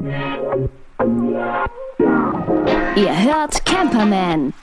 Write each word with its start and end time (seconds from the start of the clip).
Ihr 0.00 0.10
hört 3.24 3.66
Camperman. 3.66 4.54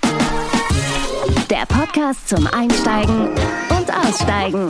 Der 1.49 1.65
Podcast 1.67 2.29
zum 2.29 2.47
Einsteigen 2.47 3.31
und 3.69 3.93
Aussteigen. 3.93 4.69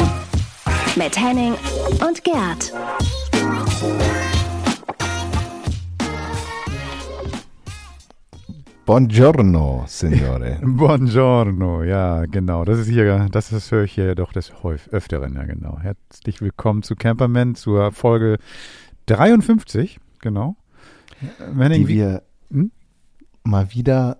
Mit 0.95 1.21
Henning 1.21 1.53
und 2.07 2.23
Gerd. 2.23 2.73
Buongiorno, 8.87 9.83
Signore. 9.85 10.59
Buongiorno, 10.63 11.83
ja, 11.83 12.25
genau. 12.25 12.65
Das 12.65 12.79
ist 12.79 12.87
hier, 12.87 13.27
das, 13.31 13.51
das 13.51 13.71
höre 13.71 13.83
ich 13.83 13.93
hier 13.93 14.15
doch 14.15 14.33
des 14.33 14.63
häuf, 14.63 14.87
Öfteren, 14.87 15.35
ja, 15.35 15.43
genau. 15.43 15.77
Herzlich 15.79 16.41
willkommen 16.41 16.81
zu 16.81 16.95
Camperman 16.95 17.53
zur 17.53 17.91
Folge 17.91 18.39
53, 19.05 19.99
genau. 20.25 20.57
Die 21.87 21.87
wir 21.87 22.23
hm? 22.51 22.71
mal 23.43 23.71
wieder 23.73 24.17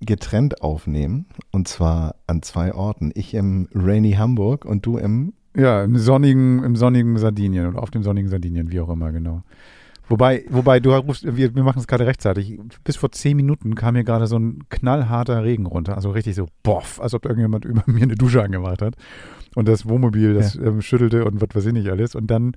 getrennt 0.00 0.60
aufnehmen 0.60 1.26
und 1.52 1.68
zwar 1.68 2.16
an 2.26 2.42
zwei 2.42 2.74
Orten. 2.74 3.12
Ich 3.14 3.32
im 3.32 3.68
rainy 3.72 4.12
Hamburg 4.12 4.64
und 4.66 4.84
du 4.84 4.98
im 4.98 5.32
ja, 5.56 5.84
im 5.84 5.96
sonnigen, 5.96 6.62
im 6.64 6.76
sonnigen 6.76 7.16
Sardinien 7.16 7.66
oder 7.68 7.82
auf 7.82 7.90
dem 7.90 8.02
sonnigen 8.02 8.28
Sardinien, 8.28 8.70
wie 8.70 8.80
auch 8.80 8.90
immer, 8.90 9.10
genau. 9.10 9.42
Wobei, 10.08 10.44
wobei 10.48 10.78
du 10.78 10.92
rufst, 10.94 11.24
wir, 11.36 11.54
wir 11.54 11.62
machen 11.64 11.80
es 11.80 11.86
gerade 11.86 12.06
rechtzeitig. 12.06 12.60
Bis 12.84 12.96
vor 12.96 13.10
zehn 13.10 13.36
Minuten 13.36 13.74
kam 13.74 13.96
hier 13.96 14.04
gerade 14.04 14.26
so 14.26 14.38
ein 14.38 14.60
knallharter 14.68 15.42
Regen 15.42 15.66
runter. 15.66 15.96
Also 15.96 16.10
richtig 16.10 16.36
so, 16.36 16.46
boff, 16.62 17.00
als 17.00 17.12
ob 17.14 17.24
irgendjemand 17.24 17.64
über 17.64 17.82
mir 17.86 18.04
eine 18.04 18.14
Dusche 18.14 18.42
angemacht 18.42 18.82
hat. 18.82 18.94
Und 19.56 19.66
das 19.68 19.88
Wohnmobil, 19.88 20.34
das 20.34 20.54
ja. 20.54 20.62
ähm, 20.62 20.82
schüttelte 20.82 21.24
und 21.24 21.40
was 21.40 21.48
weiß 21.54 21.66
ich 21.66 21.72
nicht 21.72 21.88
alles. 21.88 22.14
Und 22.14 22.28
dann 22.28 22.56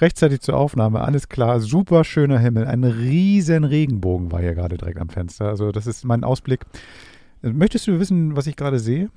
rechtzeitig 0.00 0.40
zur 0.40 0.56
Aufnahme, 0.56 1.00
alles 1.00 1.28
klar, 1.28 1.60
super 1.60 2.02
schöner 2.04 2.38
Himmel. 2.38 2.66
Ein 2.66 2.84
riesen 2.84 3.64
Regenbogen 3.64 4.32
war 4.32 4.40
hier 4.40 4.54
gerade 4.54 4.76
direkt 4.76 5.00
am 5.00 5.08
Fenster. 5.08 5.46
Also 5.46 5.70
das 5.70 5.86
ist 5.86 6.04
mein 6.04 6.24
Ausblick. 6.24 6.64
Möchtest 7.42 7.86
du 7.86 8.00
wissen, 8.00 8.34
was 8.36 8.46
ich 8.48 8.56
gerade 8.56 8.80
sehe? 8.80 9.10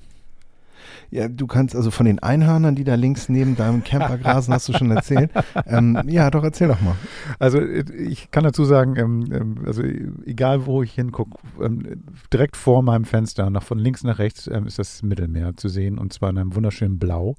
Ja, 1.11 1.27
du 1.27 1.45
kannst 1.45 1.75
also 1.75 1.91
von 1.91 2.05
den 2.05 2.19
Einhörnern, 2.19 2.73
die 2.73 2.85
da 2.85 2.95
links 2.95 3.27
neben 3.27 3.57
deinem 3.57 3.83
Camper 3.83 4.17
grasen, 4.17 4.53
hast 4.53 4.69
du 4.69 4.73
schon 4.73 4.91
erzählt. 4.91 5.29
Ähm, 5.65 6.01
ja, 6.07 6.29
doch, 6.31 6.43
erzähl 6.43 6.69
doch 6.69 6.81
mal. 6.81 6.95
Also 7.37 7.61
ich 7.61 8.31
kann 8.31 8.43
dazu 8.43 8.63
sagen, 8.63 8.95
ähm, 8.95 9.25
ähm 9.31 9.55
also 9.65 9.83
egal 9.83 10.65
wo 10.65 10.81
ich 10.83 10.93
hingucke, 10.93 11.37
ähm, 11.61 12.03
direkt 12.31 12.55
vor 12.55 12.81
meinem 12.81 13.03
Fenster, 13.03 13.49
nach 13.49 13.63
von 13.63 13.77
links 13.77 14.03
nach 14.03 14.19
rechts, 14.19 14.47
ähm, 14.47 14.65
ist 14.65 14.79
das 14.79 15.03
Mittelmeer 15.03 15.57
zu 15.57 15.67
sehen 15.67 15.97
und 15.97 16.13
zwar 16.13 16.29
in 16.29 16.37
einem 16.37 16.55
wunderschönen 16.55 16.97
Blau. 16.97 17.35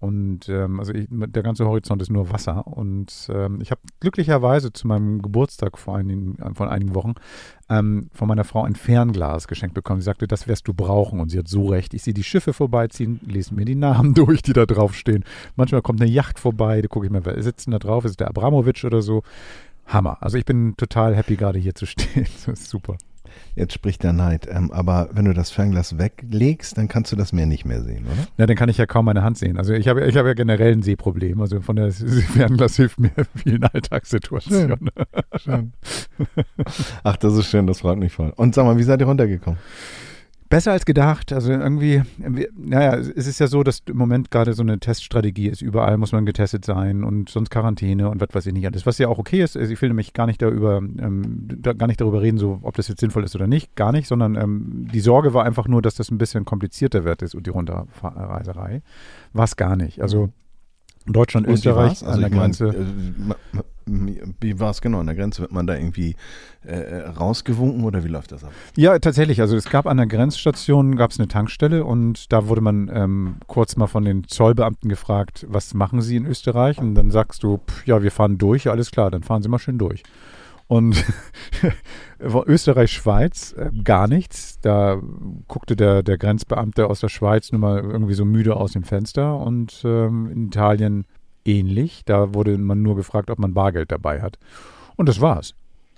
Und 0.00 0.48
ähm, 0.50 0.80
also 0.80 0.92
ich, 0.92 1.06
der 1.10 1.42
ganze 1.42 1.64
Horizont 1.66 2.02
ist 2.02 2.10
nur 2.10 2.30
Wasser. 2.30 2.66
Und 2.66 3.28
ähm, 3.32 3.60
ich 3.62 3.70
habe 3.70 3.80
glücklicherweise 4.00 4.72
zu 4.72 4.86
meinem 4.86 5.22
Geburtstag 5.22 5.78
vor 5.78 5.96
einigen, 5.96 6.36
vor 6.54 6.70
einigen 6.70 6.94
Wochen 6.94 7.14
ähm, 7.70 8.10
von 8.12 8.28
meiner 8.28 8.44
Frau 8.44 8.64
ein 8.64 8.74
Fernglas 8.74 9.48
geschenkt 9.48 9.74
bekommen. 9.74 10.00
Sie 10.00 10.06
sagte, 10.06 10.26
das 10.26 10.46
wirst 10.46 10.68
du 10.68 10.74
brauchen. 10.74 11.20
Und 11.20 11.30
sie 11.30 11.38
hat 11.38 11.48
so 11.48 11.66
recht. 11.66 11.94
Ich 11.94 12.02
sehe 12.02 12.14
die 12.14 12.24
Schiffe 12.24 12.52
vorbeiziehen, 12.52 13.20
lese 13.26 13.54
mir 13.54 13.64
die 13.64 13.76
Namen 13.76 14.14
durch, 14.14 14.42
die 14.42 14.52
da 14.52 14.66
draufstehen. 14.66 15.24
Manchmal 15.56 15.82
kommt 15.82 16.00
eine 16.02 16.10
Yacht 16.10 16.38
vorbei, 16.38 16.82
da 16.82 16.88
gucke 16.88 17.06
ich 17.06 17.12
mal, 17.12 17.24
wer 17.24 17.42
sitzt 17.42 17.66
denn 17.66 17.72
da 17.72 17.78
drauf? 17.78 18.04
Ist 18.04 18.12
es 18.12 18.16
der 18.16 18.28
Abramowitsch 18.28 18.84
oder 18.84 19.00
so? 19.00 19.22
Hammer. 19.86 20.18
Also 20.20 20.38
ich 20.38 20.44
bin 20.44 20.76
total 20.76 21.14
happy, 21.14 21.36
gerade 21.36 21.58
hier 21.58 21.74
zu 21.74 21.86
stehen. 21.86 22.26
Das 22.46 22.60
ist 22.60 22.68
super. 22.68 22.96
Jetzt 23.54 23.72
spricht 23.72 24.02
der 24.02 24.12
Neid. 24.12 24.48
Ähm, 24.50 24.70
aber 24.72 25.08
wenn 25.12 25.24
du 25.24 25.32
das 25.32 25.50
Fernglas 25.50 25.98
weglegst, 25.98 26.76
dann 26.76 26.88
kannst 26.88 27.12
du 27.12 27.16
das 27.16 27.32
Meer 27.32 27.46
nicht 27.46 27.64
mehr 27.64 27.82
sehen, 27.82 28.04
oder? 28.06 28.26
Ja, 28.36 28.46
dann 28.46 28.56
kann 28.56 28.68
ich 28.68 28.78
ja 28.78 28.86
kaum 28.86 29.04
meine 29.04 29.22
Hand 29.22 29.38
sehen. 29.38 29.58
Also 29.58 29.72
ich 29.72 29.88
habe 29.88 30.04
ich 30.04 30.16
hab 30.16 30.26
ja 30.26 30.34
generell 30.34 30.72
ein 30.72 30.82
Sehproblem. 30.82 31.40
Also 31.40 31.60
von 31.60 31.76
der 31.76 31.92
Fernglas 32.32 32.76
hilft 32.76 32.98
mir 32.98 33.10
in 33.16 33.26
vielen 33.36 33.64
Alltagssituationen. 33.64 34.90
Schön. 35.36 35.72
schön. 36.16 36.26
Ach, 37.02 37.16
das 37.16 37.34
ist 37.34 37.46
schön, 37.46 37.66
das 37.66 37.80
freut 37.80 37.98
mich 37.98 38.12
voll. 38.12 38.32
Und 38.36 38.54
sag 38.54 38.64
mal, 38.64 38.76
wie 38.76 38.82
seid 38.82 39.00
ihr 39.00 39.06
runtergekommen? 39.06 39.58
Besser 40.54 40.70
als 40.70 40.84
gedacht. 40.84 41.32
Also 41.32 41.50
irgendwie, 41.50 42.02
naja, 42.56 42.94
es 42.94 43.26
ist 43.26 43.40
ja 43.40 43.48
so, 43.48 43.64
dass 43.64 43.80
im 43.86 43.96
Moment 43.96 44.30
gerade 44.30 44.52
so 44.52 44.62
eine 44.62 44.78
Teststrategie 44.78 45.48
ist. 45.48 45.62
Überall 45.62 45.96
muss 45.96 46.12
man 46.12 46.26
getestet 46.26 46.64
sein 46.64 47.02
und 47.02 47.28
sonst 47.28 47.50
Quarantäne 47.50 48.08
und 48.08 48.20
was 48.20 48.28
weiß 48.32 48.46
ich 48.46 48.52
nicht 48.52 48.64
alles. 48.64 48.86
Was 48.86 48.98
ja 48.98 49.08
auch 49.08 49.18
okay 49.18 49.42
ist. 49.42 49.56
Also 49.56 49.72
ich 49.72 49.82
will 49.82 49.88
nämlich 49.88 50.12
gar 50.12 50.26
nicht 50.26 50.40
darüber, 50.40 50.76
ähm, 50.76 51.48
da, 51.58 51.72
gar 51.72 51.88
nicht 51.88 52.00
darüber 52.00 52.22
reden, 52.22 52.38
so, 52.38 52.60
ob 52.62 52.76
das 52.76 52.86
jetzt 52.86 53.00
sinnvoll 53.00 53.24
ist 53.24 53.34
oder 53.34 53.48
nicht. 53.48 53.74
Gar 53.74 53.90
nicht, 53.90 54.06
sondern 54.06 54.36
ähm, 54.36 54.86
die 54.92 55.00
Sorge 55.00 55.34
war 55.34 55.44
einfach 55.44 55.66
nur, 55.66 55.82
dass 55.82 55.96
das 55.96 56.12
ein 56.12 56.18
bisschen 56.18 56.44
komplizierter 56.44 57.02
wird 57.02 57.22
ist 57.22 57.34
und 57.34 57.48
die 57.48 57.50
Runterreiserei. 57.50 58.82
War 59.32 59.44
es 59.44 59.56
gar 59.56 59.74
nicht. 59.74 60.02
Also 60.02 60.30
Deutschland, 61.04 61.48
und 61.48 61.54
Österreich 61.54 62.06
also 62.06 62.06
an 62.06 62.20
der 62.20 62.30
Grenze. 62.30 62.86
Mein, 63.18 63.36
äh, 63.58 63.62
wie 63.86 64.60
war 64.60 64.70
es 64.70 64.80
genau? 64.80 65.00
An 65.00 65.06
der 65.06 65.14
Grenze 65.14 65.42
wird 65.42 65.52
man 65.52 65.66
da 65.66 65.74
irgendwie 65.74 66.16
äh, 66.64 66.72
äh, 66.72 67.08
rausgewunken 67.08 67.84
oder 67.84 68.04
wie 68.04 68.08
läuft 68.08 68.32
das 68.32 68.44
ab? 68.44 68.52
Ja, 68.76 68.98
tatsächlich. 68.98 69.40
Also 69.40 69.56
es 69.56 69.68
gab 69.68 69.86
an 69.86 69.96
der 69.96 70.06
Grenzstation 70.06 70.96
gab 70.96 71.12
eine 71.18 71.28
Tankstelle 71.28 71.84
und 71.84 72.32
da 72.32 72.48
wurde 72.48 72.60
man 72.60 72.90
ähm, 72.92 73.36
kurz 73.46 73.76
mal 73.76 73.86
von 73.86 74.04
den 74.04 74.24
Zollbeamten 74.26 74.88
gefragt, 74.88 75.46
was 75.48 75.74
machen 75.74 76.00
Sie 76.00 76.16
in 76.16 76.26
Österreich? 76.26 76.78
Und 76.78 76.94
dann 76.94 77.10
sagst 77.10 77.42
du, 77.42 77.58
pff, 77.58 77.86
ja, 77.86 78.02
wir 78.02 78.10
fahren 78.10 78.38
durch, 78.38 78.68
alles 78.68 78.90
klar, 78.90 79.10
dann 79.10 79.22
fahren 79.22 79.42
Sie 79.42 79.48
mal 79.48 79.58
schön 79.58 79.78
durch. 79.78 80.02
Und 80.66 81.04
Österreich, 82.18 82.90
Schweiz, 82.90 83.54
äh, 83.58 83.70
gar 83.82 84.08
nichts. 84.08 84.58
Da 84.60 85.00
guckte 85.46 85.76
der, 85.76 86.02
der 86.02 86.16
Grenzbeamte 86.18 86.86
aus 86.86 87.00
der 87.00 87.08
Schweiz 87.08 87.52
nur 87.52 87.60
mal 87.60 87.80
irgendwie 87.80 88.14
so 88.14 88.24
müde 88.24 88.56
aus 88.56 88.72
dem 88.72 88.84
Fenster 88.84 89.38
und 89.38 89.82
ähm, 89.84 90.30
in 90.30 90.46
Italien 90.46 91.04
ähnlich. 91.44 92.02
Da 92.04 92.34
wurde 92.34 92.58
man 92.58 92.82
nur 92.82 92.96
gefragt, 92.96 93.30
ob 93.30 93.38
man 93.38 93.54
Bargeld 93.54 93.92
dabei 93.92 94.22
hat. 94.22 94.38
Und 94.96 95.08
das 95.08 95.20
war's. 95.20 95.54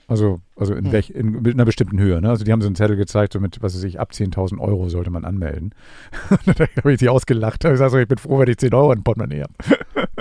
Also, 0.08 0.40
also 0.54 0.74
in, 0.74 0.84
hm. 0.86 0.92
welch, 0.92 1.10
in, 1.10 1.34
in, 1.44 1.52
einer 1.54 1.64
bestimmten 1.64 1.98
Höhe. 1.98 2.20
Ne? 2.20 2.28
Also 2.30 2.44
die 2.44 2.52
haben 2.52 2.60
so 2.60 2.68
einen 2.68 2.76
Zettel 2.76 2.96
gezeigt, 2.96 3.32
so 3.32 3.40
mit, 3.40 3.60
was 3.60 3.74
weiß 3.74 3.82
ich, 3.82 3.98
ab 3.98 4.10
10.000 4.12 4.60
Euro 4.60 4.88
sollte 4.88 5.10
man 5.10 5.24
anmelden. 5.24 5.74
da 6.46 6.66
habe 6.76 6.92
ich 6.92 7.00
sie 7.00 7.08
ausgelacht. 7.08 7.64
Ich 7.64 7.78
sage 7.78 7.90
so, 7.90 7.98
ich 7.98 8.06
bin 8.06 8.18
froh, 8.18 8.38
wenn 8.38 8.48
ich 8.48 8.58
10 8.58 8.72
Euro 8.72 8.92
in 8.92 9.02
Portemonnaie 9.02 9.42
habe. 9.42 9.52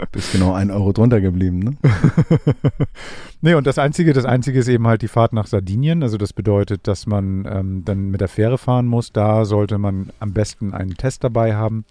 Bist 0.12 0.32
genau 0.32 0.54
ein 0.54 0.72
Euro 0.72 0.92
drunter 0.92 1.22
geblieben, 1.22 1.60
ne? 1.60 1.78
nee, 3.42 3.54
und 3.54 3.68
das 3.68 3.78
Einzige, 3.78 4.14
das 4.14 4.26
Einzige 4.26 4.60
ist 4.60 4.68
eben 4.70 4.88
halt 4.88 5.04
die 5.04 5.08
Fahrt 5.08 5.34
nach 5.34 5.46
Sardinien. 5.46 6.02
Also 6.02 6.18
das 6.18 6.34
bedeutet, 6.34 6.88
dass 6.88 7.06
man 7.06 7.48
ähm, 7.48 7.86
dann 7.86 8.10
mit 8.10 8.22
der 8.22 8.28
Fähre 8.28 8.58
fahren 8.58 8.88
muss. 8.88 9.12
Da 9.12 9.46
sollte 9.46 9.78
man 9.78 10.10
am 10.20 10.34
besten 10.34 10.74
einen 10.74 10.96
Test 10.98 11.24
dabei 11.24 11.56
haben. 11.56 11.86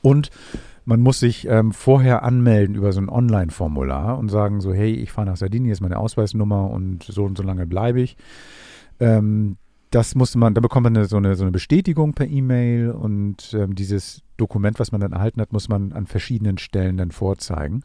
Und 0.00 0.30
man 0.84 1.00
muss 1.00 1.20
sich 1.20 1.46
ähm, 1.48 1.72
vorher 1.72 2.22
anmelden 2.22 2.74
über 2.74 2.92
so 2.92 3.00
ein 3.00 3.08
Online-Formular 3.08 4.18
und 4.18 4.28
sagen 4.28 4.60
so, 4.60 4.72
hey, 4.72 4.92
ich 4.92 5.12
fahre 5.12 5.28
nach 5.28 5.36
Sardinien, 5.36 5.66
hier 5.66 5.72
ist 5.72 5.80
meine 5.80 5.98
Ausweisnummer 5.98 6.70
und 6.70 7.04
so 7.04 7.24
und 7.24 7.36
so 7.36 7.42
lange 7.42 7.66
bleibe 7.66 8.00
ich. 8.00 8.16
Ähm, 9.00 9.56
das 9.90 10.14
muss 10.14 10.34
man, 10.34 10.54
da 10.54 10.60
bekommt 10.60 10.84
man 10.84 10.96
eine, 10.96 11.04
so, 11.06 11.18
eine, 11.18 11.34
so 11.34 11.44
eine 11.44 11.52
Bestätigung 11.52 12.14
per 12.14 12.26
E-Mail 12.26 12.90
und 12.90 13.54
ähm, 13.54 13.74
dieses 13.74 14.22
Dokument, 14.38 14.80
was 14.80 14.90
man 14.90 15.00
dann 15.00 15.12
erhalten 15.12 15.40
hat, 15.40 15.52
muss 15.52 15.68
man 15.68 15.92
an 15.92 16.06
verschiedenen 16.06 16.58
Stellen 16.58 16.96
dann 16.96 17.10
vorzeigen. 17.10 17.82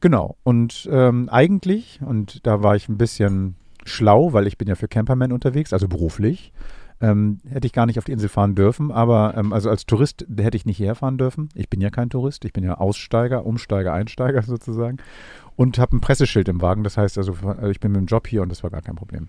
Genau. 0.00 0.36
Und 0.42 0.88
ähm, 0.92 1.28
eigentlich, 1.30 2.00
und 2.04 2.46
da 2.46 2.62
war 2.62 2.76
ich 2.76 2.88
ein 2.88 2.98
bisschen 2.98 3.56
schlau, 3.84 4.32
weil 4.32 4.46
ich 4.46 4.58
bin 4.58 4.68
ja 4.68 4.74
für 4.74 4.88
Camperman 4.88 5.32
unterwegs, 5.32 5.72
also 5.72 5.88
beruflich, 5.88 6.52
ähm, 7.00 7.40
hätte 7.48 7.66
ich 7.66 7.72
gar 7.72 7.86
nicht 7.86 7.98
auf 7.98 8.04
die 8.04 8.12
Insel 8.12 8.28
fahren 8.28 8.54
dürfen, 8.54 8.90
aber 8.90 9.34
ähm, 9.36 9.52
also 9.52 9.70
als 9.70 9.86
Tourist 9.86 10.26
hätte 10.36 10.56
ich 10.56 10.66
nicht 10.66 10.78
herfahren 10.78 11.18
dürfen. 11.18 11.48
Ich 11.54 11.68
bin 11.68 11.80
ja 11.80 11.90
kein 11.90 12.10
Tourist, 12.10 12.44
ich 12.44 12.52
bin 12.52 12.64
ja 12.64 12.74
Aussteiger, 12.74 13.46
Umsteiger, 13.46 13.92
Einsteiger 13.92 14.42
sozusagen 14.46 14.98
und 15.56 15.78
habe 15.78 15.96
ein 15.96 16.00
Presseschild 16.00 16.48
im 16.48 16.60
Wagen. 16.60 16.84
Das 16.84 16.96
heißt 16.96 17.18
also, 17.18 17.34
ich 17.70 17.80
bin 17.80 17.92
mit 17.92 18.00
dem 18.00 18.06
Job 18.06 18.26
hier 18.26 18.42
und 18.42 18.50
das 18.50 18.62
war 18.62 18.70
gar 18.70 18.82
kein 18.82 18.96
Problem. 18.96 19.28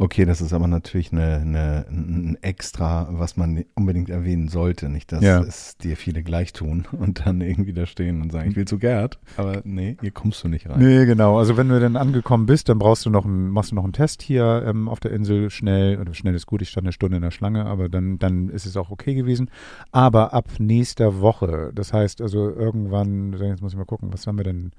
Okay, 0.00 0.24
das 0.24 0.40
ist 0.40 0.52
aber 0.52 0.68
natürlich 0.68 1.12
eine, 1.12 1.38
eine, 1.38 1.86
ein 1.90 2.38
Extra, 2.40 3.08
was 3.10 3.36
man 3.36 3.64
unbedingt 3.74 4.10
erwähnen 4.10 4.46
sollte. 4.46 4.88
Nicht, 4.88 5.10
dass 5.10 5.24
ja. 5.24 5.40
es 5.40 5.76
dir 5.76 5.96
viele 5.96 6.22
gleich 6.22 6.52
tun 6.52 6.86
und 6.92 7.26
dann 7.26 7.40
irgendwie 7.40 7.72
da 7.72 7.84
stehen 7.84 8.22
und 8.22 8.30
sagen, 8.30 8.50
ich 8.50 8.56
will 8.56 8.64
zu 8.64 8.78
Gerd, 8.78 9.18
aber 9.36 9.60
nee, 9.64 9.96
hier 10.00 10.12
kommst 10.12 10.44
du 10.44 10.48
nicht 10.48 10.68
rein. 10.68 10.78
Nee, 10.78 11.04
genau. 11.04 11.36
Also 11.36 11.56
wenn 11.56 11.68
du 11.68 11.80
dann 11.80 11.96
angekommen 11.96 12.46
bist, 12.46 12.68
dann 12.68 12.78
brauchst 12.78 13.06
du 13.06 13.10
noch 13.10 13.24
einen, 13.24 13.50
machst 13.50 13.72
du 13.72 13.74
noch 13.74 13.82
einen 13.82 13.92
Test 13.92 14.22
hier 14.22 14.62
ähm, 14.66 14.88
auf 14.88 15.00
der 15.00 15.10
Insel 15.10 15.50
schnell. 15.50 15.98
Oder 15.98 16.14
schnell 16.14 16.36
ist 16.36 16.46
gut, 16.46 16.62
ich 16.62 16.70
stand 16.70 16.86
eine 16.86 16.92
Stunde 16.92 17.16
in 17.16 17.22
der 17.22 17.32
Schlange, 17.32 17.66
aber 17.66 17.88
dann, 17.88 18.20
dann 18.20 18.50
ist 18.50 18.66
es 18.66 18.76
auch 18.76 18.90
okay 18.90 19.14
gewesen. 19.14 19.50
Aber 19.90 20.32
ab 20.32 20.46
nächster 20.60 21.20
Woche, 21.20 21.72
das 21.74 21.92
heißt 21.92 22.20
also 22.20 22.50
irgendwann, 22.50 23.32
jetzt 23.32 23.62
muss 23.62 23.72
ich 23.72 23.78
mal 23.78 23.84
gucken, 23.84 24.12
was 24.12 24.28
haben 24.28 24.36
wir 24.36 24.44
denn? 24.44 24.70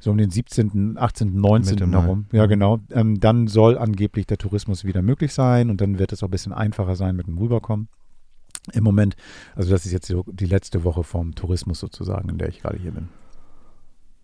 So 0.00 0.10
um 0.10 0.18
den 0.18 0.30
17., 0.30 0.96
18., 0.98 1.36
19. 1.36 1.90
herum. 1.90 2.26
Ja, 2.32 2.46
genau. 2.46 2.80
Ähm, 2.90 3.20
dann 3.20 3.46
soll 3.46 3.78
angeblich 3.78 4.26
der 4.26 4.38
Tourismus 4.38 4.84
wieder 4.84 5.02
möglich 5.02 5.32
sein 5.32 5.70
und 5.70 5.80
dann 5.80 5.98
wird 5.98 6.12
es 6.12 6.22
auch 6.22 6.28
ein 6.28 6.32
bisschen 6.32 6.52
einfacher 6.52 6.96
sein 6.96 7.14
mit 7.14 7.26
dem 7.26 7.38
Rüberkommen. 7.38 7.88
Im 8.72 8.84
Moment, 8.84 9.16
also 9.54 9.70
das 9.70 9.86
ist 9.86 9.92
jetzt 9.92 10.12
die 10.26 10.46
letzte 10.46 10.84
Woche 10.84 11.04
vom 11.04 11.34
Tourismus 11.34 11.78
sozusagen, 11.78 12.28
in 12.28 12.38
der 12.38 12.48
ich 12.48 12.60
gerade 12.60 12.78
hier 12.78 12.92
bin. 12.92 13.08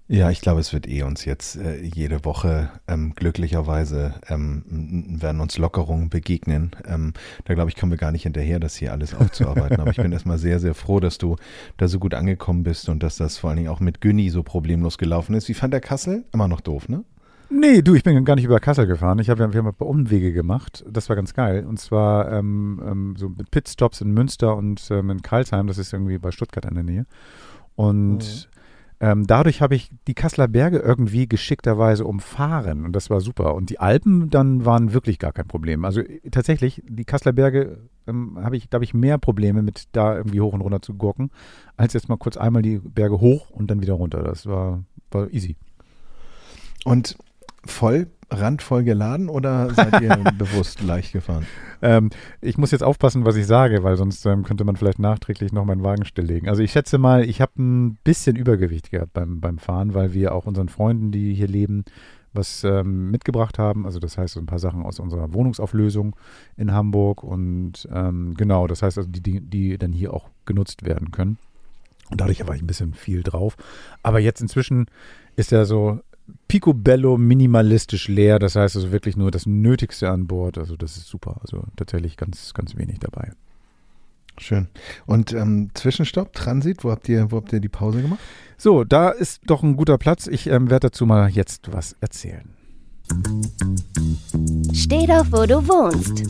Ja, 0.09 0.31
ich 0.31 0.41
glaube, 0.41 0.61
es 0.61 0.73
wird 0.73 0.87
eh 0.87 1.03
uns 1.03 1.25
jetzt 1.25 1.57
äh, 1.57 1.83
jede 1.83 2.25
Woche 2.25 2.71
ähm, 2.87 3.15
glücklicherweise 3.17 4.15
ähm, 4.29 4.63
werden 5.21 5.41
uns 5.41 5.59
Lockerungen 5.59 6.11
begegnen. 6.11 6.71
Ähm, 6.87 7.13
da 7.45 7.55
glaube 7.55 7.71
ich, 7.71 7.77
kommen 7.77 7.91
wir 7.91 7.99
gar 7.99 8.13
nicht 8.13 8.23
hinterher, 8.23 8.61
das 8.61 8.77
hier 8.77 8.93
alles 8.93 9.15
aufzuarbeiten. 9.15 9.81
Aber 9.81 9.91
ich 9.91 9.97
bin 9.97 10.13
erstmal 10.13 10.39
sehr, 10.39 10.61
sehr 10.61 10.75
froh, 10.75 11.01
dass 11.01 11.19
du 11.19 11.35
da 11.77 11.89
so 11.89 11.99
gut 11.99 12.15
angekommen 12.15 12.63
bist 12.63 12.89
und 12.89 13.03
dass 13.03 13.17
das 13.17 13.39
vor 13.39 13.51
allen 13.51 13.57
Dingen 13.57 13.69
auch 13.69 13.81
mit 13.81 14.01
Günni 14.01 14.31
so 14.31 14.45
problemlos 14.45 14.97
gelaufen 14.97 15.35
ist. 15.35 15.49
Wie 15.49 15.55
fand 15.55 15.75
der 15.75 15.81
Kassel? 15.81 16.25
Immer 16.33 16.47
noch 16.47 16.61
doof, 16.61 16.89
ne? 16.89 17.03
Nee, 17.51 17.83
du, 17.83 17.95
ich 17.95 18.05
bin 18.05 18.25
gar 18.25 18.37
nicht 18.37 18.45
über 18.45 18.61
Kassel 18.61 18.87
gefahren. 18.87 19.19
Ich 19.19 19.29
hab, 19.29 19.39
wir 19.39 19.47
haben 19.47 19.67
ein 19.67 19.75
paar 19.75 19.89
Umwege 19.89 20.33
gemacht. 20.33 20.85
Das 20.89 21.09
war 21.09 21.17
ganz 21.17 21.35
geil. 21.35 21.65
Und 21.67 21.81
zwar 21.81 22.31
ähm, 22.33 22.81
ähm, 22.85 23.15
so 23.17 23.29
mit 23.29 23.51
Pitstops 23.51 24.01
in 24.01 24.13
Münster 24.13 24.57
und 24.57 24.87
ähm, 24.91 25.11
in 25.11 25.23
Karlsheim. 25.23 25.67
Das 25.67 25.79
ist 25.79 25.93
irgendwie 25.93 26.19
bei 26.19 26.31
Stuttgart 26.31 26.65
in 26.65 26.75
der 26.75 26.85
Nähe. 26.85 27.07
Und 27.75 28.19
Mhm. 28.19 28.56
Ähm, 28.99 29.27
dadurch 29.27 29.61
habe 29.61 29.75
ich 29.75 29.91
die 30.07 30.15
Kasseler 30.15 30.49
Berge 30.49 30.79
irgendwie 30.79 31.29
geschickterweise 31.29 32.05
umfahren. 32.05 32.85
Und 32.85 32.93
das 32.95 33.11
war 33.11 33.21
super. 33.21 33.55
Und 33.55 33.69
die 33.69 33.79
Alpen 33.79 34.31
dann 34.31 34.65
waren 34.65 34.95
wirklich 34.95 35.19
gar 35.19 35.33
kein 35.33 35.47
Problem. 35.47 35.85
Also 35.85 36.01
äh, 36.01 36.31
tatsächlich, 36.31 36.83
die 36.89 37.05
Kasseler 37.05 37.33
Berge 37.33 37.79
ähm, 38.07 38.39
habe 38.43 38.57
ich, 38.57 38.71
glaube 38.71 38.85
ich, 38.85 38.95
mehr 38.95 39.19
Probleme 39.19 39.63
mit 39.63 39.85
da 39.93 40.17
irgendwie 40.17 40.41
hoch 40.41 40.55
und 40.55 40.63
runter 40.63 40.81
zu 40.81 40.95
gurken, 40.95 41.31
als 41.77 41.93
jetzt 41.93 42.09
mal 42.09 42.17
kurz 42.17 42.39
einmal 42.39 42.63
die 42.63 42.79
Berge 42.79 43.21
hoch 43.21 43.51
und 43.51 43.71
dann 43.71 43.83
wieder 43.83 43.95
runter. 43.95 44.23
Das 44.23 44.47
war, 44.47 44.83
war 45.11 45.31
easy. 45.31 45.57
Und 46.85 47.19
voll, 47.67 48.07
randvoll 48.31 48.83
geladen 48.83 49.29
oder 49.29 49.73
seid 49.73 50.01
ihr 50.01 50.17
bewusst 50.39 50.83
leicht 50.83 51.13
gefahren? 51.13 51.47
Ähm, 51.83 52.11
ich 52.41 52.59
muss 52.59 52.71
jetzt 52.71 52.83
aufpassen, 52.83 53.25
was 53.25 53.37
ich 53.37 53.47
sage, 53.47 53.83
weil 53.83 53.97
sonst 53.97 54.25
ähm, 54.27 54.43
könnte 54.43 54.65
man 54.65 54.77
vielleicht 54.77 54.99
nachträglich 54.99 55.53
noch 55.53 55.65
meinen 55.65 55.85
Wagen 55.85 56.05
stilllegen. 56.05 56.49
Also 56.49 56.63
ich 56.63 56.73
schätze 56.73 56.99
mal, 56.99 57.25
ich 57.25 57.41
habe 57.41 57.53
ein 57.59 57.99
bisschen 58.05 58.37
Übergewicht 58.37 58.91
gehabt 58.91 59.13
beim, 59.13 59.41
beim 59.41 59.59
Fahren, 59.59 59.95
weil 59.95 60.13
wir 60.13 60.35
auch 60.35 60.47
unseren 60.47 60.69
Freunden, 60.69 61.13
die 61.13 61.35
hier 61.35 61.49
leben, 61.49 61.85
was 62.33 62.65
ähm, 62.65 63.11
mitgebracht 63.11 63.59
haben. 63.59 63.87
Also 63.87 63.99
das 63.99 64.19
heißt 64.19 64.35
so 64.35 64.41
ein 64.41 64.47
paar 64.47 64.59
Sachen 64.59 64.83
aus 64.83 65.01
unserer 65.01 65.33
Wohnungsauflösung 65.33 66.17
in 66.57 66.73
Hamburg 66.73 67.23
und 67.23 67.89
ähm, 67.93 68.35
genau, 68.37 68.67
das 68.67 68.83
heißt 68.83 68.99
also 68.99 69.11
die, 69.11 69.23
die, 69.23 69.41
die 69.41 69.79
dann 69.79 69.93
hier 69.93 70.13
auch 70.13 70.29
genutzt 70.45 70.85
werden 70.85 71.11
können. 71.11 71.39
Und 72.11 72.21
dadurch 72.21 72.47
war 72.47 72.55
ich 72.55 72.63
ein 72.63 72.69
bisschen 72.69 72.95
viel 72.95 73.23
drauf. 73.23 73.57
Aber 74.03 74.21
jetzt 74.21 74.41
inzwischen 74.41 74.87
ist 75.35 75.53
er 75.53 75.67
so 75.67 76.01
picobello 76.49 77.17
minimalistisch 77.19 78.09
leer. 78.09 78.39
Das 78.39 78.57
heißt 78.57 78.77
also 78.77 78.93
wirklich 78.93 79.17
nur 79.17 79.31
das 79.31 79.47
Nötigste 79.47 80.11
an 80.11 80.27
Bord. 80.27 80.59
Also 80.59 80.77
das 80.77 80.97
ist 80.97 81.09
super. 81.09 81.37
Also 81.43 81.65
tatsächlich 81.77 82.17
ganz, 82.17 82.55
ganz 82.55 82.77
wenig 82.77 82.99
dabei. 83.01 83.33
Schön. 84.39 84.69
Und 85.07 85.33
ähm, 85.33 85.71
Zwischenstopp, 85.75 86.35
Transit, 86.35 86.85
wo 86.85 86.91
habt 86.91 87.09
ihr, 87.09 87.31
wo 87.31 87.37
habt 87.37 87.53
ihr 87.53 87.61
die 87.61 87.69
Pause 87.69 88.03
gemacht? 88.03 88.21
So, 88.59 88.85
da 88.85 89.11
ist 89.11 89.43
doch 89.47 89.63
ein 89.63 89.77
guter 89.77 89.99
Platz. 89.99 90.27
Ich 90.27 90.47
ähm, 90.49 90.71
werde 90.71 90.89
dazu 90.89 91.07
mal 91.07 91.31
jetzt 91.31 91.73
was 91.73 91.97
erzählen. 92.01 92.51
Steh 94.73 95.07
doch, 95.07 95.27
wo 95.31 95.47
du 95.47 95.67
wohnst. 95.67 96.25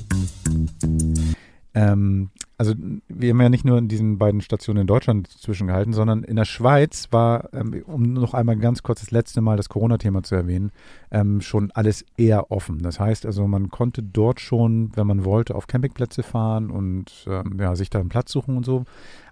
Ähm, 1.74 2.30
also 2.58 2.74
wir 3.08 3.30
haben 3.30 3.40
ja 3.40 3.48
nicht 3.48 3.64
nur 3.64 3.78
in 3.78 3.88
diesen 3.88 4.16
beiden 4.18 4.40
Stationen 4.40 4.82
in 4.82 4.86
Deutschland 4.86 5.28
zwischengehalten, 5.28 5.92
sondern 5.92 6.22
in 6.22 6.36
der 6.36 6.46
Schweiz 6.46 7.08
war, 7.10 7.52
ähm, 7.52 7.82
um 7.86 8.14
noch 8.14 8.32
einmal 8.32 8.56
ganz 8.56 8.82
kurz 8.82 9.00
das 9.00 9.10
letzte 9.10 9.42
Mal 9.42 9.56
das 9.56 9.68
Corona-Thema 9.68 10.22
zu 10.22 10.34
erwähnen, 10.34 10.72
ähm, 11.10 11.40
schon 11.42 11.70
alles 11.72 12.04
eher 12.16 12.50
offen. 12.50 12.82
Das 12.82 12.98
heißt 12.98 13.26
also, 13.26 13.46
man 13.46 13.68
konnte 13.68 14.02
dort 14.02 14.40
schon, 14.40 14.90
wenn 14.96 15.06
man 15.06 15.24
wollte, 15.24 15.54
auf 15.54 15.66
Campingplätze 15.66 16.22
fahren 16.22 16.70
und 16.70 17.26
ähm, 17.28 17.58
ja, 17.60 17.76
sich 17.76 17.90
da 17.90 18.00
einen 18.00 18.08
Platz 18.08 18.32
suchen 18.32 18.56
und 18.56 18.64
so. 18.64 18.84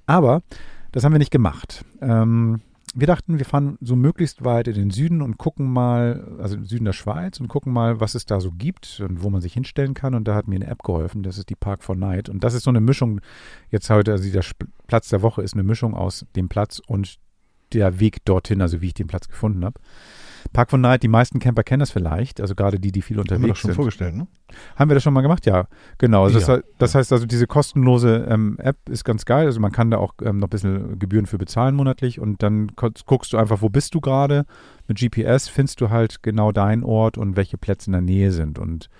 Aber 0.07 0.43
das 0.93 1.03
haben 1.03 1.13
wir 1.13 1.19
nicht 1.19 1.31
gemacht. 1.31 1.85
Ähm, 2.03 2.61
wir 2.95 3.07
dachten, 3.07 3.39
wir 3.39 3.45
fahren 3.45 3.77
so 3.81 3.97
möglichst 3.97 4.45
weit 4.45 4.69
in 4.69 4.75
den 4.75 4.91
Süden 4.91 5.21
und 5.21 5.37
gucken 5.37 5.71
mal, 5.73 6.37
also 6.39 6.57
im 6.57 6.65
Süden 6.65 6.85
der 6.85 6.93
Schweiz 6.93 7.41
und 7.41 7.49
gucken 7.49 7.73
mal, 7.73 8.01
was 8.01 8.15
es 8.15 8.25
da 8.25 8.41
so 8.41 8.53
gibt 8.53 9.01
und 9.01 9.23
wo 9.23 9.31
man 9.31 9.41
sich 9.41 9.53
hinstellen 9.55 9.95
kann. 9.95 10.15
Und 10.15 10.29
da 10.29 10.35
hat 10.35 10.47
mir 10.47 10.57
eine 10.57 10.69
App 10.69 10.83
geholfen, 10.83 11.23
das 11.23 11.37
ist 11.37 11.51
die 11.51 11.57
Park 11.57 11.83
for 11.83 11.97
Night. 11.97 12.29
Und 12.29 12.45
das 12.45 12.55
ist 12.55 12.65
so 12.65 12.71
eine 12.71 12.81
Mischung, 12.81 13.21
jetzt 13.71 13.91
heute, 13.91 14.13
also 14.13 14.31
der 14.31 14.41
Sp 14.47 14.71
Platz 14.87 15.09
der 15.09 15.23
Woche 15.23 15.43
ist 15.43 15.55
eine 15.55 15.63
Mischung 15.65 15.95
aus 15.95 16.27
dem 16.37 16.49
Platz 16.49 16.81
und 16.87 17.17
der 17.73 17.99
Weg 18.01 18.25
dorthin, 18.25 18.61
also 18.61 18.81
wie 18.81 18.89
ich 18.89 18.95
den 18.95 19.07
Platz 19.07 19.29
gefunden 19.29 19.65
habe. 19.65 19.81
Park 20.53 20.71
for 20.71 20.79
Night, 20.79 21.03
die 21.03 21.09
meisten 21.09 21.39
Camper 21.39 21.63
kennen 21.63 21.81
das 21.81 21.91
vielleicht, 21.91 22.41
also 22.41 22.55
gerade 22.55 22.79
die, 22.79 22.93
die 22.93 23.03
viel 23.03 23.17
Haben 23.19 23.29
wir 23.29 23.35
unterwegs 23.37 23.59
schon 23.61 23.69
sind. 23.69 23.77
vorgestellt, 23.77 24.15
ne? 24.15 24.27
Haben 24.77 24.91
wir 24.91 24.95
das 24.95 25.03
schon 25.03 25.13
mal 25.15 25.23
gemacht? 25.23 25.47
Ja, 25.47 25.67
genau. 25.99 26.25
Also 26.25 26.39
Ja. 26.39 26.47
das, 26.59 26.65
das 26.79 26.95
heißt 26.95 27.13
also, 27.13 27.27
diese 27.27 27.47
kostenlose 27.47 28.27
ähm, 28.29 28.57
App 28.61 28.77
ist 28.89 29.05
ganz 29.05 29.25
geil. 29.25 29.47
Also 29.47 29.59
man 29.61 29.73
kann 29.73 29.91
da 29.91 29.99
auch 29.99 30.15
ähm, 30.23 30.39
noch 30.39 30.47
ein 30.47 30.51
bisschen 30.51 30.99
Gebühren 30.99 31.27
für 31.27 31.39
bezahlen 31.39 31.75
monatlich 31.75 32.21
und 32.21 32.43
dann 32.43 32.71
guckst 32.77 33.33
du 33.33 33.37
einfach, 33.39 33.63
wo 33.63 33.69
bist 33.69 33.95
du 33.95 34.01
gerade. 34.01 34.45
Mit 34.87 34.99
GPS 34.99 35.49
findest 35.49 35.81
du 35.81 35.91
halt 35.91 36.23
genau 36.23 36.53
deinen 36.53 36.85
Ort 36.85 37.17
und 37.19 37.37
welche 37.37 37.57
Plätze 37.59 37.87
in 37.89 37.93
der 37.93 38.03
Nähe 38.03 38.31
sind. 38.33 38.59
Und 38.59 38.91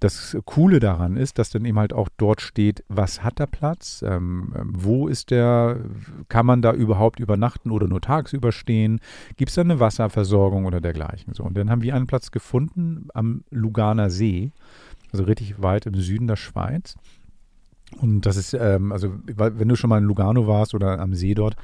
das 0.00 0.36
Coole 0.44 0.80
daran 0.80 1.16
ist, 1.16 1.38
dass 1.38 1.50
dann 1.50 1.64
eben 1.64 1.78
halt 1.78 1.92
auch 1.92 2.08
dort 2.16 2.40
steht, 2.40 2.84
was 2.88 3.22
hat 3.22 3.38
der 3.38 3.46
Platz, 3.46 4.02
ähm, 4.06 4.54
ähm, 4.56 4.72
wo 4.74 5.08
ist 5.08 5.30
der, 5.30 5.78
kann 6.28 6.46
man 6.46 6.62
da 6.62 6.72
überhaupt 6.72 7.20
übernachten 7.20 7.70
oder 7.70 7.86
nur 7.86 8.00
tagsüber 8.00 8.52
stehen, 8.52 9.00
gibt 9.36 9.50
es 9.50 9.56
da 9.56 9.62
eine 9.62 9.80
Wasserversorgung 9.80 10.66
oder 10.66 10.80
dergleichen. 10.80 11.34
So, 11.34 11.44
und 11.44 11.56
dann 11.56 11.70
haben 11.70 11.82
wir 11.82 11.94
einen 11.94 12.06
Platz 12.06 12.30
gefunden 12.30 13.08
am 13.14 13.44
Luganer 13.50 14.10
See, 14.10 14.52
also 15.12 15.24
richtig 15.24 15.62
weit 15.62 15.86
im 15.86 15.94
Süden 15.94 16.26
der 16.26 16.36
Schweiz. 16.36 16.94
Und 18.00 18.26
das 18.26 18.36
ist, 18.36 18.54
ähm, 18.54 18.92
also 18.92 19.14
wenn 19.24 19.68
du 19.68 19.76
schon 19.76 19.90
mal 19.90 19.98
in 19.98 20.04
Lugano 20.04 20.46
warst 20.46 20.74
oder 20.74 21.00
am 21.00 21.14
See 21.14 21.34
dort, 21.34 21.56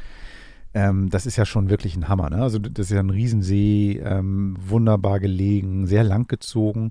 ähm, 0.72 1.08
das 1.10 1.26
ist 1.26 1.36
ja 1.36 1.44
schon 1.44 1.70
wirklich 1.70 1.96
ein 1.96 2.08
Hammer. 2.08 2.30
Ne? 2.30 2.42
Also 2.42 2.58
das 2.58 2.86
ist 2.86 2.92
ja 2.92 3.00
ein 3.00 3.10
Riesensee, 3.10 4.00
ähm, 4.04 4.56
wunderbar 4.58 5.20
gelegen, 5.20 5.86
sehr 5.86 6.02
lang 6.02 6.26
gezogen. 6.26 6.90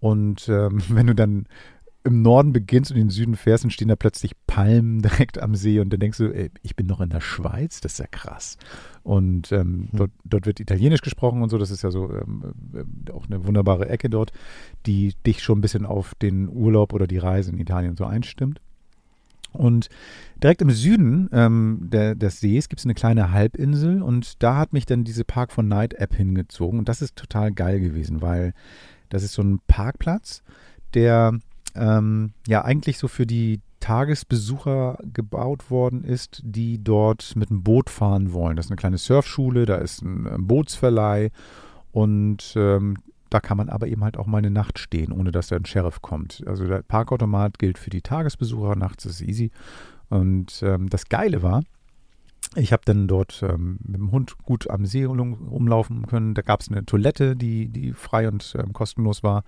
Und 0.00 0.48
ähm, 0.48 0.82
wenn 0.88 1.06
du 1.06 1.14
dann 1.14 1.46
im 2.06 2.22
Norden 2.22 2.52
beginnst 2.52 2.92
und 2.92 2.96
in 2.96 3.04
den 3.06 3.10
Süden 3.10 3.34
fährst, 3.34 3.64
dann 3.64 3.70
stehen 3.72 3.88
da 3.88 3.96
plötzlich 3.96 4.32
Palmen 4.46 5.02
direkt 5.02 5.42
am 5.42 5.54
See 5.56 5.80
und 5.80 5.92
dann 5.92 6.00
denkst 6.00 6.18
du, 6.18 6.32
ey, 6.32 6.50
ich 6.62 6.76
bin 6.76 6.86
noch 6.86 7.00
in 7.00 7.10
der 7.10 7.20
Schweiz, 7.20 7.80
das 7.80 7.94
ist 7.94 7.98
ja 7.98 8.06
krass. 8.06 8.56
Und 9.02 9.50
ähm, 9.52 9.88
Hm. 9.90 9.98
dort, 9.98 10.10
dort 10.24 10.46
wird 10.46 10.60
Italienisch 10.60 11.00
gesprochen 11.00 11.42
und 11.42 11.50
so, 11.50 11.58
das 11.58 11.70
ist 11.70 11.82
ja 11.82 11.90
so 11.90 12.12
ähm, 12.12 12.54
äh, 12.74 13.10
auch 13.10 13.26
eine 13.26 13.44
wunderbare 13.44 13.88
Ecke 13.88 14.08
dort, 14.08 14.32
die 14.86 15.14
dich 15.26 15.42
schon 15.42 15.58
ein 15.58 15.62
bisschen 15.62 15.84
auf 15.84 16.14
den 16.14 16.48
Urlaub 16.48 16.92
oder 16.92 17.06
die 17.08 17.18
Reise 17.18 17.50
in 17.50 17.58
Italien 17.58 17.96
so 17.96 18.04
einstimmt. 18.04 18.60
Und 19.52 19.88
direkt 20.42 20.60
im 20.60 20.70
Süden 20.70 21.28
ähm, 21.32 21.88
der, 21.90 22.14
des 22.14 22.40
Sees 22.40 22.68
gibt 22.68 22.80
es 22.80 22.86
eine 22.86 22.94
kleine 22.94 23.32
Halbinsel 23.32 24.02
und 24.02 24.42
da 24.42 24.58
hat 24.58 24.72
mich 24.72 24.86
dann 24.86 25.04
diese 25.04 25.24
Park 25.24 25.50
von 25.50 25.66
Night 25.66 25.94
App 25.94 26.14
hingezogen 26.14 26.78
und 26.78 26.88
das 26.88 27.02
ist 27.02 27.16
total 27.16 27.52
geil 27.52 27.80
gewesen, 27.80 28.20
weil 28.22 28.52
das 29.08 29.22
ist 29.22 29.32
so 29.32 29.42
ein 29.42 29.60
Parkplatz, 29.66 30.42
der 30.94 31.38
ähm, 31.74 32.32
ja 32.46 32.64
eigentlich 32.64 32.98
so 32.98 33.08
für 33.08 33.26
die 33.26 33.60
Tagesbesucher 33.80 34.98
gebaut 35.12 35.70
worden 35.70 36.02
ist, 36.02 36.40
die 36.44 36.82
dort 36.82 37.36
mit 37.36 37.50
dem 37.50 37.62
Boot 37.62 37.90
fahren 37.90 38.32
wollen. 38.32 38.56
Das 38.56 38.66
ist 38.66 38.70
eine 38.70 38.76
kleine 38.78 38.98
Surfschule, 38.98 39.66
da 39.66 39.76
ist 39.76 40.02
ein, 40.02 40.26
ein 40.26 40.46
Bootsverleih 40.46 41.30
und 41.92 42.54
ähm, 42.56 42.96
da 43.30 43.40
kann 43.40 43.56
man 43.56 43.68
aber 43.68 43.88
eben 43.88 44.02
halt 44.04 44.16
auch 44.16 44.26
mal 44.26 44.38
eine 44.38 44.50
Nacht 44.50 44.78
stehen, 44.78 45.12
ohne 45.12 45.32
dass 45.32 45.48
da 45.48 45.56
ein 45.56 45.66
Sheriff 45.66 46.00
kommt. 46.00 46.42
Also 46.46 46.66
der 46.66 46.82
Parkautomat 46.82 47.58
gilt 47.58 47.78
für 47.78 47.90
die 47.90 48.02
Tagesbesucher, 48.02 48.76
nachts 48.76 49.04
ist 49.04 49.20
easy. 49.20 49.50
Und 50.08 50.62
ähm, 50.62 50.88
das 50.88 51.08
Geile 51.08 51.42
war, 51.42 51.62
ich 52.54 52.72
habe 52.72 52.82
dann 52.86 53.06
dort 53.06 53.42
ähm, 53.42 53.78
mit 53.84 53.96
dem 53.96 54.12
Hund 54.12 54.38
gut 54.38 54.70
am 54.70 54.86
See 54.86 55.04
rum- 55.04 55.48
rumlaufen 55.50 56.06
können. 56.06 56.34
Da 56.34 56.42
gab 56.42 56.60
es 56.60 56.70
eine 56.70 56.86
Toilette, 56.86 57.36
die, 57.36 57.68
die 57.68 57.92
frei 57.92 58.28
und 58.28 58.54
ähm, 58.58 58.72
kostenlos 58.72 59.22
war. 59.22 59.44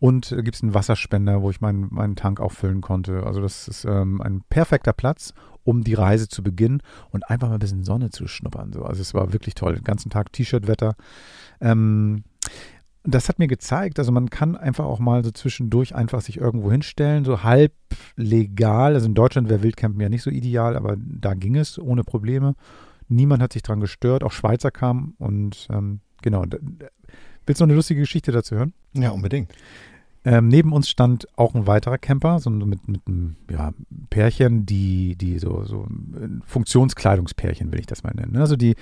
Und 0.00 0.32
äh, 0.32 0.42
gibt 0.42 0.56
es 0.56 0.62
einen 0.62 0.74
Wasserspender, 0.74 1.42
wo 1.42 1.50
ich 1.50 1.60
meinen, 1.60 1.88
meinen 1.90 2.16
Tank 2.16 2.40
auffüllen 2.40 2.80
konnte. 2.80 3.24
Also 3.24 3.40
das 3.40 3.68
ist 3.68 3.84
ähm, 3.84 4.20
ein 4.20 4.42
perfekter 4.48 4.92
Platz, 4.92 5.34
um 5.62 5.84
die 5.84 5.94
Reise 5.94 6.26
zu 6.26 6.42
beginnen 6.42 6.82
und 7.10 7.28
einfach 7.30 7.46
mal 7.48 7.54
ein 7.54 7.60
bisschen 7.60 7.84
Sonne 7.84 8.10
zu 8.10 8.26
schnuppern. 8.26 8.72
So. 8.72 8.82
Also 8.82 9.02
es 9.02 9.14
war 9.14 9.32
wirklich 9.32 9.54
toll. 9.54 9.74
Den 9.74 9.84
ganzen 9.84 10.10
Tag 10.10 10.32
T-Shirt-Wetter. 10.32 10.96
Ähm, 11.60 12.24
das 13.04 13.28
hat 13.28 13.38
mir 13.38 13.48
gezeigt, 13.48 13.98
also 13.98 14.12
man 14.12 14.30
kann 14.30 14.56
einfach 14.56 14.84
auch 14.84 15.00
mal 15.00 15.24
so 15.24 15.30
zwischendurch 15.30 15.94
einfach 15.94 16.20
sich 16.20 16.38
irgendwo 16.38 16.70
hinstellen, 16.70 17.24
so 17.24 17.42
halb 17.42 17.72
legal. 18.16 18.94
Also 18.94 19.06
in 19.06 19.14
Deutschland 19.14 19.48
wäre 19.48 19.62
Wildcampen 19.62 20.00
ja 20.00 20.08
nicht 20.08 20.22
so 20.22 20.30
ideal, 20.30 20.76
aber 20.76 20.96
da 20.98 21.34
ging 21.34 21.56
es 21.56 21.78
ohne 21.78 22.04
Probleme. 22.04 22.54
Niemand 23.08 23.42
hat 23.42 23.52
sich 23.52 23.62
dran 23.62 23.80
gestört, 23.80 24.22
auch 24.22 24.32
Schweizer 24.32 24.70
kamen 24.70 25.14
und 25.18 25.66
ähm, 25.70 26.00
genau. 26.22 26.44
Willst 27.44 27.60
du 27.60 27.64
noch 27.64 27.70
eine 27.70 27.74
lustige 27.74 28.00
Geschichte 28.00 28.30
dazu 28.30 28.54
hören? 28.54 28.72
Ja, 28.94 29.10
unbedingt. 29.10 29.52
Ähm, 30.24 30.48
neben 30.48 30.72
uns 30.72 30.88
stand 30.88 31.26
auch 31.36 31.54
ein 31.54 31.66
weiterer 31.66 31.98
Camper, 31.98 32.38
so 32.38 32.48
mit, 32.50 32.86
mit 32.86 33.00
einem 33.06 33.36
ja, 33.50 33.72
Pärchen, 34.10 34.66
die, 34.66 35.16
die 35.16 35.38
so, 35.38 35.64
so 35.64 35.88
Funktionskleidungspärchen 36.46 37.72
will 37.72 37.80
ich 37.80 37.86
das 37.86 38.04
mal 38.04 38.14
nennen. 38.14 38.32
ne? 38.32 38.40
Also 38.40 38.56
die, 38.56 38.76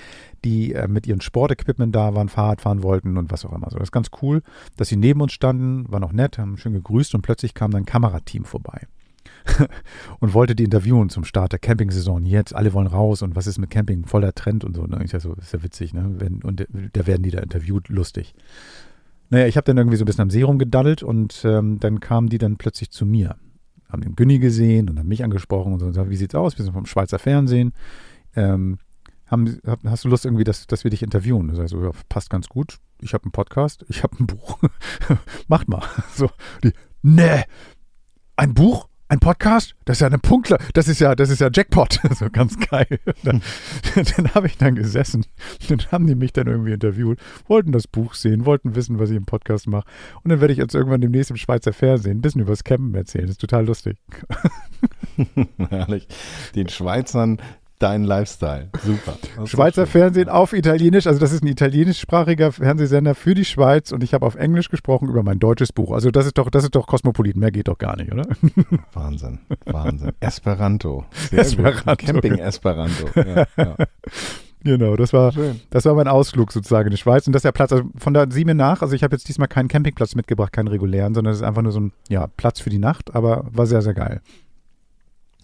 die 0.44 0.74
äh, 0.74 0.86
mit 0.86 1.06
ihrem 1.06 1.22
Sportequipment 1.22 1.94
da 1.94 2.14
waren, 2.14 2.28
Fahrrad 2.28 2.60
fahren 2.60 2.82
wollten 2.82 3.16
und 3.16 3.30
was 3.30 3.46
auch 3.46 3.52
immer. 3.52 3.70
So, 3.70 3.78
das 3.78 3.88
ist 3.88 3.92
ganz 3.92 4.10
cool, 4.20 4.42
dass 4.76 4.88
sie 4.88 4.96
neben 4.96 5.22
uns 5.22 5.32
standen, 5.32 5.90
war 5.90 6.00
noch 6.00 6.12
nett, 6.12 6.36
haben 6.36 6.58
schön 6.58 6.74
gegrüßt 6.74 7.14
und 7.14 7.22
plötzlich 7.22 7.54
kam 7.54 7.70
dann 7.70 7.82
ein 7.82 7.86
Kamerateam 7.86 8.44
vorbei. 8.44 8.86
und 10.20 10.34
wollte 10.34 10.54
die 10.54 10.64
interviewen 10.64 11.08
zum 11.08 11.24
Start 11.24 11.52
der 11.52 11.58
Campingsaison. 11.58 12.26
Jetzt, 12.26 12.54
alle 12.54 12.72
wollen 12.72 12.86
raus 12.86 13.22
und 13.22 13.36
was 13.36 13.46
ist 13.46 13.58
mit 13.58 13.70
Camping? 13.70 14.04
Voller 14.04 14.34
Trend 14.34 14.64
und 14.64 14.76
so. 14.76 14.84
Ne? 14.84 15.00
Ich 15.04 15.10
sag 15.10 15.20
so, 15.20 15.34
ist 15.34 15.52
ja 15.52 15.62
witzig, 15.62 15.94
ne? 15.94 16.16
Wenn, 16.18 16.42
und 16.42 16.66
da 16.92 17.06
werden 17.06 17.22
die 17.22 17.30
da 17.30 17.40
interviewt, 17.40 17.88
lustig. 17.88 18.34
Naja, 19.30 19.46
ich 19.46 19.56
habe 19.56 19.64
dann 19.64 19.78
irgendwie 19.78 19.96
so 19.96 20.02
ein 20.02 20.06
bisschen 20.06 20.22
am 20.22 20.30
See 20.30 20.42
rumgedaddelt 20.42 21.02
und 21.02 21.42
ähm, 21.44 21.78
dann 21.78 22.00
kamen 22.00 22.28
die 22.28 22.38
dann 22.38 22.56
plötzlich 22.56 22.90
zu 22.90 23.06
mir. 23.06 23.36
Haben 23.88 24.02
den 24.02 24.16
Günni 24.16 24.38
gesehen 24.38 24.90
und 24.90 24.98
haben 24.98 25.08
mich 25.08 25.24
angesprochen 25.24 25.72
und 25.72 25.78
so, 25.78 25.86
und 25.86 25.92
gesagt, 25.92 26.10
wie 26.10 26.16
sieht's 26.16 26.34
aus? 26.34 26.58
Wir 26.58 26.64
sind 26.64 26.74
vom 26.74 26.86
Schweizer 26.86 27.18
Fernsehen. 27.18 27.72
Ähm, 28.34 28.78
haben, 29.26 29.60
hast 29.84 30.04
du 30.04 30.08
Lust 30.08 30.24
irgendwie, 30.24 30.44
dass, 30.44 30.66
dass 30.66 30.82
wir 30.82 30.90
dich 30.90 31.02
interviewen? 31.02 31.48
Das 31.48 31.58
heißt, 31.58 31.70
so, 31.70 31.82
ja, 31.82 31.90
passt 32.08 32.30
ganz 32.30 32.48
gut. 32.48 32.78
Ich 33.00 33.14
habe 33.14 33.24
einen 33.24 33.32
Podcast, 33.32 33.84
ich 33.88 34.02
habe 34.02 34.16
ein 34.18 34.26
Buch. 34.26 34.58
Macht 35.48 35.68
mal. 35.68 35.82
So, 36.14 36.28
die, 36.64 36.72
nee, 37.02 37.44
ein 38.36 38.52
Buch? 38.52 38.89
Ein 39.10 39.18
Podcast? 39.18 39.74
Das 39.86 39.96
ist 39.96 40.02
ja 40.02 40.06
eine 40.06 40.20
Punktler, 40.20 40.56
das 40.72 40.86
ist 40.86 41.00
ja, 41.00 41.16
das 41.16 41.30
ist 41.30 41.40
ja 41.40 41.50
Jackpot. 41.52 41.98
So 42.14 42.30
ganz 42.30 42.56
geil. 42.56 42.86
Dann, 43.24 43.42
dann 43.94 44.34
habe 44.34 44.46
ich 44.46 44.56
dann 44.56 44.76
gesessen. 44.76 45.26
Dann 45.68 45.80
haben 45.90 46.06
die 46.06 46.14
mich 46.14 46.32
dann 46.32 46.46
irgendwie 46.46 46.72
interviewt, 46.72 47.18
wollten 47.48 47.72
das 47.72 47.88
Buch 47.88 48.14
sehen, 48.14 48.46
wollten 48.46 48.76
wissen, 48.76 49.00
was 49.00 49.10
ich 49.10 49.16
im 49.16 49.24
Podcast 49.24 49.66
mache. 49.66 49.88
Und 50.22 50.30
dann 50.30 50.40
werde 50.40 50.52
ich 50.52 50.58
jetzt 50.58 50.74
irgendwann 50.74 51.00
demnächst 51.00 51.30
im 51.30 51.36
Schweizer 51.36 51.72
Fernsehen 51.72 52.18
ein 52.18 52.20
bisschen 52.20 52.42
über 52.42 52.52
das 52.52 52.62
Campen 52.62 52.94
erzählen. 52.94 53.24
Das 53.24 53.32
ist 53.32 53.40
total 53.40 53.66
lustig. 53.66 53.96
Herrlich. 55.70 56.06
Den 56.54 56.68
Schweizern 56.68 57.38
dein 57.80 58.04
Lifestyle. 58.04 58.68
Super. 58.84 59.46
Schweizer 59.46 59.86
Fernsehen 59.86 60.28
auf 60.28 60.52
Italienisch. 60.52 61.06
Also 61.06 61.18
das 61.18 61.32
ist 61.32 61.42
ein 61.42 61.48
italienischsprachiger 61.48 62.52
Fernsehsender 62.52 63.14
für 63.14 63.34
die 63.34 63.44
Schweiz 63.44 63.90
und 63.90 64.04
ich 64.04 64.14
habe 64.14 64.24
auf 64.24 64.36
Englisch 64.36 64.68
gesprochen 64.68 65.08
über 65.08 65.22
mein 65.22 65.40
deutsches 65.40 65.72
Buch. 65.72 65.92
Also 65.92 66.10
das 66.10 66.26
ist 66.26 66.38
doch, 66.38 66.50
das 66.50 66.64
ist 66.64 66.74
doch 66.74 66.86
Kosmopolit. 66.86 67.36
Mehr 67.36 67.50
geht 67.50 67.68
doch 67.68 67.78
gar 67.78 67.96
nicht, 67.96 68.12
oder? 68.12 68.24
Wahnsinn, 68.92 69.40
Wahnsinn. 69.64 70.12
Esperanto. 70.20 71.04
Sehr 71.30 71.40
Esperanto. 71.40 71.96
Camping 71.96 72.38
Esperanto. 72.38 73.06
Ja, 73.16 73.46
ja. 73.56 73.76
Genau, 74.62 74.94
das 74.94 75.14
war, 75.14 75.32
das 75.70 75.86
war 75.86 75.94
mein 75.94 76.06
Ausflug 76.06 76.52
sozusagen 76.52 76.88
in 76.88 76.90
die 76.90 76.98
Schweiz. 76.98 77.26
Und 77.26 77.32
das 77.32 77.40
ist 77.40 77.44
der 77.44 77.52
Platz, 77.52 77.72
also 77.72 77.84
von 77.96 78.12
da 78.12 78.26
sieh 78.28 78.44
mir 78.44 78.54
nach, 78.54 78.82
also 78.82 78.94
ich 78.94 79.02
habe 79.02 79.14
jetzt 79.16 79.26
diesmal 79.26 79.48
keinen 79.48 79.68
Campingplatz 79.68 80.14
mitgebracht, 80.14 80.52
keinen 80.52 80.68
regulären, 80.68 81.14
sondern 81.14 81.32
es 81.32 81.40
ist 81.40 81.46
einfach 81.46 81.62
nur 81.62 81.72
so 81.72 81.80
ein 81.80 81.92
ja, 82.10 82.26
Platz 82.26 82.60
für 82.60 82.68
die 82.68 82.78
Nacht, 82.78 83.14
aber 83.14 83.46
war 83.50 83.64
sehr, 83.64 83.80
sehr 83.80 83.94
geil. 83.94 84.20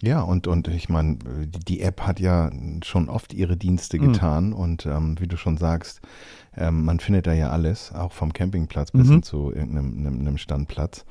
Ja, 0.01 0.21
und, 0.21 0.45
und 0.45 0.67
ich 0.67 0.89
meine, 0.89 1.17
die 1.67 1.81
App 1.81 2.01
hat 2.01 2.19
ja 2.19 2.51
schon 2.83 3.09
oft 3.09 3.33
ihre 3.33 3.57
Dienste 3.57 3.97
getan 3.97 4.47
mhm. 4.47 4.53
und 4.53 4.85
ähm, 4.85 5.15
wie 5.19 5.27
du 5.27 5.37
schon 5.37 5.57
sagst, 5.57 6.01
ähm, 6.55 6.85
man 6.85 6.99
findet 6.99 7.25
da 7.25 7.33
ja 7.33 7.49
alles, 7.49 7.91
auch 7.93 8.11
vom 8.11 8.31
Campingplatz 8.31 8.91
bis 8.91 9.07
mhm. 9.07 9.11
hin 9.11 9.23
zu 9.23 9.51
irgendeinem 9.53 9.97
einem, 9.97 10.19
einem 10.19 10.37
Standplatz. 10.37 11.05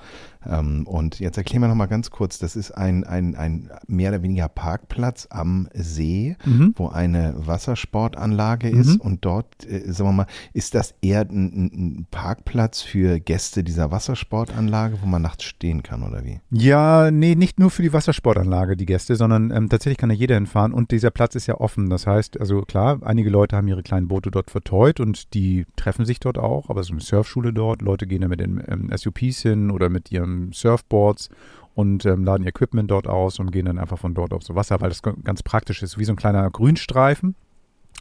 Ähm, 0.49 0.87
und 0.87 1.19
jetzt 1.19 1.37
erklären 1.37 1.63
wir 1.63 1.69
nochmal 1.69 1.89
ganz 1.89 2.11
kurz, 2.11 2.39
das 2.39 2.57
ist 2.57 2.71
ein, 2.71 3.05
ein, 3.05 3.35
ein 3.35 3.71
mehr 3.87 4.11
oder 4.11 4.23
weniger 4.23 4.49
Parkplatz 4.49 5.27
am 5.31 5.69
See, 5.75 6.37
mhm. 6.45 6.75
wo 6.77 6.89
eine 6.89 7.35
Wassersportanlage 7.37 8.69
ist 8.69 8.95
mhm. 8.95 9.01
und 9.01 9.25
dort, 9.25 9.67
äh, 9.69 9.93
sagen 9.93 10.11
wir 10.11 10.13
mal, 10.13 10.27
ist 10.53 10.75
das 10.75 10.95
eher 11.03 11.23
ein, 11.23 11.71
ein, 11.73 12.07
Parkplatz 12.11 12.83
für 12.83 13.21
Gäste 13.21 13.65
dieser 13.65 13.91
Wassersportanlage, 13.91 14.99
wo 15.03 15.07
man 15.07 15.23
nachts 15.23 15.45
stehen 15.45 15.83
kann 15.83 16.03
oder 16.03 16.25
wie? 16.25 16.41
Ja, 16.51 17.11
nee, 17.11 17.35
nicht 17.35 17.59
nur 17.59 17.71
für 17.71 17.83
die 17.83 17.93
Wassersportanlage, 17.93 18.77
die 18.77 18.87
Gäste, 18.87 19.17
sondern 19.17 19.51
ähm, 19.51 19.69
tatsächlich 19.69 19.99
kann 19.99 20.09
da 20.09 20.15
jeder 20.15 20.35
hinfahren 20.35 20.73
und 20.73 20.91
dieser 20.91 21.11
Platz 21.11 21.35
ist 21.35 21.47
ja 21.47 21.61
offen. 21.61 21.91
Das 21.91 22.07
heißt, 22.07 22.41
also 22.41 22.63
klar, 22.63 23.01
einige 23.03 23.31
Leute 23.31 23.57
haben 23.57 23.69
ihre 23.69 23.83
kleinen 23.83 24.09
Boote 24.09 24.31
dort 24.31 24.51
verteut 24.51 25.01
und 25.01 25.35
die 25.35 25.67
treffen 25.77 26.05
sich 26.05 26.21
dort 26.21 26.39
auch, 26.39 26.71
aber 26.71 26.83
so 26.83 26.93
eine 26.93 27.01
Surfschule 27.01 27.53
dort, 27.53 27.83
Leute 27.83 28.07
gehen 28.07 28.23
da 28.23 28.29
mit 28.29 28.41
den 28.41 28.63
ähm, 28.67 28.91
SUPs 28.95 29.43
hin 29.43 29.71
oder 29.71 29.89
mit 29.89 30.13
ihrem 30.13 30.36
Surfboards 30.53 31.29
und 31.75 32.07
ähm, 32.07 32.25
laden 32.25 32.45
ihr 32.45 32.49
Equipment 32.49 32.91
dort 32.91 33.07
aus 33.07 33.39
und 33.39 33.53
gehen 33.53 33.67
dann 33.67 33.79
einfach 33.79 33.99
von 33.99 34.15
dort 34.15 34.33
aufs 34.33 34.55
Wasser, 34.55 34.81
weil 34.81 34.89
das 34.89 35.03
ganz 35.03 35.43
praktisch 35.43 35.83
ist, 35.83 35.99
wie 35.99 36.05
so 36.05 36.13
ein 36.13 36.17
kleiner 36.17 36.51
Grünstreifen, 36.51 37.35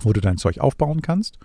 wo 0.02 0.14
du 0.14 0.22
dein 0.22 0.38
Zeug 0.38 0.60
aufbauen 0.60 1.02
kannst. 1.02 1.38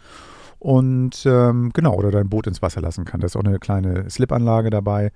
Und 0.61 1.25
ähm, 1.25 1.71
genau, 1.73 1.95
oder 1.95 2.11
dein 2.11 2.29
Boot 2.29 2.47
ins 2.47 2.61
Wasser 2.61 2.83
lassen 2.83 3.07
kann. 3.07 3.21
Da 3.21 3.27
ist 3.27 3.35
auch 3.35 3.43
eine 3.43 3.59
kleine 3.59 4.09
Slipanlage 4.11 4.69
dabei. 4.69 5.11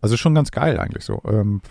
Also 0.00 0.16
schon 0.16 0.34
ganz 0.34 0.50
geil 0.50 0.78
eigentlich 0.78 1.04
so. 1.04 1.22
Ähm, 1.24 1.62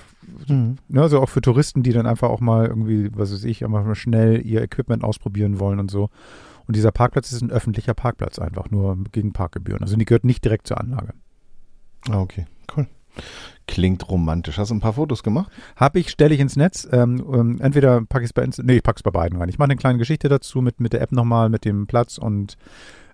mhm. 0.48 0.78
ne, 0.88 1.02
also 1.02 1.20
auch 1.22 1.28
für 1.28 1.42
Touristen, 1.42 1.84
die 1.84 1.92
dann 1.92 2.08
einfach 2.08 2.30
auch 2.30 2.40
mal 2.40 2.68
irgendwie, 2.68 3.12
was 3.14 3.34
weiß 3.34 3.44
ich, 3.44 3.66
einfach 3.66 3.84
mal 3.84 3.96
schnell 3.96 4.46
ihr 4.46 4.62
Equipment 4.62 5.04
ausprobieren 5.04 5.60
wollen 5.60 5.80
und 5.80 5.92
so. 5.92 6.10
Und 6.68 6.76
dieser 6.78 6.92
Parkplatz 6.92 7.34
ist 7.34 7.42
ein 7.42 7.52
öffentlicher 7.52 7.94
Parkplatz 7.94 8.40
einfach, 8.40 8.72
nur 8.72 8.98
gegen 9.12 9.34
Parkgebühren. 9.34 9.82
Also 9.82 9.98
die 9.98 10.06
gehört 10.06 10.24
nicht 10.24 10.44
direkt 10.44 10.66
zur 10.66 10.80
Anlage. 10.80 11.14
Ah, 12.10 12.22
okay, 12.22 12.46
cool. 12.76 12.88
Klingt 13.68 14.10
romantisch. 14.10 14.58
Hast 14.58 14.72
du 14.72 14.76
ein 14.76 14.80
paar 14.80 14.94
Fotos 14.94 15.24
gemacht? 15.24 15.52
Habe 15.76 16.00
ich, 16.00 16.10
stelle 16.10 16.34
ich 16.34 16.40
ins 16.40 16.56
Netz. 16.56 16.88
Ähm, 16.92 17.24
ähm, 17.34 17.58
entweder 17.60 18.02
packe 18.02 18.24
ich 18.24 18.30
es 18.30 18.34
bei 18.34 18.44
Insta, 18.44 18.64
nee, 18.64 18.78
ich 18.78 18.84
packe 18.84 18.98
es 18.98 19.04
bei 19.04 19.12
beiden 19.12 19.38
rein. 19.38 19.50
Ich 19.50 19.58
mache 19.58 19.68
eine 19.68 19.76
kleine 19.76 19.98
Geschichte 19.98 20.30
dazu 20.30 20.62
mit, 20.62 20.80
mit 20.80 20.94
der 20.94 21.02
App 21.02 21.12
nochmal, 21.12 21.50
mit 21.50 21.66
dem 21.66 21.86
Platz 21.86 22.18
und 22.18 22.58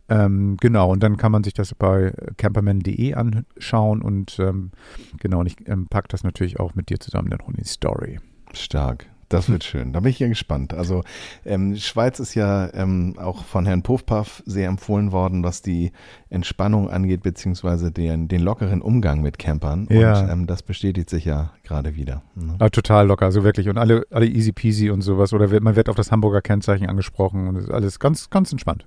ähm, 0.09 0.57
genau, 0.59 0.91
und 0.91 1.01
dann 1.01 1.17
kann 1.17 1.31
man 1.31 1.43
sich 1.43 1.53
das 1.53 1.73
bei 1.73 2.13
camperman.de 2.37 3.13
anschauen 3.13 4.01
und 4.01 4.37
ähm, 4.39 4.71
genau, 5.17 5.39
und 5.39 5.47
ich 5.47 5.67
ähm, 5.67 5.87
packe 5.87 6.09
das 6.09 6.23
natürlich 6.23 6.59
auch 6.59 6.75
mit 6.75 6.89
dir 6.89 6.99
zusammen 6.99 7.29
dann 7.29 7.39
in 7.47 7.53
die 7.55 7.63
Story. 7.63 8.19
Stark. 8.53 9.12
Das 9.29 9.49
wird 9.49 9.63
schön. 9.63 9.93
Da 9.93 10.01
bin 10.01 10.09
ich 10.11 10.19
ja 10.19 10.27
gespannt. 10.27 10.73
Also 10.73 11.03
ähm, 11.45 11.75
Schweiz 11.75 12.19
ist 12.19 12.35
ja 12.35 12.71
ähm, 12.73 13.15
auch 13.17 13.43
von 13.43 13.65
Herrn 13.65 13.81
Puffpaff 13.81 14.43
sehr 14.45 14.67
empfohlen 14.67 15.11
worden, 15.11 15.43
was 15.43 15.61
die 15.61 15.91
Entspannung 16.29 16.89
angeht, 16.89 17.23
beziehungsweise 17.23 17.91
den, 17.91 18.27
den 18.27 18.41
lockeren 18.41 18.81
Umgang 18.81 19.21
mit 19.21 19.39
Campern. 19.39 19.87
Ja. 19.89 20.19
Und 20.19 20.29
ähm, 20.29 20.47
das 20.47 20.63
bestätigt 20.63 21.09
sich 21.09 21.25
ja 21.25 21.51
gerade 21.63 21.95
wieder. 21.95 22.23
Ne? 22.35 22.57
Ja, 22.59 22.69
total 22.69 23.07
locker, 23.07 23.25
also 23.25 23.43
wirklich. 23.43 23.69
Und 23.69 23.77
alle, 23.77 24.05
alle 24.11 24.27
easy 24.27 24.51
peasy 24.51 24.89
und 24.89 25.01
sowas. 25.01 25.33
Oder 25.33 25.61
man 25.61 25.75
wird 25.75 25.89
auf 25.89 25.95
das 25.95 26.11
Hamburger 26.11 26.41
Kennzeichen 26.41 26.87
angesprochen 26.87 27.47
und 27.47 27.55
ist 27.55 27.71
alles 27.71 27.99
ganz, 27.99 28.29
ganz 28.29 28.51
entspannt. 28.51 28.85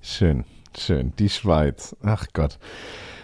Schön, 0.00 0.44
schön. 0.76 1.12
Die 1.18 1.28
Schweiz. 1.28 1.96
Ach 2.02 2.26
Gott. 2.32 2.58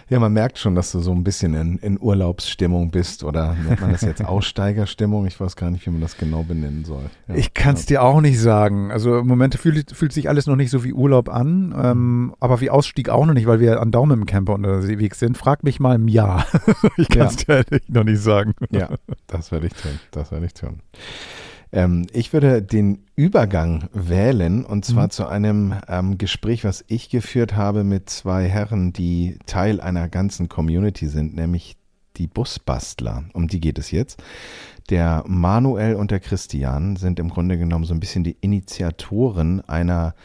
Ja, 0.07 0.19
man 0.19 0.33
merkt 0.33 0.59
schon, 0.59 0.75
dass 0.75 0.91
du 0.91 0.99
so 0.99 1.11
ein 1.11 1.23
bisschen 1.23 1.55
in, 1.55 1.77
in 1.79 1.99
Urlaubsstimmung 1.99 2.91
bist 2.91 3.23
oder 3.23 3.55
nennt 3.55 3.81
man 3.81 3.91
das 3.91 4.01
jetzt 4.01 4.23
Aussteigerstimmung? 4.25 5.25
Ich 5.25 5.39
weiß 5.39 5.55
gar 5.55 5.71
nicht, 5.71 5.85
wie 5.87 5.89
man 5.89 6.01
das 6.01 6.17
genau 6.17 6.43
benennen 6.43 6.85
soll. 6.85 7.05
Ja, 7.27 7.35
ich 7.35 7.55
kann 7.55 7.73
es 7.73 7.87
dir 7.87 8.03
auch 8.03 8.21
nicht 8.21 8.39
sagen. 8.39 8.91
Also 8.91 9.17
im 9.17 9.27
Moment 9.27 9.55
fühlt, 9.55 9.91
fühlt 9.95 10.13
sich 10.13 10.29
alles 10.29 10.45
noch 10.45 10.55
nicht 10.55 10.69
so 10.69 10.83
wie 10.83 10.93
Urlaub 10.93 11.29
an, 11.29 11.73
ähm, 11.75 12.35
aber 12.39 12.61
wie 12.61 12.69
Ausstieg 12.69 13.09
auch 13.09 13.25
noch 13.25 13.33
nicht, 13.33 13.47
weil 13.47 13.59
wir 13.59 13.81
an 13.81 13.91
Daumen 13.91 14.19
im 14.19 14.25
Camper 14.27 14.53
unterwegs 14.53 15.17
sind. 15.17 15.37
Frag 15.37 15.63
mich 15.63 15.79
mal 15.79 15.95
im 15.95 16.07
Jahr. 16.07 16.45
ich 16.97 17.09
kann 17.09 17.27
es 17.27 17.47
ja. 17.47 17.63
dir 17.63 17.79
noch 17.87 18.03
nicht 18.03 18.21
sagen. 18.21 18.53
Ja, 18.69 18.89
das 19.25 19.51
werde 19.51 19.67
ich 19.67 19.73
tun. 19.73 19.99
Das 20.11 20.31
werde 20.31 20.45
ich 20.45 20.53
tun. 20.53 20.81
Ähm, 21.75 22.07
ich 22.13 22.31
würde 22.31 22.63
den 22.63 23.03
Übergang 23.15 23.89
wählen 23.93 24.65
und 24.65 24.85
zwar 24.85 25.05
mhm. 25.05 25.09
zu 25.11 25.27
einem 25.27 25.75
ähm, 25.87 26.17
Gespräch, 26.17 26.63
was 26.63 26.85
ich 26.87 27.09
geführt 27.09 27.55
habe 27.55 27.83
mit 27.83 28.09
zwei 28.09 28.47
Herren, 28.47 28.93
die 28.93 29.37
Teil 29.45 29.81
einer 29.81 30.07
ganzen 30.07 30.47
Community 30.47 31.07
sind, 31.07 31.35
nämlich 31.35 31.75
die 32.15 32.27
Busbastler. 32.27 33.25
Um 33.33 33.49
die 33.49 33.59
geht 33.59 33.77
es 33.77 33.91
jetzt. 33.91 34.23
Der 34.89 35.25
Manuel 35.27 35.95
und 35.95 36.11
der 36.11 36.21
Christian 36.21 36.95
sind 36.95 37.19
im 37.19 37.29
Grunde 37.29 37.57
genommen 37.57 37.83
so 37.83 37.93
ein 37.93 37.99
bisschen 37.99 38.23
die 38.23 38.37
Initiatoren 38.39 39.59
einer 39.67 40.15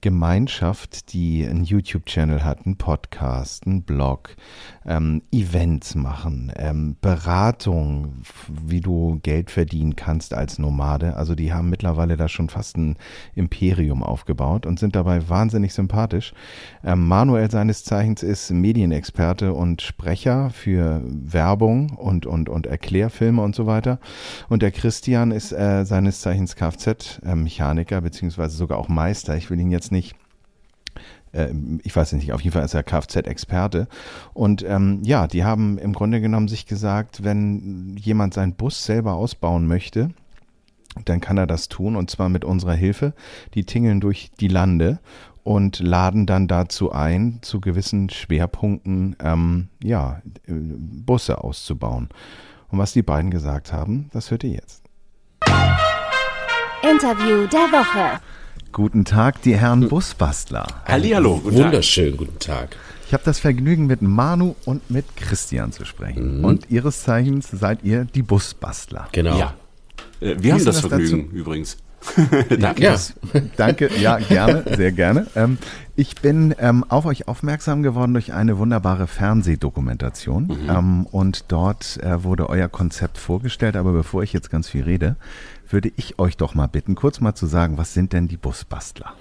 Gemeinschaft, 0.00 1.12
die 1.12 1.46
einen 1.46 1.64
YouTube-Channel 1.64 2.44
hat, 2.44 2.66
einen 2.66 2.76
Podcast, 2.76 3.66
einen 3.66 3.82
Blog, 3.82 4.36
ähm, 4.88 5.22
Events 5.30 5.94
machen, 5.94 6.50
ähm, 6.56 6.96
Beratung, 7.00 8.22
wie 8.48 8.80
du 8.80 9.20
Geld 9.22 9.50
verdienen 9.50 9.96
kannst 9.96 10.32
als 10.32 10.58
Nomade. 10.58 11.14
Also 11.16 11.34
die 11.34 11.52
haben 11.52 11.68
mittlerweile 11.68 12.16
da 12.16 12.28
schon 12.28 12.48
fast 12.48 12.78
ein 12.78 12.96
Imperium 13.34 14.02
aufgebaut 14.02 14.64
und 14.64 14.78
sind 14.78 14.96
dabei 14.96 15.28
wahnsinnig 15.28 15.74
sympathisch. 15.74 16.32
Ähm, 16.82 17.06
Manuel 17.06 17.50
seines 17.50 17.84
Zeichens 17.84 18.22
ist 18.22 18.50
Medienexperte 18.50 19.52
und 19.52 19.82
Sprecher 19.82 20.50
für 20.50 21.02
Werbung 21.04 21.90
und, 21.90 22.24
und, 22.24 22.48
und 22.48 22.66
Erklärfilme 22.66 23.42
und 23.42 23.54
so 23.54 23.66
weiter. 23.66 24.00
Und 24.48 24.62
der 24.62 24.70
Christian 24.70 25.30
ist 25.30 25.52
äh, 25.52 25.84
seines 25.84 26.22
Zeichens 26.22 26.56
Kfz-Mechaniker 26.56 28.00
beziehungsweise 28.00 28.56
sogar 28.56 28.78
auch 28.78 28.88
Meister. 28.88 29.36
Ich 29.36 29.50
will 29.50 29.60
ihn 29.60 29.70
jetzt 29.70 29.92
nicht 29.92 30.16
äh, 31.32 31.48
ich 31.82 31.94
weiß 31.94 32.12
nicht, 32.12 32.32
auf 32.32 32.40
jeden 32.40 32.54
Fall 32.54 32.64
ist 32.64 32.74
er 32.74 32.82
Kfz-Experte. 32.82 33.88
Und 34.34 34.64
ähm, 34.66 35.00
ja, 35.02 35.26
die 35.26 35.44
haben 35.44 35.78
im 35.78 35.92
Grunde 35.92 36.20
genommen 36.20 36.48
sich 36.48 36.66
gesagt, 36.66 37.24
wenn 37.24 37.96
jemand 37.98 38.34
seinen 38.34 38.54
Bus 38.54 38.84
selber 38.84 39.14
ausbauen 39.14 39.66
möchte, 39.66 40.10
dann 41.04 41.20
kann 41.20 41.38
er 41.38 41.46
das 41.46 41.68
tun 41.68 41.96
und 41.96 42.10
zwar 42.10 42.28
mit 42.28 42.44
unserer 42.44 42.74
Hilfe. 42.74 43.14
Die 43.54 43.64
tingeln 43.64 44.00
durch 44.00 44.30
die 44.40 44.48
Lande 44.48 44.98
und 45.44 45.78
laden 45.78 46.26
dann 46.26 46.48
dazu 46.48 46.92
ein, 46.92 47.38
zu 47.42 47.60
gewissen 47.60 48.10
Schwerpunkten 48.10 49.16
ähm, 49.22 49.68
ja, 49.82 50.20
äh, 50.46 50.52
Busse 50.52 51.42
auszubauen. 51.42 52.08
Und 52.70 52.78
was 52.78 52.92
die 52.92 53.02
beiden 53.02 53.30
gesagt 53.30 53.72
haben, 53.72 54.10
das 54.12 54.30
hört 54.30 54.44
ihr 54.44 54.50
jetzt. 54.50 54.82
Interview 56.82 57.46
der 57.46 57.72
Woche. 57.72 58.20
Guten 58.78 59.04
Tag, 59.04 59.42
die 59.42 59.56
Herren 59.56 59.88
Busbastler. 59.88 60.64
Hallihallo, 60.86 61.40
guten 61.42 61.56
Wunderschönen 61.56 62.16
guten 62.16 62.38
Tag. 62.38 62.76
Ich 63.08 63.12
habe 63.12 63.24
das 63.24 63.40
Vergnügen, 63.40 63.88
mit 63.88 64.02
Manu 64.02 64.54
und 64.66 64.88
mit 64.88 65.16
Christian 65.16 65.72
zu 65.72 65.84
sprechen. 65.84 66.38
Mhm. 66.38 66.44
Und 66.44 66.70
Ihres 66.70 67.02
Zeichens 67.02 67.48
seid 67.50 67.82
ihr 67.82 68.04
die 68.04 68.22
Busbastler. 68.22 69.08
Genau. 69.10 69.36
Ja. 69.36 69.54
Äh, 70.20 70.36
wir 70.38 70.52
haben 70.52 70.64
das, 70.64 70.80
das 70.80 70.86
Vergnügen 70.86 71.24
dazu? 71.24 71.36
übrigens. 71.36 71.78
danke. 72.60 72.84
Ja. 72.84 72.96
danke, 73.56 73.90
ja, 74.00 74.18
gerne, 74.18 74.62
sehr 74.76 74.92
gerne. 74.92 75.26
Ähm, 75.34 75.58
ich 75.96 76.14
bin 76.14 76.54
ähm, 76.60 76.84
auf 76.88 77.04
euch 77.06 77.26
aufmerksam 77.26 77.82
geworden 77.82 78.12
durch 78.12 78.32
eine 78.32 78.58
wunderbare 78.58 79.08
Fernsehdokumentation. 79.08 80.44
Mhm. 80.44 80.70
Ähm, 80.70 81.06
und 81.10 81.46
dort 81.48 81.98
äh, 82.04 82.22
wurde 82.22 82.48
euer 82.48 82.68
Konzept 82.68 83.18
vorgestellt. 83.18 83.74
Aber 83.74 83.92
bevor 83.92 84.22
ich 84.22 84.32
jetzt 84.32 84.50
ganz 84.50 84.68
viel 84.68 84.84
rede, 84.84 85.16
würde 85.72 85.90
ich 85.96 86.18
euch 86.18 86.36
doch 86.36 86.54
mal 86.54 86.66
bitten, 86.66 86.94
kurz 86.94 87.20
mal 87.20 87.34
zu 87.34 87.46
sagen, 87.46 87.78
was 87.78 87.94
sind 87.94 88.12
denn 88.12 88.28
die 88.28 88.36
Busbastler? 88.36 89.14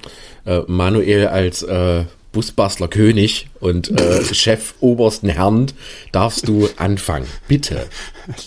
Äh, 0.45 0.61
Manuel 0.67 1.27
als 1.27 1.63
äh, 1.63 2.05
Busbastler 2.31 2.87
König 2.87 3.47
und 3.59 3.99
äh, 3.99 4.23
Chef 4.33 4.75
obersten 4.79 5.29
Herrn 5.29 5.67
darfst 6.11 6.47
du 6.47 6.69
anfangen. 6.77 7.27
Bitte. 7.47 7.87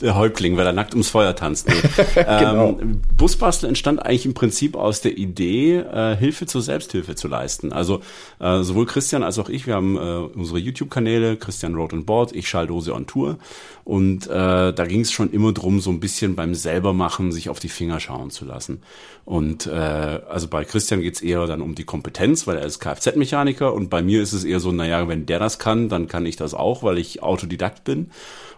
Der 0.02 0.14
Häuptling, 0.14 0.56
weil 0.56 0.66
er 0.66 0.72
nackt 0.72 0.92
ums 0.92 1.08
Feuer 1.08 1.34
tanzt. 1.34 1.68
Nee. 1.68 1.74
genau. 2.14 2.78
ähm, 2.80 3.00
Busbastler 3.16 3.68
entstand 3.68 4.04
eigentlich 4.04 4.26
im 4.26 4.34
Prinzip 4.34 4.76
aus 4.76 5.00
der 5.00 5.16
Idee, 5.16 5.78
äh, 5.78 6.16
Hilfe 6.16 6.46
zur 6.46 6.62
Selbsthilfe 6.62 7.14
zu 7.14 7.28
leisten. 7.28 7.72
Also 7.72 8.00
äh, 8.38 8.62
sowohl 8.62 8.86
Christian 8.86 9.22
als 9.22 9.38
auch 9.38 9.48
ich, 9.48 9.66
wir 9.66 9.74
haben 9.74 9.96
äh, 9.96 10.00
unsere 10.38 10.58
YouTube-Kanäle, 10.58 11.36
Christian 11.36 11.74
Road 11.74 11.94
and 11.94 12.06
Board, 12.06 12.32
ich 12.32 12.48
Schalldose 12.48 12.94
on 12.94 13.06
Tour. 13.06 13.38
Und 13.84 14.26
äh, 14.26 14.72
da 14.72 14.86
ging 14.86 15.00
es 15.00 15.10
schon 15.10 15.32
immer 15.32 15.52
drum, 15.52 15.80
so 15.80 15.90
ein 15.90 16.00
bisschen 16.00 16.36
beim 16.36 16.54
selbermachen, 16.54 17.32
sich 17.32 17.48
auf 17.48 17.58
die 17.58 17.68
Finger 17.68 17.98
schauen 17.98 18.30
zu 18.30 18.44
lassen. 18.44 18.82
Und 19.24 19.66
äh, 19.66 19.70
also 19.70 20.48
bei 20.48 20.64
Christian 20.64 21.00
geht's 21.00 21.22
eher 21.22 21.46
dann 21.46 21.60
um 21.60 21.74
die 21.74 21.84
Kompetenz, 21.84 22.46
weil 22.46 22.56
er 22.56 22.66
ist 22.66 22.80
Kfz-Mechaniker 22.80 23.72
und 23.80 23.88
bei 23.88 24.02
mir 24.02 24.20
ist 24.20 24.34
es 24.34 24.44
eher 24.44 24.60
so, 24.60 24.72
naja, 24.72 25.08
wenn 25.08 25.24
der 25.24 25.38
das 25.38 25.58
kann, 25.58 25.88
dann 25.88 26.06
kann 26.06 26.26
ich 26.26 26.36
das 26.36 26.52
auch, 26.52 26.82
weil 26.82 26.98
ich 26.98 27.22
Autodidakt 27.22 27.82
bin. 27.82 28.10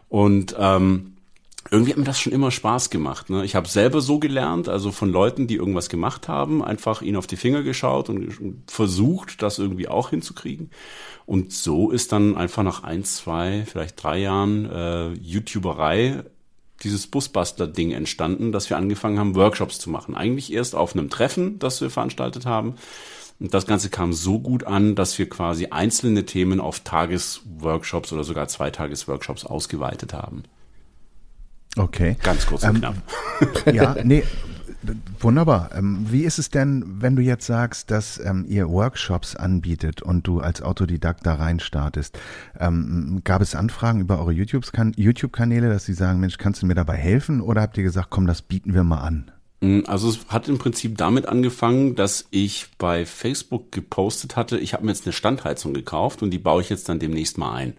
Und 0.09 0.57
ähm, 0.59 1.13
irgendwie 1.71 1.93
hat 1.93 1.99
mir 1.99 2.05
das 2.05 2.19
schon 2.19 2.33
immer 2.33 2.51
Spaß 2.51 2.91
gemacht. 2.91 3.31
Ne? 3.31 3.45
Ich 3.45 3.55
habe 3.55 3.69
selber 3.69 4.01
so 4.01 4.19
gelernt, 4.19 4.69
also 4.69 4.91
von 4.91 5.13
Leuten, 5.13 5.47
die 5.47 5.55
irgendwas 5.55 5.89
gemacht 5.89 6.27
haben, 6.27 6.61
einfach 6.61 7.03
ihnen 7.03 7.17
auf 7.17 7.29
die 7.29 7.37
Finger 7.37 7.63
geschaut 7.63 8.11
und 8.11 8.65
versucht, 8.67 9.43
das 9.43 9.61
irgendwie 9.61 9.87
auch 9.87 10.11
hinzukriegen. 10.11 10.71
Und 11.25 11.53
so 11.53 11.93
ist 11.93 12.11
dann 12.11 12.37
einfach 12.37 12.65
nach 12.65 12.83
ein, 12.83 13.05
zwei, 13.05 13.65
vielleicht 13.65 14.03
drei 14.03 14.19
Jahren 14.19 14.69
äh, 14.69 15.13
YouTuberei 15.13 16.25
dieses 16.83 17.07
Busbuster-Ding 17.07 17.93
entstanden, 17.93 18.51
dass 18.51 18.69
wir 18.69 18.77
angefangen 18.77 19.21
haben, 19.21 19.37
Workshops 19.37 19.79
zu 19.79 19.89
machen. 19.89 20.17
Eigentlich 20.17 20.53
erst 20.53 20.75
auf 20.75 20.97
einem 20.97 21.11
Treffen, 21.11 21.61
das 21.61 21.81
wir 21.81 21.91
veranstaltet 21.91 22.45
haben. 22.45 22.75
Und 23.43 23.53
das 23.53 23.67
Ganze 23.67 23.91
kam 23.91 24.13
so 24.13 24.39
gut 24.39 24.63
an, 24.65 24.95
dass 24.95 25.19
wir 25.19 25.29
quasi 25.29 25.67
einzelne 25.67 26.25
Themen 26.25 26.61
auf 26.61 26.79
Tagesworkshops 26.81 28.13
oder 28.13 28.23
sogar 28.23 28.47
Zweitagesworkshops 28.47 29.45
ausgeweitet 29.45 30.15
haben. 30.15 30.45
Okay. 31.77 32.17
Ganz 32.23 32.47
kurz 32.47 32.63
und 32.63 32.77
ähm, 32.77 32.81
knapp. 32.81 32.95
Ja, 33.75 33.97
nee, 34.05 34.23
Wunderbar. 35.19 35.71
Ähm, 35.75 36.07
wie 36.11 36.23
ist 36.23 36.39
es 36.39 36.51
denn, 36.51 36.85
wenn 37.01 37.17
du 37.17 37.23
jetzt 37.23 37.47
sagst, 37.47 37.91
dass 37.91 38.19
ähm, 38.19 38.45
ihr 38.49 38.69
Workshops 38.69 39.35
anbietet 39.37 40.03
und 40.03 40.27
du 40.27 40.41
als 40.41 40.63
Autodidakt 40.63 41.27
da 41.27 41.35
reinstartest? 41.35 42.19
Ähm, 42.59 43.23
gab 43.25 43.43
es 43.43 43.55
Anfragen 43.55 44.01
über 44.01 44.19
eure 44.19 44.33
YouTube-Kanäle, 44.33 45.69
dass 45.69 45.85
sie 45.85 45.95
sagen, 45.95 46.21
Mensch, 46.21 46.39
kannst 46.39 46.63
du 46.63 46.67
mir 46.67 46.75
dabei 46.75 46.97
helfen? 46.97 47.41
Oder 47.41 47.63
habt 47.63 47.77
ihr 47.77 47.85
gesagt, 47.85 48.11
komm, 48.11 48.27
das 48.27 48.43
bieten 48.43 48.75
wir 48.75 48.85
mal 48.85 49.01
an? 49.01 49.31
Mm, 49.63 49.83
also 49.87 50.09
es 50.09 50.19
hat 50.29 50.49
im 50.49 50.59
Prinzip 50.59 50.99
damit 50.99 51.27
angefangen, 51.27 51.95
dass 51.95 52.27
ich 52.31 52.67
bei 52.79 53.07
Facebook 53.07 53.73
gepostet 53.73 54.37
hatte, 54.37 54.59
ich 54.59 54.75
habe 54.75 54.85
mir 54.85 54.91
jetzt 54.91 55.07
eine 55.07 55.13
Standheizung 55.13 55.73
gekauft 55.73 56.23
und 56.23 56.31
die 56.31 56.39
baue 56.39 56.61
ich 56.61 56.69
jetzt 56.69 56.89
dann 56.89 56.99
demnächst 56.99 57.39
mal 57.39 57.55
ein. 57.55 57.75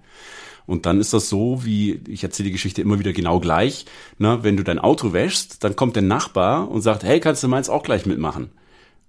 Und 0.66 0.86
dann 0.86 1.02
ist 1.02 1.14
das 1.14 1.28
so, 1.28 1.66
wie 1.66 2.00
ich 2.08 2.24
erzähle 2.24 2.48
die 2.48 2.54
Geschichte 2.54 2.82
immer 2.82 2.98
wieder 2.98 3.12
genau 3.12 3.42
gleich. 3.42 3.86
Ne? 4.18 4.40
Wenn 4.44 4.56
du 4.56 4.64
dein 4.64 4.80
Auto 4.80 5.12
wäschst, 5.12 5.62
dann 5.64 5.76
kommt 5.76 5.98
der 5.98 6.04
Nachbar 6.04 6.72
und 6.72 6.82
sagt, 6.82 7.04
hey, 7.04 7.20
kannst 7.20 7.44
du 7.44 7.50
meins 7.50 7.70
auch 7.70 7.84
gleich 7.84 8.06
mitmachen? 8.06 8.50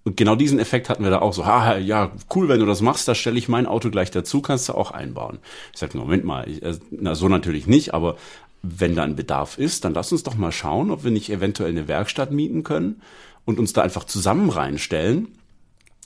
Und 0.05 0.19
genau 0.19 0.35
diesen 0.37 0.59
Effekt 0.59 0.91
hatten 0.91 1.03
wir 1.03 1.11
da 1.11 1.21
auch 1.21 1.33
so, 1.33 1.47
ha, 1.47 1.79
ja, 1.79 2.13
cool, 2.35 2.49
wenn 2.49 2.61
du 2.61 2.67
das 2.67 2.83
machst, 2.83 3.09
da 3.09 3.15
stelle 3.15 3.39
ich 3.39 3.49
mein 3.49 3.67
Auto 3.67 3.91
gleich 3.91 4.11
dazu, 4.11 4.43
kannst 4.43 4.69
du 4.69 4.75
auch 4.75 4.91
einbauen. 4.91 5.39
Ich 5.73 5.79
sage, 5.79 5.97
Moment 5.97 6.25
mal, 6.25 6.47
ich, 6.47 6.63
äh, 6.63 6.75
na 6.91 7.15
so 7.15 7.29
natürlich 7.29 7.67
nicht, 7.67 7.95
aber 7.95 8.17
wenn 8.65 8.95
da 8.95 9.03
ein 9.03 9.17
Bedarf 9.17 9.59
ist, 9.59 9.85
dann 9.85 9.95
lass 9.95 10.13
uns 10.13 10.23
doch 10.23 10.37
mal 10.37 10.53
schauen, 10.53 10.91
ob 10.91 11.05
wir 11.05 11.11
nicht 11.11 11.31
eventuell 11.31 11.71
eine 11.71 11.89
Werkstatt 11.89 12.31
mieten 12.31 12.63
können 12.63 13.03
und 13.45 13.59
uns 13.59 13.73
da 13.73 13.83
einfach 13.83 14.05
zusammen 14.05 14.49
reinstellen 14.49 15.29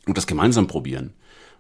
und 0.07 0.17
das 0.17 0.27
gemeinsam 0.27 0.67
probieren. 0.67 1.15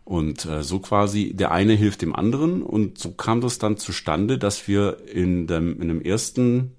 Und 0.04 0.46
äh, 0.46 0.62
so 0.62 0.78
quasi 0.78 1.34
der 1.34 1.52
eine 1.52 1.74
hilft 1.74 2.02
dem 2.02 2.16
anderen 2.16 2.62
und 2.62 2.98
so 2.98 3.12
kam 3.12 3.40
das 3.40 3.58
dann 3.58 3.76
zustande, 3.76 4.38
dass 4.38 4.66
wir 4.66 5.06
in 5.06 5.46
dem, 5.46 5.80
in 5.80 5.88
dem 5.88 6.00
ersten 6.00 6.72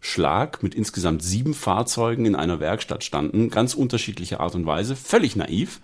Schlag 0.00 0.62
mit 0.62 0.74
insgesamt 0.74 1.22
sieben 1.22 1.52
Fahrzeugen 1.52 2.26
in 2.26 2.36
einer 2.36 2.60
Werkstatt 2.60 3.02
standen, 3.02 3.50
ganz 3.50 3.74
unterschiedliche 3.74 4.38
Art 4.38 4.54
und 4.54 4.64
Weise, 4.64 4.94
völlig 4.94 5.34
naiv. 5.34 5.80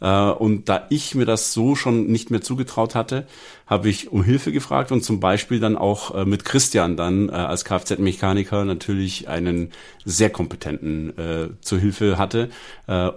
Äh, 0.00 0.30
und 0.30 0.68
da 0.68 0.86
ich 0.90 1.14
mir 1.14 1.26
das 1.26 1.52
so 1.52 1.74
schon 1.76 2.06
nicht 2.06 2.30
mehr 2.30 2.40
zugetraut 2.40 2.94
hatte, 2.94 3.26
habe 3.66 3.88
ich 3.88 4.10
um 4.10 4.24
Hilfe 4.24 4.52
gefragt 4.52 4.90
und 4.92 5.04
zum 5.04 5.20
Beispiel 5.20 5.60
dann 5.60 5.76
auch 5.76 6.14
äh, 6.14 6.24
mit 6.24 6.44
Christian 6.44 6.96
dann 6.96 7.28
äh, 7.28 7.32
als 7.32 7.64
Kfz-Mechaniker 7.64 8.64
natürlich 8.64 9.28
einen 9.28 9.70
sehr 10.04 10.30
kompetenten 10.30 11.16
äh, 11.18 11.48
zur 11.60 11.78
Hilfe 11.78 12.18
hatte 12.18 12.50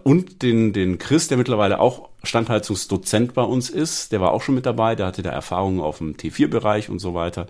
und 0.04 0.43
den, 0.43 0.72
den 0.72 1.00
Chris, 1.00 1.30
der 1.30 1.38
mittlerweile 1.38 1.80
auch 1.80 2.10
Standheizungsdozent 2.22 3.34
bei 3.34 3.41
uns 3.41 3.72
ist, 3.72 4.12
der 4.12 4.22
war 4.22 4.32
auch 4.32 4.43
schon 4.43 4.54
mit 4.54 4.67
dabei, 4.67 4.93
der 4.93 5.08
hatte 5.08 5.24
da 5.24 5.32
Erfahrungen 5.32 5.80
auf 5.80 5.98
dem 5.98 6.15
T4-Bereich 6.15 6.89
und 6.89 7.00
so 7.00 7.15
weiter. 7.15 7.48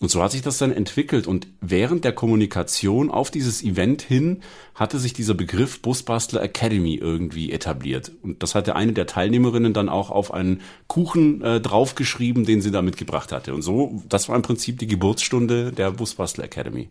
Und 0.00 0.10
so 0.10 0.22
hat 0.22 0.32
sich 0.32 0.40
das 0.40 0.56
dann 0.56 0.72
entwickelt. 0.72 1.26
Und 1.26 1.46
während 1.60 2.04
der 2.04 2.12
Kommunikation 2.12 3.10
auf 3.10 3.30
dieses 3.30 3.62
Event 3.62 4.00
hin 4.00 4.40
hatte 4.74 4.98
sich 4.98 5.12
dieser 5.12 5.34
Begriff 5.34 5.82
Busbastler 5.82 6.42
Academy 6.42 6.94
irgendwie 6.94 7.52
etabliert. 7.52 8.10
Und 8.22 8.42
das 8.42 8.54
hatte 8.54 8.74
eine 8.74 8.94
der 8.94 9.06
Teilnehmerinnen 9.06 9.74
dann 9.74 9.90
auch 9.90 10.10
auf 10.10 10.32
einen 10.32 10.62
Kuchen 10.86 11.42
äh, 11.42 11.60
draufgeschrieben, 11.60 12.46
den 12.46 12.62
sie 12.62 12.70
da 12.70 12.80
mitgebracht 12.80 13.30
hatte. 13.30 13.52
Und 13.52 13.60
so, 13.60 14.02
das 14.08 14.30
war 14.30 14.36
im 14.36 14.42
Prinzip 14.42 14.78
die 14.78 14.86
Geburtsstunde 14.86 15.70
der 15.70 15.90
Busbastler 15.90 16.44
Academy. 16.44 16.88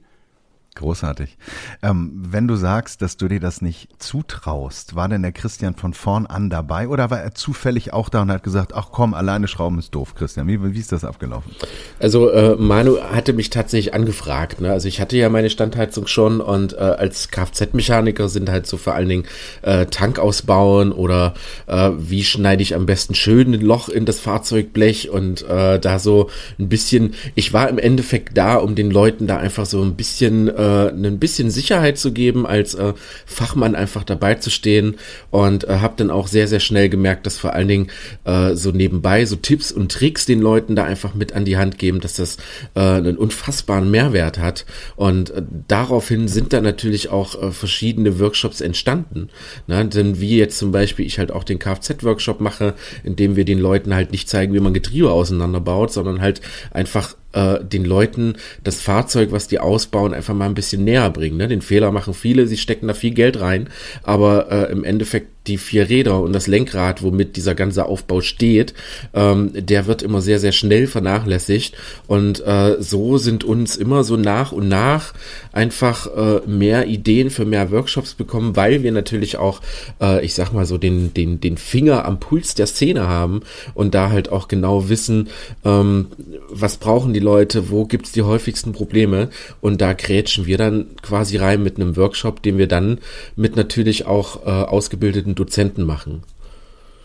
Großartig. 0.79 1.37
Ähm, 1.83 2.13
wenn 2.13 2.47
du 2.47 2.55
sagst, 2.55 3.01
dass 3.01 3.17
du 3.17 3.27
dir 3.27 3.41
das 3.41 3.61
nicht 3.61 3.89
zutraust, 4.01 4.95
war 4.95 5.09
denn 5.09 5.23
der 5.23 5.33
Christian 5.33 5.75
von 5.75 5.93
vorn 5.93 6.25
an 6.25 6.49
dabei 6.49 6.87
oder 6.87 7.09
war 7.09 7.19
er 7.19 7.35
zufällig 7.35 7.91
auch 7.91 8.07
da 8.07 8.21
und 8.21 8.31
hat 8.31 8.43
gesagt, 8.43 8.73
ach 8.73 8.87
komm, 8.93 9.13
alleine 9.13 9.49
schrauben 9.49 9.77
ist 9.77 9.93
doof, 9.93 10.15
Christian? 10.15 10.47
Wie, 10.47 10.73
wie 10.73 10.79
ist 10.79 10.93
das 10.93 11.03
abgelaufen? 11.03 11.53
Also 11.99 12.29
äh, 12.29 12.55
Manu 12.55 12.95
hatte 13.01 13.33
mich 13.33 13.49
tatsächlich 13.49 13.93
angefragt. 13.93 14.61
Ne? 14.61 14.71
Also 14.71 14.87
ich 14.87 15.01
hatte 15.01 15.17
ja 15.17 15.27
meine 15.27 15.49
Standheizung 15.49 16.07
schon 16.07 16.39
und 16.39 16.71
äh, 16.71 16.77
als 16.77 17.27
Kfz-Mechaniker 17.27 18.29
sind 18.29 18.49
halt 18.49 18.65
so 18.65 18.77
vor 18.77 18.95
allen 18.95 19.09
Dingen 19.09 19.25
äh, 19.63 19.85
Tank 19.87 20.17
ausbauen 20.17 20.93
oder 20.93 21.33
äh, 21.67 21.89
wie 21.97 22.23
schneide 22.23 22.63
ich 22.63 22.73
am 22.73 22.85
besten 22.85 23.15
schön 23.15 23.53
ein 23.53 23.59
Loch 23.59 23.89
in 23.89 24.05
das 24.05 24.21
Fahrzeugblech 24.21 25.09
und 25.09 25.41
äh, 25.41 25.77
da 25.77 25.99
so 25.99 26.29
ein 26.57 26.69
bisschen, 26.69 27.15
ich 27.35 27.51
war 27.51 27.67
im 27.67 27.79
Endeffekt 27.79 28.37
da, 28.37 28.55
um 28.55 28.75
den 28.75 28.91
Leuten 28.91 29.27
da 29.27 29.39
einfach 29.39 29.65
so 29.65 29.81
ein 29.81 29.95
bisschen 29.95 30.47
äh, 30.69 30.89
ein 30.89 31.19
bisschen 31.19 31.49
Sicherheit 31.49 31.97
zu 31.97 32.11
geben, 32.11 32.45
als 32.45 32.75
äh, 32.75 32.93
Fachmann 33.25 33.75
einfach 33.75 34.03
dabei 34.03 34.35
zu 34.35 34.49
stehen 34.49 34.95
und 35.31 35.63
äh, 35.63 35.79
habe 35.79 35.95
dann 35.97 36.11
auch 36.11 36.27
sehr, 36.27 36.47
sehr 36.47 36.59
schnell 36.59 36.89
gemerkt, 36.89 37.25
dass 37.25 37.37
vor 37.37 37.53
allen 37.53 37.67
Dingen 37.67 37.87
äh, 38.25 38.55
so 38.55 38.71
nebenbei 38.71 39.25
so 39.25 39.35
Tipps 39.35 39.71
und 39.71 39.91
Tricks 39.91 40.25
den 40.25 40.41
Leuten 40.41 40.75
da 40.75 40.83
einfach 40.83 41.13
mit 41.13 41.33
an 41.33 41.45
die 41.45 41.57
Hand 41.57 41.77
geben, 41.77 41.99
dass 41.99 42.13
das 42.13 42.37
äh, 42.75 42.79
einen 42.79 43.17
unfassbaren 43.17 43.89
Mehrwert 43.89 44.39
hat 44.39 44.65
und 44.95 45.31
äh, 45.31 45.41
daraufhin 45.67 46.27
sind 46.27 46.53
dann 46.53 46.63
natürlich 46.63 47.09
auch 47.09 47.41
äh, 47.41 47.51
verschiedene 47.51 48.19
Workshops 48.19 48.61
entstanden. 48.61 49.29
Ne? 49.67 49.85
Denn 49.85 50.19
wie 50.19 50.37
jetzt 50.37 50.57
zum 50.57 50.71
Beispiel 50.71 51.05
ich 51.05 51.19
halt 51.19 51.31
auch 51.31 51.43
den 51.43 51.59
Kfz-Workshop 51.59 52.39
mache, 52.41 52.75
in 53.03 53.15
dem 53.15 53.35
wir 53.35 53.45
den 53.45 53.59
Leuten 53.59 53.93
halt 53.93 54.11
nicht 54.11 54.29
zeigen, 54.29 54.53
wie 54.53 54.59
man 54.59 54.73
Getriebe 54.73 55.11
auseinanderbaut, 55.11 55.91
sondern 55.91 56.21
halt 56.21 56.41
einfach 56.71 57.15
äh, 57.33 57.63
den 57.63 57.85
Leuten 57.85 58.35
das 58.63 58.81
Fahrzeug, 58.81 59.31
was 59.31 59.47
die 59.47 59.59
ausbauen, 59.59 60.13
einfach 60.13 60.33
mal 60.33 60.45
ein 60.45 60.55
bisschen 60.55 60.83
näher 60.83 61.09
bringen. 61.09 61.37
Ne? 61.37 61.47
Den 61.47 61.61
Fehler 61.61 61.91
machen 61.91 62.13
viele, 62.13 62.47
sie 62.47 62.57
stecken 62.57 62.87
da 62.87 62.93
viel 62.93 63.11
Geld 63.11 63.39
rein, 63.39 63.69
aber 64.03 64.51
äh, 64.51 64.71
im 64.71 64.83
Endeffekt 64.83 65.27
die 65.49 65.57
vier 65.57 65.89
Räder 65.89 66.21
und 66.21 66.33
das 66.33 66.47
Lenkrad, 66.47 67.01
womit 67.01 67.35
dieser 67.35 67.55
ganze 67.55 67.85
Aufbau 67.85 68.21
steht, 68.21 68.73
ähm, 69.13 69.51
der 69.53 69.87
wird 69.87 70.01
immer 70.01 70.21
sehr, 70.21 70.39
sehr 70.39 70.51
schnell 70.51 70.87
vernachlässigt. 70.87 71.75
Und 72.07 72.45
äh, 72.45 72.77
so 72.79 73.17
sind 73.17 73.43
uns 73.43 73.75
immer 73.75 74.03
so 74.03 74.15
nach 74.15 74.51
und 74.51 74.69
nach 74.69 75.13
einfach 75.51 76.07
äh, 76.15 76.47
mehr 76.47 76.87
Ideen 76.87 77.31
für 77.31 77.45
mehr 77.45 77.71
Workshops 77.71 78.13
bekommen, 78.13 78.55
weil 78.55 78.83
wir 78.83 78.91
natürlich 78.91 79.37
auch, 79.37 79.61
äh, 79.99 80.23
ich 80.23 80.35
sag 80.35 80.53
mal 80.53 80.65
so, 80.65 80.77
den, 80.77 81.13
den, 81.13 81.41
den 81.41 81.57
Finger 81.57 82.05
am 82.05 82.19
Puls 82.19 82.53
der 82.53 82.67
Szene 82.67 83.07
haben 83.07 83.41
und 83.73 83.95
da 83.95 84.09
halt 84.09 84.31
auch 84.31 84.47
genau 84.47 84.89
wissen, 84.89 85.29
ähm, 85.65 86.07
was 86.49 86.77
brauchen 86.77 87.13
die 87.13 87.19
Leute, 87.19 87.71
wo 87.71 87.85
gibt's 87.85 88.11
die 88.11 88.21
häufigsten 88.21 88.71
Probleme. 88.71 89.29
Und 89.61 89.81
da 89.81 89.93
grätschen 89.93 90.45
wir 90.45 90.57
dann 90.57 90.85
quasi 91.01 91.37
rein 91.37 91.63
mit 91.63 91.77
einem 91.77 91.97
Workshop, 91.97 92.43
den 92.43 92.57
wir 92.57 92.67
dann 92.67 92.99
mit 93.35 93.55
natürlich 93.55 94.05
auch 94.05 94.45
äh, 94.45 94.49
ausgebildeten 94.49 95.35
Dozenten 95.39 95.85
machen. 95.85 96.23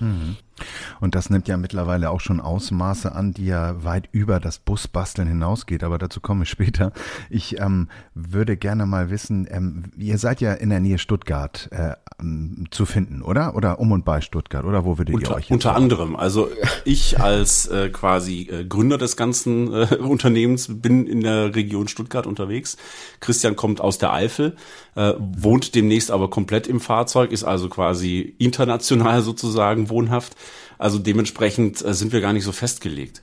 Mhm. 0.00 0.36
Und 1.00 1.14
das 1.14 1.30
nimmt 1.30 1.48
ja 1.48 1.56
mittlerweile 1.56 2.10
auch 2.10 2.20
schon 2.20 2.40
Ausmaße 2.40 3.14
an, 3.14 3.32
die 3.32 3.46
ja 3.46 3.82
weit 3.84 4.08
über 4.12 4.40
das 4.40 4.58
Busbasteln 4.58 5.28
hinausgeht, 5.28 5.84
aber 5.84 5.98
dazu 5.98 6.20
komme 6.20 6.44
ich 6.44 6.50
später. 6.50 6.92
Ich 7.30 7.60
ähm, 7.60 7.88
würde 8.14 8.56
gerne 8.56 8.86
mal 8.86 9.10
wissen, 9.10 9.46
ähm, 9.50 9.84
ihr 9.96 10.18
seid 10.18 10.40
ja 10.40 10.52
in 10.52 10.70
der 10.70 10.80
Nähe 10.80 10.98
Stuttgart 10.98 11.68
äh, 11.72 11.94
zu 12.70 12.86
finden, 12.86 13.22
oder? 13.22 13.56
Oder 13.56 13.80
um 13.80 13.92
und 13.92 14.04
bei 14.04 14.20
Stuttgart, 14.20 14.64
oder 14.64 14.84
wo 14.84 14.98
würdet 14.98 15.14
unter, 15.14 15.32
ihr 15.32 15.36
euch 15.36 15.50
Unter 15.50 15.72
machen? 15.72 15.82
anderem, 15.82 16.16
also 16.16 16.48
ich 16.84 17.20
als 17.20 17.66
äh, 17.66 17.90
quasi 17.90 18.48
äh, 18.50 18.64
Gründer 18.64 18.98
des 18.98 19.16
ganzen 19.16 19.72
äh, 19.72 19.96
Unternehmens 20.00 20.68
bin 20.70 21.06
in 21.06 21.22
der 21.22 21.54
Region 21.54 21.88
Stuttgart 21.88 22.26
unterwegs. 22.26 22.76
Christian 23.20 23.56
kommt 23.56 23.80
aus 23.80 23.98
der 23.98 24.12
Eifel, 24.12 24.56
äh, 24.94 25.14
wohnt 25.18 25.74
demnächst 25.74 26.10
aber 26.10 26.30
komplett 26.30 26.66
im 26.66 26.80
Fahrzeug, 26.80 27.32
ist 27.32 27.44
also 27.44 27.68
quasi 27.68 28.34
international 28.38 29.22
sozusagen 29.22 29.88
wohnhaft. 29.88 30.36
Also 30.78 30.98
dementsprechend 30.98 31.84
äh, 31.84 31.94
sind 31.94 32.12
wir 32.12 32.20
gar 32.20 32.32
nicht 32.32 32.44
so 32.44 32.52
festgelegt. 32.52 33.22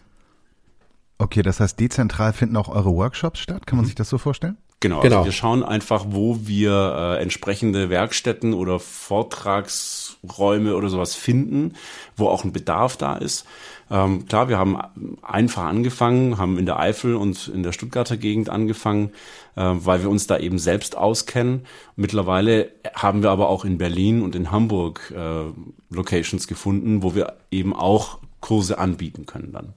Okay, 1.18 1.44
das 1.44 1.60
heißt, 1.60 1.80
dezentral 1.80 2.34
finden 2.34 2.58
auch 2.58 2.70
eure 2.70 2.96
Workshops 2.96 3.40
statt? 3.40 3.68
Kann 3.68 3.78
man 3.78 3.86
sich 3.86 3.96
das 3.96 4.10
so 4.10 4.18
vorstellen? 4.18 4.58
Genau, 4.80 5.02
Genau. 5.02 5.18
Also 5.18 5.26
wir 5.26 5.32
schauen 5.32 5.64
einfach, 5.64 6.06
wo 6.10 6.40
wir 6.48 7.18
äh, 7.18 7.22
entsprechende 7.22 7.92
Werkstätten 7.92 8.56
oder 8.56 8.80
Vortragsräume 8.80 10.76
oder 10.76 10.90
sowas 10.90 11.14
finden, 11.14 11.76
wo 12.18 12.28
auch 12.28 12.44
ein 12.44 12.52
Bedarf 12.52 12.98
da 12.98 13.16
ist. 13.16 13.46
Ähm, 13.92 14.26
klar, 14.26 14.48
wir 14.48 14.58
haben 14.58 14.78
einfach 15.22 15.66
angefangen, 15.66 16.38
haben 16.38 16.58
in 16.58 16.66
der 16.66 16.80
Eifel 16.80 17.16
und 17.16 17.50
in 17.50 17.62
der 17.62 17.74
Stuttgarter 17.74 18.16
Gegend 18.16 18.50
angefangen, 18.50 19.10
äh, 19.58 19.62
weil 19.62 20.02
wir 20.02 20.10
uns 20.10 20.28
da 20.28 20.38
eben 20.38 20.60
selbst 20.60 20.98
auskennen. 20.98 21.66
Mittlerweile 21.98 22.72
haben 22.96 23.22
wir 23.22 23.32
aber 23.32 23.50
auch 23.50 23.66
in 23.66 23.78
Berlin 23.78 24.22
und 24.22 24.34
in 24.34 24.50
Hamburg 24.50 25.14
äh, 25.16 25.52
Locations 25.94 26.48
gefunden, 26.48 27.04
wo 27.04 27.16
wir 27.16 27.34
eben 27.52 27.76
auch 27.76 28.20
Kurse 28.40 28.80
anbieten 28.80 29.26
können 29.26 29.52
dann. 29.52 29.74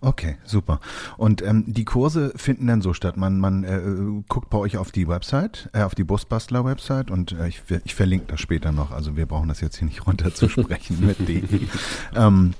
Okay, 0.00 0.36
super. 0.44 0.80
Und 1.16 1.42
ähm, 1.42 1.64
die 1.66 1.84
Kurse 1.84 2.32
finden 2.34 2.66
dann 2.66 2.82
so 2.82 2.92
statt. 2.92 3.16
Man, 3.16 3.38
man 3.38 3.62
äh, 3.62 3.80
guckt 4.28 4.50
bei 4.50 4.58
euch 4.58 4.76
auf 4.76 4.90
die 4.90 5.06
Website, 5.06 5.68
äh, 5.72 5.82
auf 5.82 5.94
die 5.94 6.02
Busbastler-Website 6.02 7.10
und 7.10 7.32
äh, 7.32 7.46
ich, 7.46 7.62
ich 7.84 7.94
verlinke 7.94 8.26
das 8.28 8.40
später 8.40 8.72
noch. 8.72 8.90
Also 8.90 9.16
wir 9.16 9.26
brauchen 9.26 9.48
das 9.48 9.60
jetzt 9.60 9.78
hier 9.78 9.86
nicht 9.86 10.06
runterzusprechen 10.06 11.06
mit 11.06 11.28
D. 11.28 11.42
Ähm, 12.14 12.54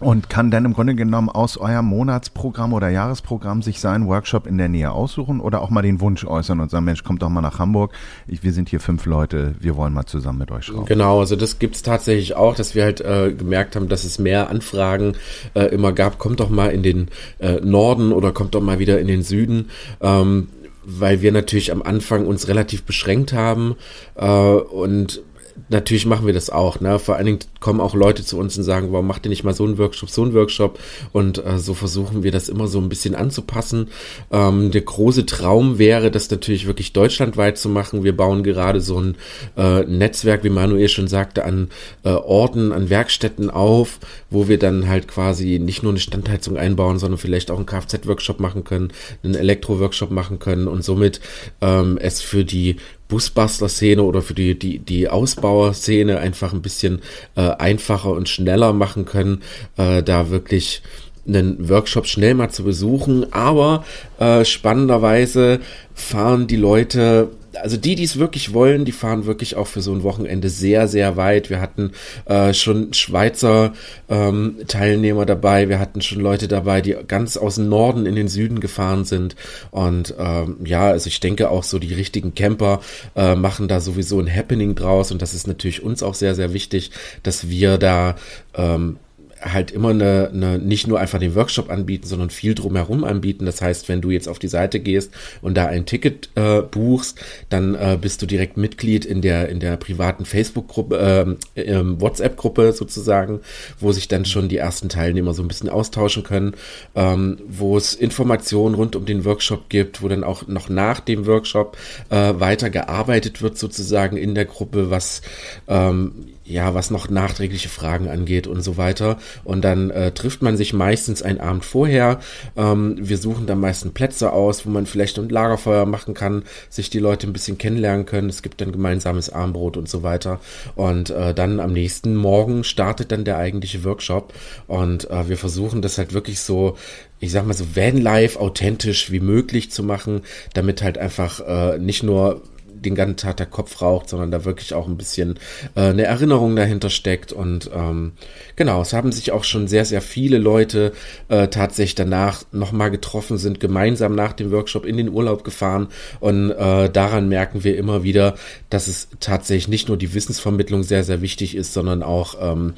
und 0.00 0.30
kann 0.30 0.50
dann 0.50 0.64
im 0.64 0.72
Grunde 0.72 0.94
genommen 0.94 1.28
aus 1.28 1.58
eurem 1.58 1.86
Monatsprogramm 1.86 2.72
oder 2.72 2.88
Jahresprogramm 2.88 3.62
sich 3.62 3.80
seinen 3.80 4.06
Workshop 4.08 4.46
in 4.46 4.58
der 4.58 4.68
Nähe 4.68 4.90
aussuchen 4.90 5.40
oder 5.40 5.60
auch 5.60 5.70
mal 5.70 5.82
den 5.82 6.00
Wunsch 6.00 6.24
äußern 6.24 6.60
und 6.60 6.70
sagen, 6.70 6.86
Mensch, 6.86 7.04
kommt 7.04 7.22
doch 7.22 7.28
mal 7.28 7.42
nach 7.42 7.58
Hamburg. 7.58 7.92
Ich, 8.26 8.42
wir 8.42 8.52
sind 8.52 8.68
hier 8.70 8.80
fünf 8.80 9.04
Leute, 9.06 9.54
wir 9.60 9.76
wollen 9.76 9.92
mal 9.92 10.06
zusammen 10.06 10.38
mit 10.38 10.50
euch 10.50 10.64
schrauben. 10.64 10.86
Genau, 10.86 11.20
also 11.20 11.36
das 11.36 11.58
gibt's 11.58 11.82
tatsächlich 11.82 12.34
auch, 12.34 12.54
dass 12.54 12.74
wir 12.74 12.84
halt 12.84 13.00
äh, 13.00 13.32
gemerkt 13.32 13.76
haben, 13.76 13.88
dass 13.88 14.04
es 14.04 14.18
mehr 14.18 14.48
Anfragen 14.48 15.12
äh, 15.54 15.66
immer 15.66 15.92
gab. 15.92 16.18
Kommt 16.18 16.40
doch 16.40 16.50
mal 16.50 16.68
in 16.68 16.82
den 16.82 17.08
äh, 17.38 17.60
Norden 17.60 18.12
oder 18.12 18.32
kommt 18.32 18.54
doch 18.54 18.62
mal 18.62 18.78
wieder 18.78 18.98
in 19.00 19.06
den 19.06 19.22
Süden. 19.22 19.68
Ähm, 20.00 20.48
weil 20.82 21.20
wir 21.20 21.30
natürlich 21.30 21.72
am 21.72 21.82
Anfang 21.82 22.26
uns 22.26 22.48
relativ 22.48 22.84
beschränkt 22.84 23.32
haben 23.32 23.76
äh, 24.16 24.26
und 24.26 25.22
natürlich 25.70 26.04
machen 26.04 26.26
wir 26.26 26.34
das 26.34 26.50
auch. 26.50 26.80
Ne? 26.80 26.98
Vor 26.98 27.16
allen 27.16 27.26
Dingen 27.26 27.38
kommen 27.60 27.80
auch 27.80 27.94
Leute 27.94 28.24
zu 28.24 28.36
uns 28.38 28.58
und 28.58 28.64
sagen, 28.64 28.92
warum 28.92 29.06
macht 29.06 29.24
ihr 29.24 29.30
nicht 29.30 29.44
mal 29.44 29.54
so 29.54 29.64
einen 29.64 29.78
Workshop, 29.78 30.10
so 30.10 30.22
einen 30.22 30.34
Workshop? 30.34 30.78
Und 31.12 31.44
äh, 31.44 31.58
so 31.58 31.74
versuchen 31.74 32.22
wir 32.22 32.32
das 32.32 32.48
immer 32.48 32.66
so 32.66 32.80
ein 32.80 32.88
bisschen 32.88 33.14
anzupassen. 33.14 33.88
Ähm, 34.30 34.70
der 34.72 34.82
große 34.82 35.26
Traum 35.26 35.78
wäre, 35.78 36.10
das 36.10 36.30
natürlich 36.30 36.66
wirklich 36.66 36.92
deutschlandweit 36.92 37.56
zu 37.56 37.68
machen. 37.68 38.04
Wir 38.04 38.16
bauen 38.16 38.42
gerade 38.42 38.80
so 38.80 39.00
ein 39.00 39.14
äh, 39.56 39.84
Netzwerk, 39.84 40.44
wie 40.44 40.50
Manuel 40.50 40.88
schon 40.88 41.08
sagte, 41.08 41.44
an 41.44 41.68
äh, 42.04 42.10
Orten, 42.10 42.72
an 42.72 42.90
Werkstätten 42.90 43.48
auf, 43.48 44.00
wo 44.28 44.48
wir 44.48 44.58
dann 44.58 44.88
halt 44.88 45.06
quasi 45.06 45.58
nicht 45.60 45.82
nur 45.82 45.92
eine 45.92 46.00
Standheizung 46.00 46.56
einbauen, 46.56 46.98
sondern 46.98 47.18
vielleicht 47.18 47.50
auch 47.50 47.56
einen 47.56 47.66
Kfz-Workshop 47.66 48.40
machen 48.40 48.64
können, 48.64 48.92
einen 49.22 49.36
Elektro-Workshop 49.36 50.10
machen 50.10 50.40
können 50.40 50.66
und 50.66 50.82
somit 50.82 51.20
ähm, 51.60 51.96
es 51.98 52.20
für 52.20 52.44
die 52.44 52.76
Busbastler-Szene 53.10 54.02
oder 54.02 54.22
für 54.22 54.34
die, 54.34 54.58
die, 54.58 54.78
die 54.78 55.08
Ausbauer-Szene 55.08 56.18
einfach 56.18 56.52
ein 56.54 56.62
bisschen 56.62 57.00
äh, 57.36 57.50
einfacher 57.50 58.12
und 58.12 58.28
schneller 58.28 58.72
machen 58.72 59.04
können, 59.04 59.42
äh, 59.76 60.02
da 60.02 60.30
wirklich 60.30 60.82
einen 61.26 61.68
Workshop 61.68 62.06
schnell 62.06 62.34
mal 62.34 62.50
zu 62.50 62.64
besuchen. 62.64 63.32
Aber 63.32 63.84
äh, 64.18 64.44
spannenderweise 64.44 65.60
fahren 65.94 66.46
die 66.46 66.56
Leute 66.56 67.28
also 67.54 67.76
die, 67.76 67.94
die 67.94 68.04
es 68.04 68.18
wirklich 68.18 68.52
wollen, 68.52 68.84
die 68.84 68.92
fahren 68.92 69.26
wirklich 69.26 69.56
auch 69.56 69.66
für 69.66 69.80
so 69.80 69.92
ein 69.92 70.02
Wochenende 70.02 70.48
sehr, 70.48 70.88
sehr 70.88 71.16
weit. 71.16 71.50
Wir 71.50 71.60
hatten 71.60 71.92
äh, 72.26 72.54
schon 72.54 72.92
Schweizer 72.92 73.72
ähm, 74.08 74.56
Teilnehmer 74.66 75.26
dabei, 75.26 75.68
wir 75.68 75.78
hatten 75.78 76.00
schon 76.00 76.20
Leute 76.20 76.48
dabei, 76.48 76.80
die 76.80 76.96
ganz 77.06 77.36
aus 77.36 77.56
dem 77.56 77.68
Norden 77.68 78.06
in 78.06 78.14
den 78.14 78.28
Süden 78.28 78.60
gefahren 78.60 79.04
sind. 79.04 79.36
Und 79.70 80.14
ähm, 80.18 80.58
ja, 80.64 80.88
also 80.88 81.08
ich 81.08 81.20
denke 81.20 81.50
auch 81.50 81.64
so 81.64 81.78
die 81.78 81.94
richtigen 81.94 82.34
Camper 82.34 82.80
äh, 83.16 83.34
machen 83.34 83.68
da 83.68 83.80
sowieso 83.80 84.20
ein 84.20 84.34
Happening 84.34 84.74
draus. 84.74 85.10
Und 85.12 85.22
das 85.22 85.34
ist 85.34 85.46
natürlich 85.46 85.82
uns 85.82 86.02
auch 86.02 86.14
sehr, 86.14 86.34
sehr 86.34 86.52
wichtig, 86.52 86.90
dass 87.22 87.48
wir 87.48 87.78
da 87.78 88.16
ähm, 88.54 88.96
halt 89.40 89.70
immer 89.70 89.90
eine, 89.90 90.30
eine, 90.32 90.58
nicht 90.58 90.86
nur 90.86 91.00
einfach 91.00 91.18
den 91.18 91.34
Workshop 91.34 91.70
anbieten, 91.70 92.06
sondern 92.06 92.30
viel 92.30 92.54
drumherum 92.54 93.04
anbieten. 93.04 93.46
Das 93.46 93.60
heißt, 93.60 93.88
wenn 93.88 94.00
du 94.00 94.10
jetzt 94.10 94.28
auf 94.28 94.38
die 94.38 94.48
Seite 94.48 94.80
gehst 94.80 95.12
und 95.42 95.56
da 95.56 95.66
ein 95.66 95.86
Ticket 95.86 96.30
äh, 96.34 96.62
buchst, 96.62 97.18
dann 97.48 97.74
äh, 97.74 97.98
bist 98.00 98.22
du 98.22 98.26
direkt 98.26 98.56
Mitglied 98.56 99.04
in 99.04 99.22
der 99.22 99.48
in 99.48 99.60
der 99.60 99.76
privaten 99.76 100.24
Facebook-Gruppe, 100.24 101.38
äh, 101.54 101.60
äh, 101.60 102.00
WhatsApp-Gruppe 102.00 102.72
sozusagen, 102.72 103.40
wo 103.78 103.92
sich 103.92 104.08
dann 104.08 104.24
schon 104.24 104.48
die 104.48 104.58
ersten 104.58 104.88
Teilnehmer 104.88 105.34
so 105.34 105.42
ein 105.42 105.48
bisschen 105.48 105.68
austauschen 105.68 106.22
können, 106.22 106.54
ähm, 106.94 107.38
wo 107.48 107.76
es 107.76 107.94
Informationen 107.94 108.74
rund 108.74 108.96
um 108.96 109.06
den 109.06 109.24
Workshop 109.24 109.68
gibt, 109.68 110.02
wo 110.02 110.08
dann 110.08 110.24
auch 110.24 110.46
noch 110.46 110.68
nach 110.68 111.00
dem 111.00 111.26
Workshop 111.26 111.76
äh, 112.10 112.34
weiter 112.36 112.70
gearbeitet 112.70 113.42
wird 113.42 113.58
sozusagen 113.58 114.16
in 114.16 114.34
der 114.34 114.44
Gruppe, 114.44 114.90
was 114.90 115.22
ähm, 115.68 116.12
ja, 116.50 116.74
was 116.74 116.90
noch 116.90 117.08
nachträgliche 117.08 117.68
Fragen 117.68 118.08
angeht 118.08 118.46
und 118.46 118.62
so 118.62 118.76
weiter. 118.76 119.18
Und 119.44 119.62
dann 119.62 119.90
äh, 119.90 120.12
trifft 120.12 120.42
man 120.42 120.56
sich 120.56 120.72
meistens 120.72 121.22
einen 121.22 121.40
Abend 121.40 121.64
vorher. 121.64 122.20
Ähm, 122.56 122.96
wir 122.98 123.18
suchen 123.18 123.46
dann 123.46 123.60
meistens 123.60 123.92
Plätze 123.92 124.32
aus, 124.32 124.66
wo 124.66 124.70
man 124.70 124.86
vielleicht 124.86 125.18
ein 125.18 125.28
Lagerfeuer 125.28 125.86
machen 125.86 126.14
kann, 126.14 126.42
sich 126.68 126.90
die 126.90 126.98
Leute 126.98 127.26
ein 127.26 127.32
bisschen 127.32 127.58
kennenlernen 127.58 128.04
können. 128.04 128.28
Es 128.28 128.42
gibt 128.42 128.60
dann 128.60 128.72
gemeinsames 128.72 129.30
Armbrot 129.30 129.76
und 129.76 129.88
so 129.88 130.02
weiter. 130.02 130.40
Und 130.74 131.10
äh, 131.10 131.34
dann 131.34 131.60
am 131.60 131.72
nächsten 131.72 132.16
Morgen 132.16 132.64
startet 132.64 133.12
dann 133.12 133.24
der 133.24 133.38
eigentliche 133.38 133.84
Workshop. 133.84 134.32
Und 134.66 135.08
äh, 135.10 135.28
wir 135.28 135.36
versuchen 135.36 135.82
das 135.82 135.98
halt 135.98 136.12
wirklich 136.12 136.40
so 136.40 136.76
ich 137.22 137.32
sag 137.32 137.46
mal 137.46 137.52
so 137.52 137.76
Vanlife 137.76 138.40
authentisch 138.40 139.10
wie 139.10 139.20
möglich 139.20 139.70
zu 139.70 139.82
machen, 139.82 140.22
damit 140.54 140.82
halt 140.82 140.96
einfach 140.96 141.40
äh, 141.40 141.78
nicht 141.78 142.02
nur 142.02 142.40
den 142.80 142.94
ganzen 142.94 143.16
Tag 143.16 143.36
der 143.36 143.46
Kopf 143.46 143.82
raucht, 143.82 144.08
sondern 144.08 144.30
da 144.30 144.44
wirklich 144.44 144.74
auch 144.74 144.86
ein 144.86 144.96
bisschen 144.96 145.38
äh, 145.74 145.80
eine 145.80 146.04
Erinnerung 146.04 146.56
dahinter 146.56 146.90
steckt. 146.90 147.32
Und 147.32 147.70
ähm, 147.74 148.12
genau, 148.56 148.82
es 148.82 148.92
haben 148.92 149.12
sich 149.12 149.32
auch 149.32 149.44
schon 149.44 149.68
sehr, 149.68 149.84
sehr 149.84 150.02
viele 150.02 150.38
Leute 150.38 150.92
äh, 151.28 151.48
tatsächlich 151.48 151.94
danach 151.94 152.44
nochmal 152.52 152.90
getroffen, 152.90 153.38
sind 153.38 153.60
gemeinsam 153.60 154.14
nach 154.14 154.32
dem 154.32 154.50
Workshop 154.50 154.84
in 154.84 154.96
den 154.96 155.08
Urlaub 155.08 155.44
gefahren. 155.44 155.88
Und 156.20 156.50
äh, 156.50 156.90
daran 156.90 157.28
merken 157.28 157.64
wir 157.64 157.76
immer 157.76 158.02
wieder, 158.02 158.34
dass 158.70 158.88
es 158.88 159.08
tatsächlich 159.20 159.68
nicht 159.68 159.88
nur 159.88 159.96
die 159.96 160.14
Wissensvermittlung 160.14 160.82
sehr, 160.82 161.04
sehr 161.04 161.22
wichtig 161.22 161.54
ist, 161.54 161.72
sondern 161.72 162.02
auch, 162.02 162.36
ähm, 162.40 162.74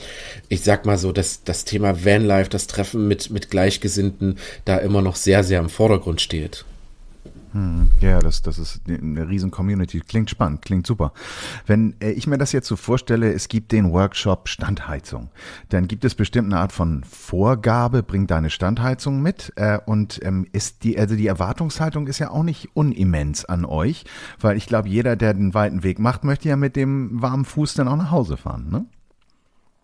ich 0.48 0.62
sag 0.62 0.86
mal 0.86 0.98
so, 0.98 1.12
dass 1.12 1.44
das 1.44 1.64
Thema 1.64 2.04
Vanlife, 2.04 2.50
das 2.50 2.66
Treffen 2.66 3.08
mit, 3.08 3.30
mit 3.30 3.50
Gleichgesinnten 3.50 4.38
da 4.64 4.78
immer 4.78 5.02
noch 5.02 5.16
sehr, 5.16 5.44
sehr 5.44 5.60
im 5.60 5.68
Vordergrund 5.68 6.20
steht. 6.20 6.64
Hm, 7.52 7.90
ja, 8.00 8.18
das, 8.20 8.40
das 8.40 8.58
ist 8.58 8.80
eine 8.88 9.28
riesen 9.28 9.50
Community. 9.50 10.00
Klingt 10.00 10.30
spannend, 10.30 10.62
klingt 10.62 10.86
super. 10.86 11.12
Wenn 11.66 11.94
äh, 12.00 12.10
ich 12.10 12.26
mir 12.26 12.38
das 12.38 12.52
jetzt 12.52 12.66
so 12.66 12.76
vorstelle, 12.76 13.32
es 13.32 13.48
gibt 13.48 13.72
den 13.72 13.92
Workshop 13.92 14.48
Standheizung, 14.48 15.28
dann 15.68 15.86
gibt 15.86 16.04
es 16.04 16.14
bestimmt 16.14 16.50
eine 16.50 16.60
Art 16.60 16.72
von 16.72 17.04
Vorgabe, 17.04 18.02
bring 18.02 18.26
deine 18.26 18.48
Standheizung 18.48 19.20
mit 19.20 19.52
äh, 19.56 19.78
und 19.84 20.20
ähm, 20.22 20.46
ist 20.52 20.84
die, 20.84 20.98
also 20.98 21.14
die 21.14 21.26
Erwartungshaltung 21.26 22.06
ist 22.06 22.18
ja 22.18 22.30
auch 22.30 22.42
nicht 22.42 22.70
unimmens 22.74 23.44
an 23.44 23.66
euch, 23.66 24.04
weil 24.40 24.56
ich 24.56 24.66
glaube, 24.66 24.88
jeder, 24.88 25.16
der 25.16 25.34
den 25.34 25.52
weiten 25.52 25.82
Weg 25.82 25.98
macht, 25.98 26.24
möchte 26.24 26.48
ja 26.48 26.56
mit 26.56 26.74
dem 26.74 27.20
warmen 27.20 27.44
Fuß 27.44 27.74
dann 27.74 27.88
auch 27.88 27.96
nach 27.96 28.10
Hause 28.10 28.38
fahren, 28.38 28.70
ne? 28.70 28.86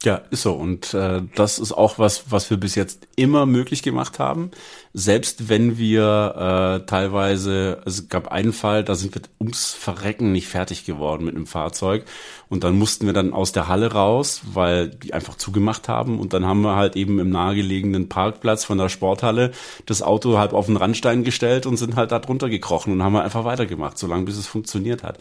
Ja, 0.05 0.23
ist 0.31 0.43
so. 0.43 0.53
Und 0.55 0.95
äh, 0.95 1.23
das 1.35 1.59
ist 1.59 1.73
auch 1.73 1.99
was, 1.99 2.31
was 2.31 2.51
wir 2.51 2.57
bis 2.57 2.77
jetzt 2.77 3.09
immer 3.17 3.47
möglich 3.47 3.83
gemacht 3.83 4.21
haben. 4.21 4.53
Selbst 4.93 5.49
wenn 5.49 5.77
wir 5.77 6.81
äh, 6.83 6.87
teilweise, 6.87 7.83
es 7.85 8.09
gab 8.09 8.29
einen 8.29 8.53
Fall, 8.53 8.85
da 8.85 8.95
sind 8.95 9.17
wir 9.17 9.23
ums 9.41 9.75
Verrecken 9.75 10.31
nicht 10.31 10.47
fertig 10.47 10.85
geworden 10.85 11.25
mit 11.25 11.35
einem 11.35 11.49
Fahrzeug. 11.49 12.05
Und 12.51 12.65
dann 12.65 12.79
mussten 12.79 13.07
wir 13.07 13.13
dann 13.13 13.33
aus 13.33 13.53
der 13.53 13.69
Halle 13.69 13.93
raus, 13.93 14.41
weil 14.53 14.89
die 14.89 15.13
einfach 15.13 15.37
zugemacht 15.37 15.89
haben. 15.89 16.19
Und 16.19 16.33
dann 16.33 16.47
haben 16.47 16.63
wir 16.63 16.77
halt 16.77 16.97
eben 16.97 17.19
im 17.19 17.31
nahegelegenen 17.31 18.09
Parkplatz 18.09 18.65
von 18.65 18.79
der 18.79 18.89
Sporthalle 18.89 19.53
das 19.87 20.03
Auto 20.03 20.39
halb 20.39 20.55
auf 20.55 20.67
den 20.67 20.77
Randstein 20.77 21.25
gestellt 21.25 21.67
und 21.67 21.77
sind 21.77 21.97
halt 21.97 22.11
da 22.11 22.19
drunter 22.19 22.49
gekrochen 22.49 22.93
und 22.93 23.03
haben 23.03 23.13
wir 23.13 23.23
einfach 23.23 23.45
weitergemacht, 23.45 23.99
solange 23.99 24.25
bis 24.25 24.39
es 24.39 24.47
funktioniert 24.47 25.03
hat. 25.03 25.19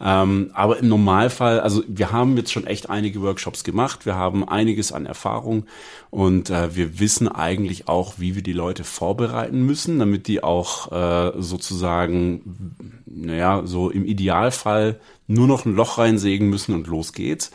Ähm, 0.00 0.50
aber 0.54 0.78
im 0.78 0.88
Normalfall, 0.88 1.60
also 1.60 1.82
wir 1.86 2.12
haben 2.12 2.36
jetzt 2.36 2.52
schon 2.52 2.66
echt 2.66 2.88
einige 2.88 3.20
Workshops 3.20 3.62
gemacht. 3.62 4.06
Wir 4.06 4.14
haben 4.14 4.48
einiges 4.48 4.92
an 4.92 5.04
Erfahrung 5.04 5.66
und 6.10 6.50
äh, 6.50 6.74
wir 6.74 6.98
wissen 6.98 7.28
eigentlich 7.28 7.88
auch, 7.88 8.14
wie 8.16 8.34
wir 8.34 8.42
die 8.42 8.52
Leute 8.52 8.84
vorbereiten 8.84 9.62
müssen, 9.62 9.98
damit 9.98 10.28
die 10.28 10.42
auch 10.42 10.90
äh, 10.90 11.32
sozusagen, 11.40 12.74
naja, 13.06 13.62
so 13.64 13.90
im 13.90 14.04
Idealfall 14.04 14.98
nur 15.30 15.46
noch 15.46 15.64
ein 15.64 15.74
Loch 15.74 15.98
reinsägen 15.98 16.50
müssen 16.50 16.74
und 16.74 16.86
los 16.86 17.12
geht's 17.12 17.50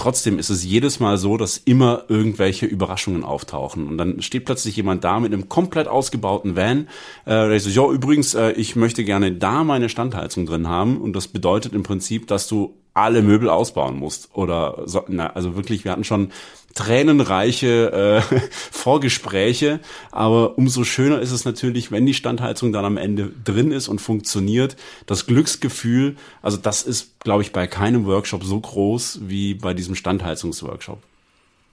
trotzdem 0.00 0.38
ist 0.38 0.48
es 0.48 0.64
jedes 0.64 0.98
Mal 0.98 1.18
so, 1.18 1.36
dass 1.36 1.58
immer 1.58 2.04
irgendwelche 2.08 2.64
Überraschungen 2.64 3.22
auftauchen. 3.22 3.86
Und 3.86 3.98
dann 3.98 4.22
steht 4.22 4.46
plötzlich 4.46 4.74
jemand 4.76 5.04
da 5.04 5.20
mit 5.20 5.32
einem 5.32 5.48
komplett 5.48 5.88
ausgebauten 5.88 6.56
Van. 6.56 6.88
Äh, 7.26 7.58
sagt, 7.58 7.76
ja, 7.76 7.86
übrigens, 7.86 8.34
äh, 8.34 8.52
ich 8.52 8.76
möchte 8.76 9.04
gerne 9.04 9.32
da 9.32 9.62
meine 9.62 9.90
Standheizung 9.90 10.46
drin 10.46 10.68
haben. 10.68 11.00
Und 11.00 11.14
das 11.14 11.28
bedeutet 11.28 11.74
im 11.74 11.82
Prinzip, 11.82 12.26
dass 12.26 12.48
du 12.48 12.74
alle 12.94 13.22
Möbel 13.22 13.48
ausbauen 13.48 13.96
musst. 13.96 14.30
Oder 14.32 14.82
so, 14.86 15.04
na, 15.08 15.28
also 15.32 15.56
wirklich, 15.56 15.84
wir 15.84 15.92
hatten 15.92 16.04
schon 16.04 16.32
tränenreiche 16.74 18.22
äh, 18.30 18.40
Vorgespräche, 18.50 19.80
aber 20.12 20.56
umso 20.56 20.84
schöner 20.84 21.20
ist 21.20 21.32
es 21.32 21.44
natürlich, 21.44 21.90
wenn 21.90 22.06
die 22.06 22.14
Standheizung 22.14 22.72
dann 22.72 22.84
am 22.84 22.96
Ende 22.96 23.32
drin 23.44 23.72
ist 23.72 23.88
und 23.88 24.00
funktioniert. 24.00 24.76
Das 25.06 25.26
Glücksgefühl, 25.26 26.16
also 26.42 26.56
das 26.56 26.82
ist, 26.82 27.20
glaube 27.20 27.42
ich, 27.42 27.52
bei 27.52 27.66
keinem 27.66 28.06
Workshop 28.06 28.44
so 28.44 28.60
groß 28.60 29.20
wie 29.22 29.54
bei 29.54 29.74
diesem 29.74 29.94
Standheizungsworkshop. 29.94 31.02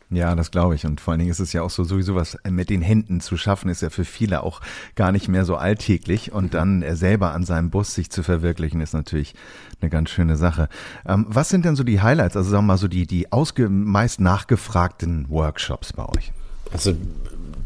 Ja, 0.09 0.35
das 0.35 0.51
glaube 0.51 0.75
ich. 0.75 0.85
Und 0.85 1.01
vor 1.01 1.11
allen 1.11 1.19
Dingen 1.19 1.31
ist 1.31 1.39
es 1.39 1.51
ja 1.51 1.61
auch 1.61 1.69
so, 1.69 1.83
sowieso 1.83 2.15
was 2.15 2.37
mit 2.49 2.69
den 2.69 2.81
Händen 2.81 3.19
zu 3.19 3.35
schaffen, 3.35 3.69
ist 3.69 3.81
ja 3.81 3.89
für 3.89 4.05
viele 4.05 4.41
auch 4.41 4.61
gar 4.95 5.11
nicht 5.11 5.27
mehr 5.27 5.43
so 5.43 5.57
alltäglich. 5.57 6.31
Und 6.31 6.53
dann 6.53 6.83
selber 6.95 7.33
an 7.33 7.43
seinem 7.43 7.69
Bus 7.69 7.93
sich 7.93 8.09
zu 8.09 8.23
verwirklichen, 8.23 8.79
ist 8.79 8.93
natürlich 8.93 9.35
eine 9.81 9.89
ganz 9.89 10.09
schöne 10.09 10.37
Sache. 10.37 10.69
Ähm, 11.05 11.25
was 11.27 11.49
sind 11.49 11.65
denn 11.65 11.75
so 11.75 11.83
die 11.83 12.01
Highlights, 12.01 12.37
also 12.37 12.49
sagen 12.49 12.63
wir 12.63 12.73
mal 12.73 12.77
so 12.77 12.87
die, 12.87 13.05
die 13.05 13.31
ausge 13.33 13.67
meist 13.67 14.21
nachgefragten 14.21 15.25
Workshops 15.29 15.91
bei 15.91 16.05
euch? 16.05 16.31
Also 16.71 16.93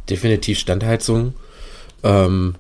definitiv 0.10 0.58
Standheizung. 0.58 1.36
Ähm, 2.04 2.56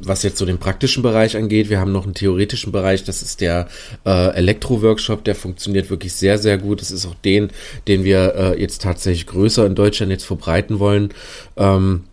was 0.00 0.22
jetzt 0.22 0.38
so 0.38 0.46
den 0.46 0.58
praktischen 0.58 1.02
Bereich 1.02 1.36
angeht, 1.36 1.70
wir 1.70 1.80
haben 1.80 1.92
noch 1.92 2.04
einen 2.04 2.14
theoretischen 2.14 2.72
Bereich, 2.72 3.04
das 3.04 3.22
ist 3.22 3.40
der 3.40 3.68
äh, 4.06 4.34
Elektro-Workshop, 4.34 5.24
der 5.24 5.34
funktioniert 5.34 5.90
wirklich 5.90 6.12
sehr, 6.12 6.38
sehr 6.38 6.58
gut. 6.58 6.80
Das 6.80 6.90
ist 6.90 7.06
auch 7.06 7.14
den, 7.14 7.50
den 7.86 8.04
wir 8.04 8.34
äh, 8.34 8.60
jetzt 8.60 8.82
tatsächlich 8.82 9.26
größer 9.26 9.66
in 9.66 9.74
Deutschland 9.74 10.12
jetzt 10.12 10.24
verbreiten 10.24 10.78
wollen. 10.78 11.10
Ähm, 11.56 12.04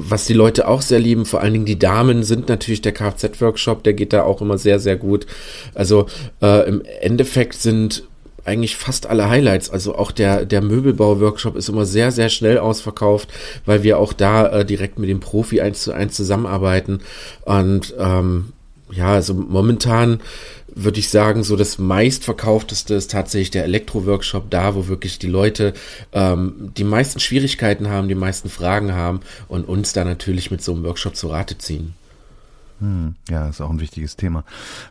was 0.00 0.26
die 0.26 0.34
Leute 0.34 0.68
auch 0.68 0.80
sehr 0.80 1.00
lieben, 1.00 1.26
vor 1.26 1.40
allen 1.40 1.52
Dingen 1.52 1.64
die 1.64 1.78
Damen, 1.78 2.22
sind 2.22 2.48
natürlich 2.48 2.82
der 2.82 2.92
Kfz-Workshop, 2.92 3.82
der 3.82 3.94
geht 3.94 4.12
da 4.12 4.22
auch 4.22 4.40
immer 4.40 4.56
sehr, 4.56 4.78
sehr 4.78 4.96
gut. 4.96 5.26
Also 5.74 6.06
äh, 6.40 6.68
im 6.68 6.82
Endeffekt 7.00 7.54
sind 7.54 8.04
eigentlich 8.48 8.76
fast 8.76 9.06
alle 9.06 9.28
Highlights. 9.28 9.70
Also 9.70 9.94
auch 9.94 10.10
der, 10.10 10.44
der 10.44 10.62
Möbelbau-Workshop 10.62 11.56
ist 11.56 11.68
immer 11.68 11.86
sehr, 11.86 12.10
sehr 12.10 12.28
schnell 12.28 12.58
ausverkauft, 12.58 13.28
weil 13.64 13.82
wir 13.82 13.98
auch 13.98 14.12
da 14.12 14.48
äh, 14.48 14.64
direkt 14.64 14.98
mit 14.98 15.08
dem 15.08 15.20
Profi 15.20 15.60
eins 15.60 15.82
zu 15.82 15.92
eins 15.92 16.16
zusammenarbeiten. 16.16 17.00
Und 17.44 17.94
ähm, 17.98 18.52
ja, 18.90 19.12
also 19.12 19.34
momentan 19.34 20.20
würde 20.74 21.00
ich 21.00 21.08
sagen, 21.08 21.42
so 21.42 21.56
das 21.56 21.78
meistverkaufteste 21.78 22.94
ist 22.94 23.10
tatsächlich 23.10 23.50
der 23.50 23.64
Elektro-Workshop, 23.64 24.50
da 24.50 24.74
wo 24.74 24.86
wirklich 24.86 25.18
die 25.18 25.26
Leute 25.26 25.72
ähm, 26.12 26.72
die 26.76 26.84
meisten 26.84 27.20
Schwierigkeiten 27.20 27.88
haben, 27.88 28.08
die 28.08 28.14
meisten 28.14 28.48
Fragen 28.48 28.94
haben 28.94 29.20
und 29.48 29.68
uns 29.68 29.92
da 29.92 30.04
natürlich 30.04 30.50
mit 30.50 30.62
so 30.62 30.72
einem 30.72 30.84
Workshop 30.84 31.16
zu 31.16 31.28
Rate 31.28 31.58
ziehen. 31.58 31.94
Hm, 32.80 33.16
ja, 33.28 33.48
ist 33.48 33.60
auch 33.60 33.70
ein 33.70 33.80
wichtiges 33.80 34.16
Thema. 34.16 34.44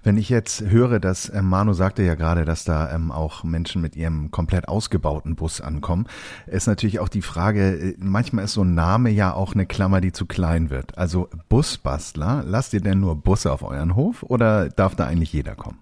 Wenn 0.04 0.18
ich 0.18 0.28
jetzt 0.28 0.62
höre, 0.62 1.00
dass 1.00 1.30
ähm, 1.34 1.48
Manu 1.48 1.72
sagte 1.72 2.04
ja 2.04 2.16
gerade, 2.16 2.44
dass 2.44 2.66
da 2.66 2.94
ähm, 2.94 3.12
auch 3.12 3.46
Menschen 3.46 3.82
mit 3.82 3.96
ihrem 3.96 4.30
komplett 4.30 4.68
ausgebauten 4.68 5.36
Bus 5.36 5.62
ankommen, 5.62 6.06
ist 6.48 6.68
natürlich 6.68 7.00
auch 7.00 7.08
die 7.08 7.22
Frage, 7.22 7.80
äh, 7.80 7.96
manchmal 7.98 8.46
ist 8.46 8.54
so 8.54 8.64
ein 8.64 8.74
Name 8.76 9.10
ja 9.10 9.34
auch 9.34 9.54
eine 9.54 9.66
Klammer, 9.66 10.02
die 10.02 10.12
zu 10.12 10.26
klein 10.26 10.70
wird. 10.70 10.98
Also 10.98 11.30
Busbastler, 11.48 12.44
lasst 12.46 12.74
ihr 12.74 12.82
denn 12.82 13.00
nur 13.00 13.16
Busse 13.16 13.54
auf 13.54 13.64
euren 13.64 13.96
Hof 13.96 14.24
oder 14.24 14.68
darf 14.68 14.96
da 14.96 15.06
eigentlich 15.06 15.32
jeder 15.32 15.56
kommen? 15.56 15.80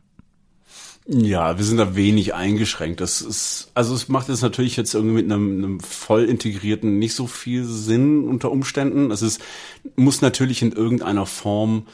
Ja, 1.08 1.58
wir 1.60 1.66
sind 1.66 1.78
da 1.78 1.96
wenig 1.96 2.34
eingeschränkt. 2.34 3.00
Das 3.00 3.22
ist, 3.22 3.70
also 3.76 3.94
es 3.94 4.08
macht 4.08 4.28
jetzt 4.28 4.42
natürlich 4.42 4.76
jetzt 4.76 4.96
irgendwie 4.96 5.22
mit 5.22 5.32
einem, 5.32 5.64
einem 5.64 5.80
voll 5.80 6.24
integrierten 6.24 6.98
nicht 6.98 7.14
so 7.14 7.28
viel 7.28 7.64
Sinn 7.64 8.28
unter 8.28 8.52
Umständen. 8.52 9.12
Es 9.12 9.22
ist, 9.22 9.40
muss 9.96 10.22
natürlich 10.22 10.64
in 10.64 10.72
irgendeiner 10.72 11.28
Form, 11.28 11.86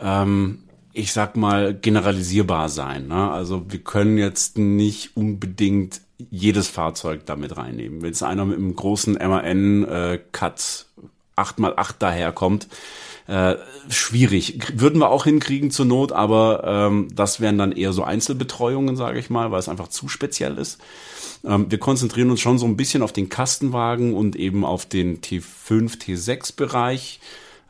ähm, 0.00 0.60
ich 0.94 1.12
sag 1.12 1.36
mal, 1.36 1.74
generalisierbar 1.74 2.70
sein. 2.70 3.08
Ne? 3.08 3.30
Also 3.30 3.66
wir 3.68 3.80
können 3.80 4.16
jetzt 4.16 4.56
nicht 4.56 5.14
unbedingt 5.14 6.00
jedes 6.30 6.68
Fahrzeug 6.68 7.26
damit 7.26 7.58
reinnehmen. 7.58 8.00
Wenn 8.00 8.08
jetzt 8.08 8.22
einer 8.22 8.46
mit 8.46 8.56
einem 8.56 8.74
großen 8.74 9.14
MAN 9.14 9.84
äh, 9.84 10.20
Cut 10.32 10.86
8x8 11.36 11.98
daherkommt, 11.98 12.68
äh, 13.26 13.56
schwierig. 13.88 14.58
Würden 14.74 15.00
wir 15.00 15.10
auch 15.10 15.24
hinkriegen 15.24 15.70
zur 15.70 15.86
Not, 15.86 16.12
aber 16.12 16.62
ähm, 16.64 17.08
das 17.14 17.40
wären 17.40 17.56
dann 17.56 17.72
eher 17.72 17.92
so 17.92 18.04
Einzelbetreuungen, 18.04 18.96
sage 18.96 19.18
ich 19.18 19.30
mal, 19.30 19.50
weil 19.50 19.60
es 19.60 19.68
einfach 19.68 19.88
zu 19.88 20.08
speziell 20.08 20.58
ist. 20.58 20.78
Ähm, 21.44 21.70
wir 21.70 21.78
konzentrieren 21.78 22.30
uns 22.30 22.40
schon 22.40 22.58
so 22.58 22.66
ein 22.66 22.76
bisschen 22.76 23.02
auf 23.02 23.12
den 23.12 23.28
Kastenwagen 23.28 24.14
und 24.14 24.36
eben 24.36 24.64
auf 24.64 24.86
den 24.86 25.20
T5, 25.20 25.98
T6 25.98 26.56
Bereich. 26.56 27.20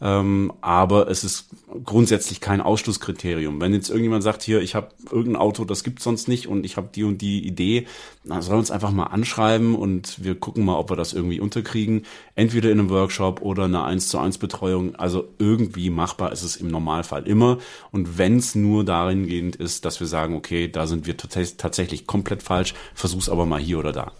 Ähm, 0.04 0.52
aber 0.60 1.08
es 1.08 1.24
ist 1.24 1.48
grundsätzlich 1.82 2.42
kein 2.42 2.60
Ausschlusskriterium. 2.60 3.58
Wenn 3.58 3.72
jetzt 3.72 3.88
irgendjemand 3.88 4.22
sagt, 4.22 4.42
hier, 4.42 4.60
ich 4.60 4.74
habe 4.74 4.88
irgendein 5.10 5.40
Auto, 5.40 5.64
das 5.64 5.82
gibt 5.82 6.00
sonst 6.00 6.28
nicht 6.28 6.46
und 6.46 6.66
ich 6.66 6.76
habe 6.76 6.90
die 6.94 7.04
und 7.04 7.22
die 7.22 7.46
Idee, 7.46 7.86
dann 8.22 8.42
soll 8.42 8.58
uns 8.58 8.70
einfach 8.70 8.90
mal 8.90 9.04
anschreiben 9.04 9.74
und 9.74 10.22
wir 10.22 10.34
gucken 10.34 10.62
mal, 10.66 10.76
ob 10.76 10.90
wir 10.90 10.96
das 10.96 11.14
irgendwie 11.14 11.40
unterkriegen. 11.40 12.04
Entweder 12.34 12.70
in 12.70 12.80
einem 12.80 12.90
Workshop 12.90 13.40
oder 13.40 13.64
eine 13.64 13.82
1 13.82 14.08
zu 14.08 14.18
1 14.18 14.36
Betreuung. 14.36 14.94
Also 14.94 15.26
irgendwie 15.38 15.88
machbar 15.88 16.32
ist 16.32 16.42
es 16.42 16.56
im 16.56 16.68
Normalfall 16.68 17.26
immer. 17.26 17.56
Und 17.90 18.18
wenn 18.18 18.36
es 18.36 18.54
nur 18.54 18.84
darin 18.84 19.26
gehend 19.26 19.56
ist, 19.56 19.86
dass 19.86 20.00
wir 20.00 20.06
sagen, 20.06 20.36
okay, 20.36 20.68
da 20.68 20.86
sind 20.86 21.06
wir 21.06 21.16
tatsächlich 21.16 22.06
komplett 22.06 22.42
falsch, 22.42 22.74
versuch's 22.94 23.30
aber 23.30 23.46
mal 23.46 23.60
hier 23.60 23.78
oder 23.78 23.92
da. 23.92 24.12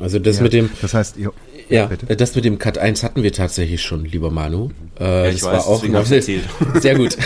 Also 0.00 0.18
das 0.18 0.38
ja, 0.38 0.42
mit 0.42 0.52
dem. 0.52 0.70
Das 0.80 0.94
heißt, 0.94 1.16
ihr, 1.18 1.32
ja, 1.68 1.86
bitte? 1.86 2.16
das 2.16 2.34
mit 2.34 2.44
dem 2.44 2.58
Cut 2.58 2.78
1 2.78 3.02
hatten 3.02 3.22
wir 3.22 3.32
tatsächlich 3.32 3.82
schon, 3.82 4.04
lieber 4.04 4.30
Manu. 4.30 4.70
Äh, 4.98 5.04
ja, 5.04 5.28
ich 5.28 5.40
das 5.40 5.44
weiß, 5.44 5.52
war 5.52 5.66
auch 5.66 5.86
noch, 5.86 6.04
sehr 6.04 6.94
gut. 6.96 7.16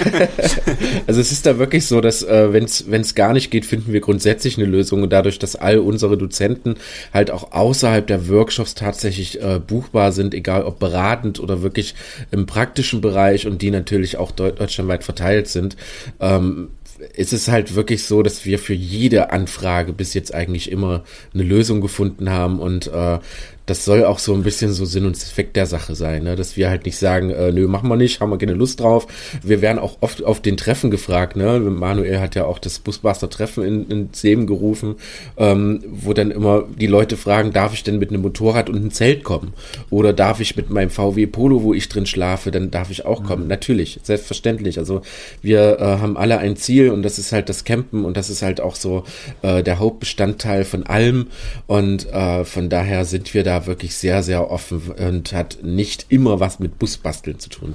also 1.06 1.20
es 1.20 1.32
ist 1.32 1.46
da 1.46 1.58
wirklich 1.58 1.86
so, 1.86 2.00
dass 2.00 2.22
äh, 2.22 2.52
wenn 2.52 2.64
es 2.64 3.14
gar 3.14 3.32
nicht 3.32 3.50
geht, 3.50 3.64
finden 3.64 3.92
wir 3.92 4.00
grundsätzlich 4.00 4.58
eine 4.58 4.66
Lösung 4.66 5.02
und 5.02 5.10
dadurch, 5.12 5.38
dass 5.38 5.56
all 5.56 5.78
unsere 5.78 6.18
Dozenten 6.18 6.76
halt 7.12 7.30
auch 7.30 7.52
außerhalb 7.52 8.06
der 8.06 8.28
Workshops 8.28 8.74
tatsächlich 8.74 9.40
äh, 9.40 9.58
buchbar 9.58 10.12
sind, 10.12 10.34
egal 10.34 10.64
ob 10.64 10.78
beratend 10.78 11.40
oder 11.40 11.62
wirklich 11.62 11.94
im 12.30 12.46
praktischen 12.46 13.00
Bereich 13.00 13.46
und 13.46 13.62
die 13.62 13.70
natürlich 13.70 14.16
auch 14.16 14.30
deutschlandweit 14.30 15.04
verteilt 15.04 15.48
sind, 15.48 15.76
ähm, 16.20 16.68
ist 17.14 17.32
es 17.32 17.48
halt 17.48 17.74
wirklich 17.74 18.04
so, 18.04 18.22
dass 18.22 18.44
wir 18.44 18.58
für 18.58 18.74
jede 18.74 19.30
Anfrage 19.30 19.92
bis 19.92 20.14
jetzt 20.14 20.34
eigentlich 20.34 20.70
immer 20.70 21.04
eine 21.34 21.42
Lösung 21.42 21.80
gefunden 21.80 22.30
haben 22.30 22.60
und 22.60 22.86
äh, 22.88 23.18
das 23.66 23.84
soll 23.84 24.04
auch 24.04 24.18
so 24.18 24.34
ein 24.34 24.42
bisschen 24.42 24.72
so 24.72 24.84
Sinn 24.84 25.06
und 25.06 25.16
Effekt 25.16 25.56
der 25.56 25.66
Sache 25.66 25.94
sein, 25.94 26.24
ne? 26.24 26.34
dass 26.34 26.56
wir 26.56 26.68
halt 26.68 26.84
nicht 26.84 26.96
sagen, 26.96 27.30
äh, 27.30 27.52
nö, 27.52 27.68
machen 27.68 27.88
wir 27.88 27.96
nicht, 27.96 28.20
haben 28.20 28.30
wir 28.30 28.38
keine 28.38 28.54
Lust 28.54 28.80
drauf. 28.80 29.06
Wir 29.42 29.62
werden 29.62 29.78
auch 29.78 29.98
oft 30.00 30.24
auf 30.24 30.40
den 30.40 30.56
Treffen 30.56 30.90
gefragt, 30.90 31.36
ne? 31.36 31.60
Manuel 31.60 32.18
hat 32.18 32.34
ja 32.34 32.44
auch 32.44 32.58
das 32.58 32.80
Busbuster-Treffen 32.80 33.64
in, 33.64 33.88
ins 33.88 34.22
Leben 34.22 34.46
gerufen, 34.46 34.96
ähm, 35.36 35.82
wo 35.86 36.12
dann 36.12 36.32
immer 36.32 36.64
die 36.76 36.88
Leute 36.88 37.16
fragen, 37.16 37.52
darf 37.52 37.72
ich 37.72 37.84
denn 37.84 37.98
mit 37.98 38.10
einem 38.10 38.22
Motorrad 38.22 38.68
und 38.68 38.76
einem 38.76 38.90
Zelt 38.90 39.22
kommen? 39.22 39.54
Oder 39.90 40.12
darf 40.12 40.40
ich 40.40 40.56
mit 40.56 40.70
meinem 40.70 40.90
VW 40.90 41.26
Polo, 41.26 41.62
wo 41.62 41.72
ich 41.72 41.88
drin 41.88 42.06
schlafe, 42.06 42.50
dann 42.50 42.70
darf 42.70 42.90
ich 42.90 43.06
auch 43.06 43.20
mhm. 43.20 43.26
kommen? 43.26 43.46
Natürlich, 43.46 44.00
selbstverständlich. 44.02 44.78
Also 44.78 45.02
wir 45.40 45.78
äh, 45.78 45.84
haben 45.84 46.16
alle 46.16 46.38
ein 46.38 46.56
Ziel 46.56 46.81
und 46.90 47.02
das 47.02 47.18
ist 47.18 47.30
halt 47.30 47.48
das 47.48 47.62
Campen 47.62 48.04
und 48.04 48.16
das 48.16 48.28
ist 48.28 48.42
halt 48.42 48.60
auch 48.60 48.74
so 48.74 49.04
äh, 49.42 49.62
der 49.62 49.78
Hauptbestandteil 49.78 50.64
von 50.64 50.84
allem 50.84 51.28
und 51.68 52.12
äh, 52.12 52.44
von 52.44 52.68
daher 52.68 53.04
sind 53.04 53.32
wir 53.34 53.44
da 53.44 53.52
da 53.52 53.66
wirklich 53.66 53.96
sehr, 53.96 54.22
sehr 54.22 54.50
offen 54.50 54.92
und 54.92 55.32
hat 55.32 55.58
nicht 55.62 56.06
immer 56.08 56.40
was 56.40 56.58
mit 56.58 56.78
Busbasteln 56.78 57.38
zu 57.38 57.50
tun. 57.50 57.74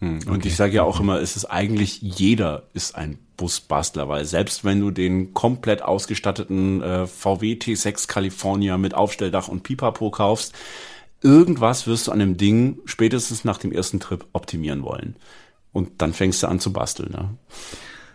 Hm. 0.00 0.20
Und 0.26 0.38
okay. 0.38 0.48
ich 0.48 0.56
sage 0.56 0.76
ja 0.76 0.82
auch 0.82 1.00
immer, 1.00 1.20
es 1.20 1.36
ist 1.36 1.44
eigentlich 1.44 2.00
jeder 2.00 2.64
ist 2.72 2.94
ein 2.94 3.18
Busbastler, 3.36 4.08
weil 4.08 4.24
selbst 4.24 4.64
wenn 4.64 4.80
du 4.80 4.90
den 4.90 5.34
komplett 5.34 5.82
ausgestatteten 5.82 6.82
äh, 6.82 7.06
VW 7.06 7.54
T6 7.54 8.08
California 8.08 8.78
mit 8.78 8.94
Aufstelldach 8.94 9.48
und 9.48 9.62
Pipapo 9.62 10.10
kaufst, 10.10 10.54
irgendwas 11.22 11.86
wirst 11.86 12.06
du 12.06 12.12
an 12.12 12.18
dem 12.18 12.36
Ding 12.36 12.78
spätestens 12.86 13.44
nach 13.44 13.58
dem 13.58 13.72
ersten 13.72 14.00
Trip 14.00 14.24
optimieren 14.32 14.82
wollen. 14.82 15.16
Und 15.72 16.02
dann 16.02 16.14
fängst 16.14 16.42
du 16.42 16.48
an 16.48 16.60
zu 16.60 16.72
basteln. 16.72 17.12
Ne? 17.12 17.28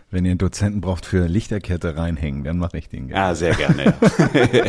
Wenn 0.08 0.24
ihr 0.24 0.30
einen 0.30 0.38
Dozenten 0.38 0.80
braucht 0.80 1.04
für 1.04 1.26
Lichterkette 1.26 1.96
reinhängen, 1.96 2.44
dann 2.44 2.58
mache 2.58 2.78
ich 2.78 2.88
den 2.88 3.08
gerne. 3.08 3.28
Ja, 3.28 3.34
sehr 3.34 3.54
gerne. 3.54 3.94
Ja, 4.32 4.64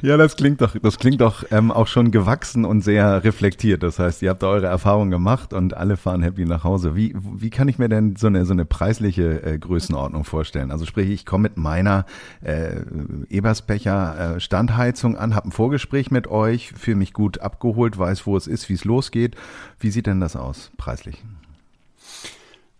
ja 0.10 0.16
das 0.16 0.36
klingt 0.36 0.60
doch, 0.60 0.76
das 0.80 0.98
klingt 0.98 1.20
doch 1.20 1.44
ähm, 1.50 1.72
auch 1.72 1.88
schon 1.88 2.12
gewachsen 2.12 2.64
und 2.64 2.82
sehr 2.82 3.24
reflektiert. 3.24 3.82
Das 3.82 3.98
heißt, 3.98 4.22
ihr 4.22 4.30
habt 4.30 4.44
eure 4.44 4.66
Erfahrungen 4.66 5.10
gemacht 5.10 5.52
und 5.52 5.76
alle 5.76 5.96
fahren 5.96 6.22
happy 6.22 6.44
nach 6.44 6.62
Hause. 6.62 6.94
Wie, 6.94 7.16
wie 7.16 7.50
kann 7.50 7.66
ich 7.66 7.80
mir 7.80 7.88
denn 7.88 8.14
so 8.14 8.28
eine, 8.28 8.46
so 8.46 8.52
eine 8.52 8.64
preisliche 8.64 9.42
äh, 9.42 9.58
Größenordnung 9.58 10.22
vorstellen? 10.22 10.70
Also 10.70 10.86
sprich, 10.86 11.10
ich 11.10 11.26
komme 11.26 11.42
mit 11.42 11.56
meiner 11.56 12.06
äh, 12.40 12.82
Ebersbecher 13.28 14.36
äh, 14.36 14.40
Standheizung 14.40 15.16
an, 15.16 15.34
habe 15.34 15.48
ein 15.48 15.52
Vorgespräch 15.52 16.12
mit 16.12 16.28
euch, 16.28 16.72
fühle 16.76 16.98
mich 16.98 17.12
gut 17.12 17.40
abgeholt, 17.40 17.98
weiß, 17.98 18.24
wo 18.24 18.36
es 18.36 18.46
ist, 18.46 18.68
wie 18.68 18.74
es 18.74 18.84
losgeht. 18.84 19.34
Wie 19.80 19.90
sieht 19.90 20.06
denn 20.06 20.20
das 20.20 20.36
aus, 20.36 20.70
preislich? 20.76 21.24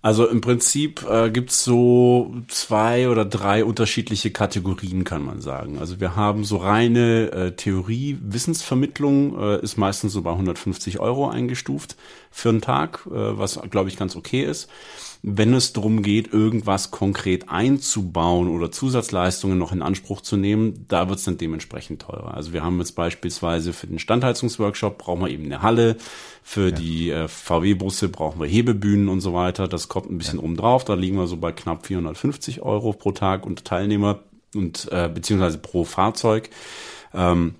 Also 0.01 0.29
im 0.29 0.41
Prinzip 0.41 1.05
äh, 1.11 1.29
gibt's 1.29 1.65
so 1.65 2.33
zwei 2.47 3.09
oder 3.09 3.25
drei 3.25 3.65
unterschiedliche 3.65 4.31
Kategorien, 4.31 5.03
kann 5.03 5.25
man 5.25 5.41
sagen. 5.41 5.79
Also 5.79 5.99
wir 5.99 6.15
haben 6.15 6.45
so 6.45 6.59
reine 6.59 7.33
äh, 7.33 7.51
Theorie, 7.57 8.17
Wissensvermittlung 8.23 9.37
äh, 9.41 9.61
ist 9.61 9.77
meistens 9.77 10.13
so 10.13 10.23
bei 10.23 10.31
150 10.31 11.01
Euro 11.01 11.29
eingestuft 11.29 11.97
für 12.31 12.51
einen 12.51 12.61
Tag, 12.61 13.07
äh, 13.07 13.11
was 13.13 13.61
glaube 13.71 13.89
ich 13.89 13.97
ganz 13.97 14.15
okay 14.15 14.45
ist. 14.45 14.69
Wenn 15.23 15.53
es 15.53 15.73
darum 15.73 16.03
geht, 16.03 16.33
irgendwas 16.33 16.93
konkret 16.93 17.49
einzubauen 17.49 18.49
oder 18.49 18.71
Zusatzleistungen 18.71 19.59
noch 19.59 19.73
in 19.73 19.83
Anspruch 19.83 20.21
zu 20.21 20.37
nehmen, 20.37 20.85
da 20.89 21.09
wird 21.09 21.19
es 21.19 21.25
dann 21.25 21.39
dementsprechend 21.39 22.03
teurer. 22.03 22.35
Also 22.35 22.53
wir 22.53 22.63
haben 22.63 22.79
jetzt 22.79 22.93
beispielsweise 22.93 23.73
für 23.73 23.89
den 23.89 23.99
Standheizungsworkshop 23.99 24.99
brauchen 24.99 25.23
wir 25.23 25.31
eben 25.31 25.47
eine 25.47 25.63
Halle, 25.63 25.97
für 26.43 26.71
ja. 26.71 26.71
die 26.71 27.11
äh, 27.11 27.29
VW-Busse 27.29 28.09
brauchen 28.09 28.41
wir 28.41 28.47
Hebebühnen 28.47 29.09
und 29.09 29.21
so 29.21 29.35
weiter. 29.35 29.67
Das 29.69 29.89
kommt 29.89 30.11
ein 30.11 30.19
bisschen 30.19 30.39
ja. 30.39 30.45
oben 30.45 30.57
drauf. 30.57 30.85
Da 30.85 30.95
liegen 30.95 31.17
wir 31.17 31.27
so 31.27 31.37
bei 31.37 31.53
knapp 31.53 31.87
450 31.87 32.63
Euro 32.63 32.93
pro 32.93 33.13
Tag 33.13 33.45
und 33.45 33.65
Teilnehmer 33.65 34.21
und 34.55 34.89
äh, 34.93 35.11
beziehungsweise 35.13 35.59
pro 35.59 35.85
Fahrzeug. 35.85 36.49
Ähm, 37.13 37.57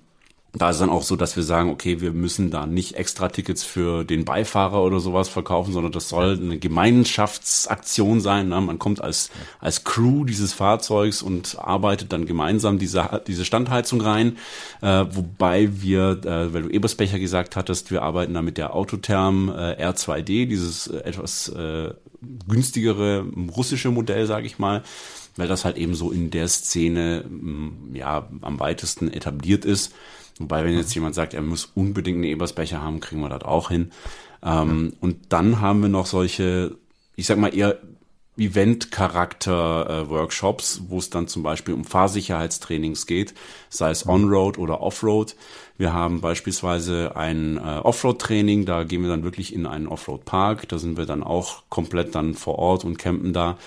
da 0.53 0.71
ist 0.71 0.81
dann 0.81 0.89
auch 0.89 1.03
so, 1.03 1.15
dass 1.15 1.35
wir 1.35 1.43
sagen, 1.43 1.69
okay, 1.69 2.01
wir 2.01 2.11
müssen 2.11 2.49
da 2.49 2.65
nicht 2.65 2.95
extra 2.95 3.29
Tickets 3.29 3.63
für 3.63 4.03
den 4.03 4.25
Beifahrer 4.25 4.81
oder 4.81 4.99
sowas 4.99 5.29
verkaufen, 5.29 5.73
sondern 5.73 5.91
das 5.91 6.09
soll 6.09 6.39
eine 6.41 6.57
Gemeinschaftsaktion 6.57 8.19
sein. 8.19 8.49
Ne? 8.49 8.59
Man 8.59 8.79
kommt 8.79 8.99
als, 8.99 9.29
als 9.59 9.83
Crew 9.83 10.25
dieses 10.25 10.53
Fahrzeugs 10.53 11.21
und 11.21 11.57
arbeitet 11.59 12.11
dann 12.13 12.25
gemeinsam 12.25 12.79
diese, 12.79 13.21
diese 13.27 13.45
Standheizung 13.45 14.01
rein. 14.01 14.37
Äh, 14.81 15.05
wobei 15.11 15.81
wir, 15.83 16.21
äh, 16.25 16.51
weil 16.51 16.63
du 16.63 16.69
Ebersbecher 16.69 17.19
gesagt 17.19 17.55
hattest, 17.55 17.91
wir 17.91 18.01
arbeiten 18.01 18.33
da 18.33 18.41
mit 18.41 18.57
der 18.57 18.75
Autotherm 18.75 19.49
äh, 19.49 19.85
R2D, 19.85 20.47
dieses 20.47 20.87
äh, 20.87 20.97
etwas 21.01 21.49
äh, 21.49 21.93
günstigere 22.47 23.23
russische 23.55 23.91
Modell, 23.91 24.25
sage 24.25 24.47
ich 24.47 24.57
mal 24.57 24.83
weil 25.35 25.47
das 25.47 25.63
halt 25.63 25.77
eben 25.77 25.95
so 25.95 26.11
in 26.11 26.31
der 26.31 26.49
Szene 26.49 27.23
ja 27.93 28.27
am 28.41 28.59
weitesten 28.59 29.09
etabliert 29.09 29.63
ist. 29.63 29.93
Wobei, 30.39 30.63
wenn 30.63 30.75
jetzt 30.75 30.95
jemand 30.95 31.13
sagt, 31.15 31.33
er 31.33 31.41
muss 31.41 31.65
unbedingt 31.75 32.15
einen 32.15 32.23
Ebersbecher 32.23 32.81
haben, 32.81 33.01
kriegen 33.01 33.21
wir 33.21 33.29
das 33.29 33.43
auch 33.43 33.69
hin. 33.69 33.91
Ähm, 34.41 34.93
und 35.01 35.17
dann 35.29 35.61
haben 35.61 35.81
wir 35.81 35.89
noch 35.89 36.05
solche, 36.05 36.77
ich 37.15 37.25
sag 37.27 37.37
mal 37.37 37.53
eher 37.53 37.77
Event-Charakter-Workshops, 38.37 40.77
äh, 40.77 40.81
wo 40.87 40.97
es 40.97 41.09
dann 41.09 41.27
zum 41.27 41.43
Beispiel 41.43 41.73
um 41.73 41.83
Fahrsicherheitstrainings 41.83 43.05
geht, 43.05 43.33
sei 43.69 43.91
es 43.91 44.07
On-Road 44.07 44.57
oder 44.57 44.81
Off-Road. 44.81 45.35
Wir 45.77 45.93
haben 45.93 46.19
beispielsweise 46.19 47.15
ein 47.15 47.57
äh, 47.57 47.61
Offroad-Training, 47.61 48.65
da 48.65 48.83
gehen 48.83 49.01
wir 49.01 49.09
dann 49.09 49.23
wirklich 49.23 49.53
in 49.53 49.65
einen 49.65 49.87
Offroad-Park, 49.87 50.67
da 50.67 50.77
sind 50.77 50.97
wir 50.97 51.05
dann 51.05 51.23
auch 51.23 51.63
komplett 51.69 52.15
dann 52.15 52.33
vor 52.33 52.59
Ort 52.59 52.83
und 52.83 52.99
campen 52.99 53.31
da. 53.31 53.57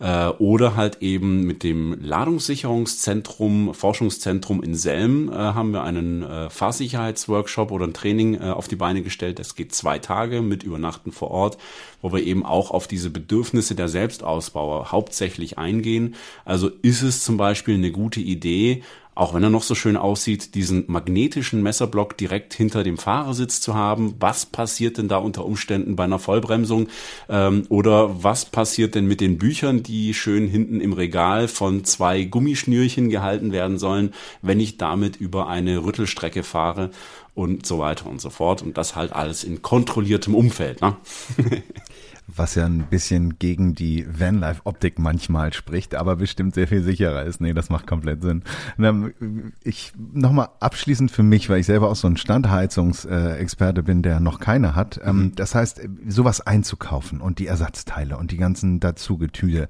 Äh, 0.00 0.28
oder 0.38 0.76
halt 0.76 1.02
eben 1.02 1.42
mit 1.42 1.62
dem 1.64 1.98
Ladungssicherungszentrum, 2.00 3.74
Forschungszentrum 3.74 4.62
in 4.62 4.76
Selm 4.76 5.28
äh, 5.30 5.34
haben 5.34 5.72
wir 5.72 5.82
einen 5.82 6.22
äh, 6.22 6.48
Fahrsicherheitsworkshop 6.48 7.72
oder 7.72 7.86
ein 7.86 7.94
Training 7.94 8.34
äh, 8.34 8.50
auf 8.50 8.68
die 8.68 8.76
Beine 8.76 9.02
gestellt. 9.02 9.38
Das 9.38 9.54
geht 9.56 9.74
zwei 9.74 9.98
Tage 9.98 10.40
mit 10.40 10.62
Übernachten 10.62 11.12
vor 11.12 11.30
Ort, 11.32 11.58
wo 12.00 12.12
wir 12.12 12.22
eben 12.22 12.46
auch 12.46 12.70
auf 12.70 12.86
diese 12.86 13.10
Bedürfnisse 13.10 13.74
der 13.74 13.88
Selbstausbauer 13.88 14.92
hauptsächlich 14.92 15.58
eingehen. 15.58 16.14
Also 16.44 16.70
ist 16.82 17.02
es 17.02 17.24
zum 17.24 17.36
Beispiel 17.36 17.74
eine 17.74 17.90
gute 17.90 18.20
Idee, 18.20 18.84
auch 19.18 19.34
wenn 19.34 19.42
er 19.42 19.50
noch 19.50 19.64
so 19.64 19.74
schön 19.74 19.96
aussieht, 19.96 20.54
diesen 20.54 20.84
magnetischen 20.86 21.60
Messerblock 21.60 22.16
direkt 22.16 22.54
hinter 22.54 22.84
dem 22.84 22.98
Fahrersitz 22.98 23.60
zu 23.60 23.74
haben. 23.74 24.14
Was 24.20 24.46
passiert 24.46 24.96
denn 24.96 25.08
da 25.08 25.16
unter 25.16 25.44
Umständen 25.44 25.96
bei 25.96 26.04
einer 26.04 26.20
Vollbremsung? 26.20 26.86
Ähm, 27.28 27.64
oder 27.68 28.22
was 28.22 28.44
passiert 28.44 28.94
denn 28.94 29.06
mit 29.06 29.20
den 29.20 29.36
Büchern, 29.36 29.82
die 29.82 30.14
schön 30.14 30.46
hinten 30.46 30.80
im 30.80 30.92
Regal 30.92 31.48
von 31.48 31.82
zwei 31.82 32.22
Gummischnürchen 32.22 33.10
gehalten 33.10 33.50
werden 33.50 33.76
sollen, 33.78 34.14
wenn 34.40 34.60
ich 34.60 34.76
damit 34.76 35.16
über 35.16 35.48
eine 35.48 35.84
Rüttelstrecke 35.84 36.44
fahre? 36.44 36.90
Und 37.34 37.66
so 37.66 37.78
weiter 37.78 38.06
und 38.06 38.20
so 38.20 38.30
fort. 38.30 38.62
Und 38.62 38.78
das 38.78 38.94
halt 38.94 39.12
alles 39.12 39.42
in 39.42 39.62
kontrolliertem 39.62 40.34
Umfeld. 40.34 40.80
Ne? 40.80 40.96
was 42.34 42.54
ja 42.54 42.66
ein 42.66 42.84
bisschen 42.84 43.38
gegen 43.38 43.74
die 43.74 44.06
Vanlife-Optik 44.06 44.98
manchmal 44.98 45.52
spricht, 45.52 45.94
aber 45.94 46.16
bestimmt 46.16 46.54
sehr 46.54 46.68
viel 46.68 46.82
sicherer 46.82 47.24
ist. 47.24 47.40
Nee, 47.40 47.54
das 47.54 47.70
macht 47.70 47.86
komplett 47.86 48.22
Sinn. 48.22 48.42
Ich 49.64 49.92
nochmal 50.12 50.48
abschließend 50.60 51.10
für 51.10 51.22
mich, 51.22 51.48
weil 51.48 51.60
ich 51.60 51.66
selber 51.66 51.90
auch 51.90 51.96
so 51.96 52.06
ein 52.06 52.16
Standheizungsexperte 52.16 53.82
bin, 53.82 54.02
der 54.02 54.20
noch 54.20 54.40
keine 54.40 54.74
hat. 54.74 55.00
Ähm, 55.02 55.16
mhm. 55.16 55.34
Das 55.34 55.54
heißt, 55.54 55.80
sowas 56.06 56.40
einzukaufen 56.42 57.20
und 57.20 57.38
die 57.38 57.46
Ersatzteile 57.46 58.18
und 58.18 58.30
die 58.30 58.36
ganzen 58.36 58.78
Dazugetüde 58.78 59.68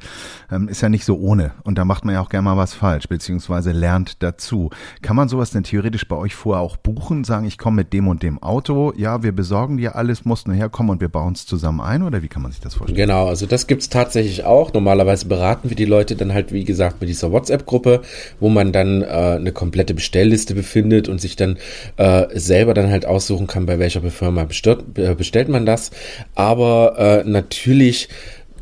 ähm, 0.51 0.69
ist 0.69 0.81
ja 0.81 0.89
nicht 0.89 1.05
so 1.05 1.19
ohne. 1.19 1.53
Und 1.63 1.79
da 1.79 1.85
macht 1.85 2.05
man 2.05 2.15
ja 2.15 2.21
auch 2.21 2.29
gerne 2.29 2.45
mal 2.45 2.57
was 2.57 2.75
falsch, 2.75 3.09
beziehungsweise 3.09 3.71
lernt 3.71 4.23
dazu. 4.23 4.71
Kann 5.01 5.17
man 5.17 5.29
sowas 5.29 5.51
denn 5.51 5.63
theoretisch 5.63 6.09
bei 6.09 6.17
euch 6.17 6.35
vorher 6.35 6.63
auch 6.63 6.77
buchen? 6.77 7.23
Sagen, 7.23 7.47
ich 7.47 7.57
komme 7.57 7.77
mit 7.77 7.93
dem 7.93 8.09
und 8.09 8.23
dem 8.23 8.43
Auto, 8.43 8.93
ja, 8.97 9.23
wir 9.23 9.33
besorgen 9.33 9.77
dir 9.77 9.95
alles, 9.95 10.25
musst 10.25 10.49
nur 10.49 10.57
herkommen 10.57 10.91
und 10.91 11.01
wir 11.01 11.09
bauen 11.09 11.35
es 11.35 11.47
zusammen 11.47 11.81
ein 11.81 12.03
oder 12.03 12.23
wie 12.23 12.29
kann 12.29 12.43
man 12.43 12.48
man 12.49 12.53
sich 12.53 12.61
das 12.61 12.75
vorstellen? 12.75 12.97
Genau, 12.97 13.27
also 13.27 13.47
das 13.47 13.67
gibt 13.67 13.83
es 13.83 13.89
tatsächlich 13.89 14.45
auch. 14.45 14.73
Normalerweise 14.73 15.27
beraten 15.27 15.69
wir 15.69 15.77
die 15.77 15.85
Leute 15.85 16.17
dann 16.17 16.33
halt, 16.33 16.53
wie 16.53 16.65
gesagt, 16.65 17.01
mit 17.01 17.09
dieser 17.09 17.31
WhatsApp-Gruppe, 17.33 18.03
wo 18.41 18.49
man 18.49 18.73
dann 18.73 19.03
äh, 19.03 19.07
eine 19.07 19.53
komplette 19.53 19.95
Bestellliste 19.95 20.55
befindet 20.55 21.09
und 21.09 21.21
sich 21.21 21.37
dann 21.37 21.59
äh, 21.97 22.27
selber 22.35 22.75
dann 22.75 22.91
halt 22.91 23.07
aussuchen 23.07 23.47
kann, 23.47 23.67
bei 23.67 23.79
welcher 23.79 24.03
Firma 24.03 24.45
bestellt, 24.45 24.81
äh, 24.97 25.15
bestellt 25.15 25.49
man 25.49 25.67
das. 25.67 25.91
Aber 26.35 27.23
äh, 27.25 27.29
natürlich 27.29 28.09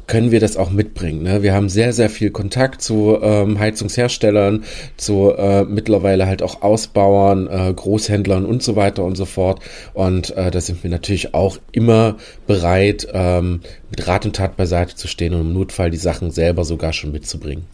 können 0.06 0.30
wir 0.30 0.40
das 0.40 0.56
auch 0.56 0.70
mitbringen. 0.70 1.22
Ne? 1.22 1.42
Wir 1.42 1.54
haben 1.54 1.68
sehr, 1.68 1.92
sehr 1.92 2.08
viel 2.10 2.30
Kontakt 2.30 2.80
zu 2.80 3.18
ähm, 3.20 3.58
Heizungsherstellern, 3.58 4.64
zu 4.96 5.32
äh, 5.32 5.64
mittlerweile 5.64 6.26
halt 6.26 6.42
auch 6.42 6.62
Ausbauern, 6.62 7.48
äh, 7.48 7.72
Großhändlern 7.74 8.44
und 8.44 8.62
so 8.62 8.76
weiter 8.76 9.04
und 9.04 9.16
so 9.16 9.24
fort. 9.24 9.60
Und 9.94 10.36
äh, 10.36 10.50
da 10.50 10.60
sind 10.60 10.82
wir 10.82 10.90
natürlich 10.90 11.34
auch 11.34 11.58
immer 11.72 12.16
bereit, 12.46 13.08
ähm, 13.12 13.60
mit 13.90 14.06
Rat 14.06 14.26
und 14.26 14.36
Tat 14.36 14.56
beiseite 14.56 14.94
zu 14.94 15.08
stehen 15.08 15.34
und 15.34 15.40
im 15.40 15.52
Notfall 15.52 15.90
die 15.90 15.96
Sachen 15.96 16.30
selber 16.30 16.64
sogar 16.64 16.92
schon 16.92 17.12
mitzubringen. 17.12 17.64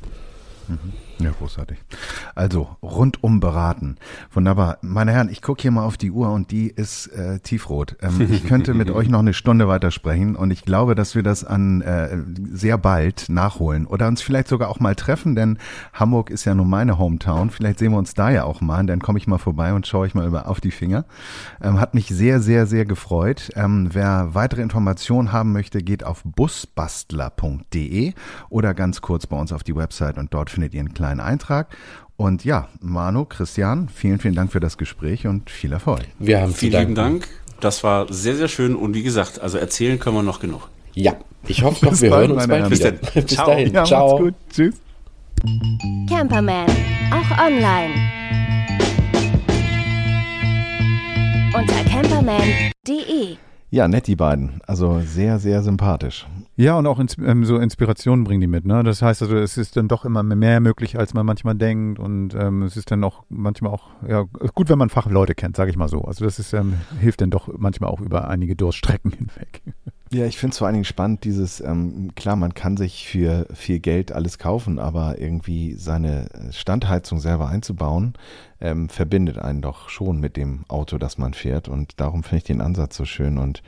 Mhm. 0.69 0.93
Ja, 1.23 1.31
großartig. 1.39 1.79
Also 2.35 2.69
rundum 2.83 3.41
beraten. 3.41 3.97
Wunderbar. 4.33 4.79
Meine 4.83 5.13
Herren, 5.13 5.29
ich 5.29 5.43
gucke 5.43 5.63
hier 5.63 5.71
mal 5.71 5.85
auf 5.85 5.97
die 5.97 6.11
Uhr 6.11 6.31
und 6.31 6.51
die 6.51 6.69
ist 6.69 7.07
äh, 7.09 7.39
tiefrot. 7.41 7.97
Ähm, 8.01 8.21
ich 8.31 8.45
könnte 8.45 8.75
mit 8.75 8.91
euch 8.91 9.09
noch 9.09 9.21
eine 9.21 9.35
Stunde 9.35 9.69
weitersprechen 9.69 10.37
und 10.37 10.51
ich 10.51 10.65
glaube, 10.65 10.95
dass 10.95 11.15
wir 11.15 11.23
das 11.23 11.45
an 11.45 11.81
äh, 11.83 12.19
sehr 12.53 12.79
bald 12.79 13.29
nachholen 13.29 13.87
oder 13.87 14.09
uns 14.09 14.23
vielleicht 14.23 14.49
sogar 14.49 14.69
auch 14.69 14.81
mal 14.81 14.95
treffen, 14.95 15.35
denn 15.35 15.59
Hamburg 15.93 16.31
ist 16.31 16.45
ja 16.45 16.55
nun 16.55 16.69
meine 16.69 16.99
Hometown. 16.99 17.51
Vielleicht 17.51 17.79
sehen 17.79 17.93
wir 17.93 17.99
uns 17.99 18.15
da 18.15 18.31
ja 18.31 18.45
auch 18.45 18.61
mal 18.61 18.81
und 18.81 18.87
dann 18.89 19.01
komme 19.01 19.19
ich 19.19 19.27
mal 19.27 19.39
vorbei 19.39 19.73
und 19.75 19.87
schaue 19.87 20.07
ich 20.07 20.15
mal 20.15 20.27
über 20.27 20.49
auf 20.49 20.61
die 20.61 20.71
Finger. 20.71 21.05
Ähm, 21.61 21.79
hat 21.81 21.95
mich 21.95 22.09
sehr, 22.09 22.41
sehr, 22.41 22.67
sehr 22.67 22.85
gefreut. 22.85 23.51
Ähm, 23.55 23.91
wer 23.93 24.35
weitere 24.35 24.63
Informationen 24.63 25.33
haben 25.33 25.53
möchte, 25.53 25.83
geht 25.83 26.05
auf 26.05 26.23
busbastler.de 26.25 28.15
oder 28.49 28.75
ganz 28.75 29.01
kurz 29.01 29.27
bei 29.27 29.39
uns 29.39 29.53
auf 29.53 29.63
die 29.63 29.77
Website 29.77 30.19
und 30.19 30.35
dort 30.35 30.51
findet 30.51 30.75
ihr 30.75 30.81
einen 30.81 30.95
kleinen 30.95 31.12
Eintrag. 31.21 31.69
Und 32.17 32.45
ja, 32.45 32.69
Manu, 32.81 33.25
Christian, 33.25 33.89
vielen, 33.89 34.19
vielen 34.19 34.35
Dank 34.35 34.53
für 34.53 34.61
das 34.61 34.79
Gespräch 34.79 35.27
und 35.27 35.51
viel 35.51 35.73
Erfolg. 35.73 36.03
Wir 36.19 36.41
haben 36.41 36.55
vielen 36.55 36.79
lieben 36.81 36.95
Dank. 36.95 37.29
Das 37.61 37.83
war 37.85 38.13
sehr, 38.13 38.37
sehr 38.37 38.49
schön 38.49 38.75
und 38.75 38.95
wie 38.95 39.03
gesagt, 39.03 39.41
also 39.41 39.59
erzählen 39.59 39.99
können 39.99 40.17
wir 40.17 40.23
noch 40.23 40.41
genug. 40.41 40.69
Ja, 40.95 41.15
ich 41.47 41.63
hoffe 41.63 41.85
noch, 41.87 42.01
wir 42.01 42.11
hören 42.11 42.33
uns 42.33 42.47
bald 42.47 42.71
wieder. 42.71 42.93
Bis, 42.93 43.25
Bis 43.25 43.37
dahin. 43.37 43.73
Ja, 43.73 43.85
Ciao. 43.85 44.19
Gut. 44.19 44.35
Tschüss. 44.51 44.75
Camperman, 46.09 46.67
auch 47.11 47.47
online. 47.47 47.95
Unter 51.55 51.85
camperman.de 51.85 53.37
ja, 53.73 53.89
nett 53.89 54.07
die 54.07 54.17
beiden. 54.17 54.61
Also 54.67 55.01
sehr, 55.01 55.39
sehr 55.39 55.63
sympathisch. 55.63 56.27
Ja, 56.57 56.77
und 56.77 56.87
auch 56.87 56.99
ins, 56.99 57.17
ähm, 57.19 57.45
so 57.45 57.57
Inspirationen 57.57 58.25
bringen 58.25 58.43
die 58.43 58.47
mit. 58.47 58.67
Ne? 58.67 58.83
Das 58.83 59.01
heißt 59.01 59.23
also, 59.23 59.37
es 59.37 59.57
ist 59.57 59.77
dann 59.77 59.89
doch 59.89 60.05
immer 60.05 60.23
mehr 60.23 60.61
möglich, 60.61 60.99
als 60.99 61.15
man 61.15 61.25
manchmal 61.25 61.55
denkt. 61.55 61.99
Und 61.99 62.35
ähm, 62.35 62.63
es 62.63 62.77
ist 62.77 62.91
dann 62.91 63.03
auch 63.05 63.25
manchmal 63.31 63.73
auch 63.73 63.89
ja, 64.07 64.25
gut, 64.55 64.69
wenn 64.69 64.79
man 64.79 64.91
Fachleute 64.91 65.35
kennt, 65.35 65.57
sage 65.57 65.71
ich 65.71 65.77
mal 65.77 65.89
so. 65.89 66.03
Also 66.03 66.25
das 66.25 66.39
ist, 66.39 66.53
ähm, 66.53 66.75
hilft 67.01 67.23
dann 67.23 67.31
doch 67.31 67.49
manchmal 67.57 67.91
auch 67.91 68.01
über 68.01 68.29
einige 68.29 68.55
Durststrecken 68.55 69.13
hinweg. 69.19 69.63
Ja, 70.13 70.27
ich 70.27 70.37
finde 70.37 70.53
es 70.53 70.59
vor 70.59 70.67
allen 70.67 70.75
Dingen 70.75 70.85
spannend, 70.85 71.25
dieses, 71.25 71.63
ähm, 71.63 72.11
klar, 72.15 72.37
man 72.37 72.53
kann 72.53 72.77
sich 72.77 73.09
für 73.09 73.47
viel 73.55 73.81
Geld 73.81 74.13
alles 74.13 74.39
kaufen, 74.39 74.79
aber 74.79 75.19
irgendwie 75.19 75.73
seine 75.73 76.29
Standheizung 76.51 77.19
selber 77.19 77.49
einzubauen, 77.49 78.13
ähm, 78.61 78.91
verbindet 78.91 79.39
einen 79.39 79.63
doch 79.63 79.89
schon 79.89 80.21
mit 80.21 80.37
dem 80.37 80.67
Auto, 80.69 80.99
das 80.99 81.17
man 81.17 81.33
fährt. 81.33 81.67
Und 81.69 81.99
darum 81.99 82.25
finde 82.25 82.37
ich 82.37 82.45
den 82.45 82.61
Ansatz 82.61 82.99
so 82.99 83.07
schön 83.07 83.39
und 83.39 83.63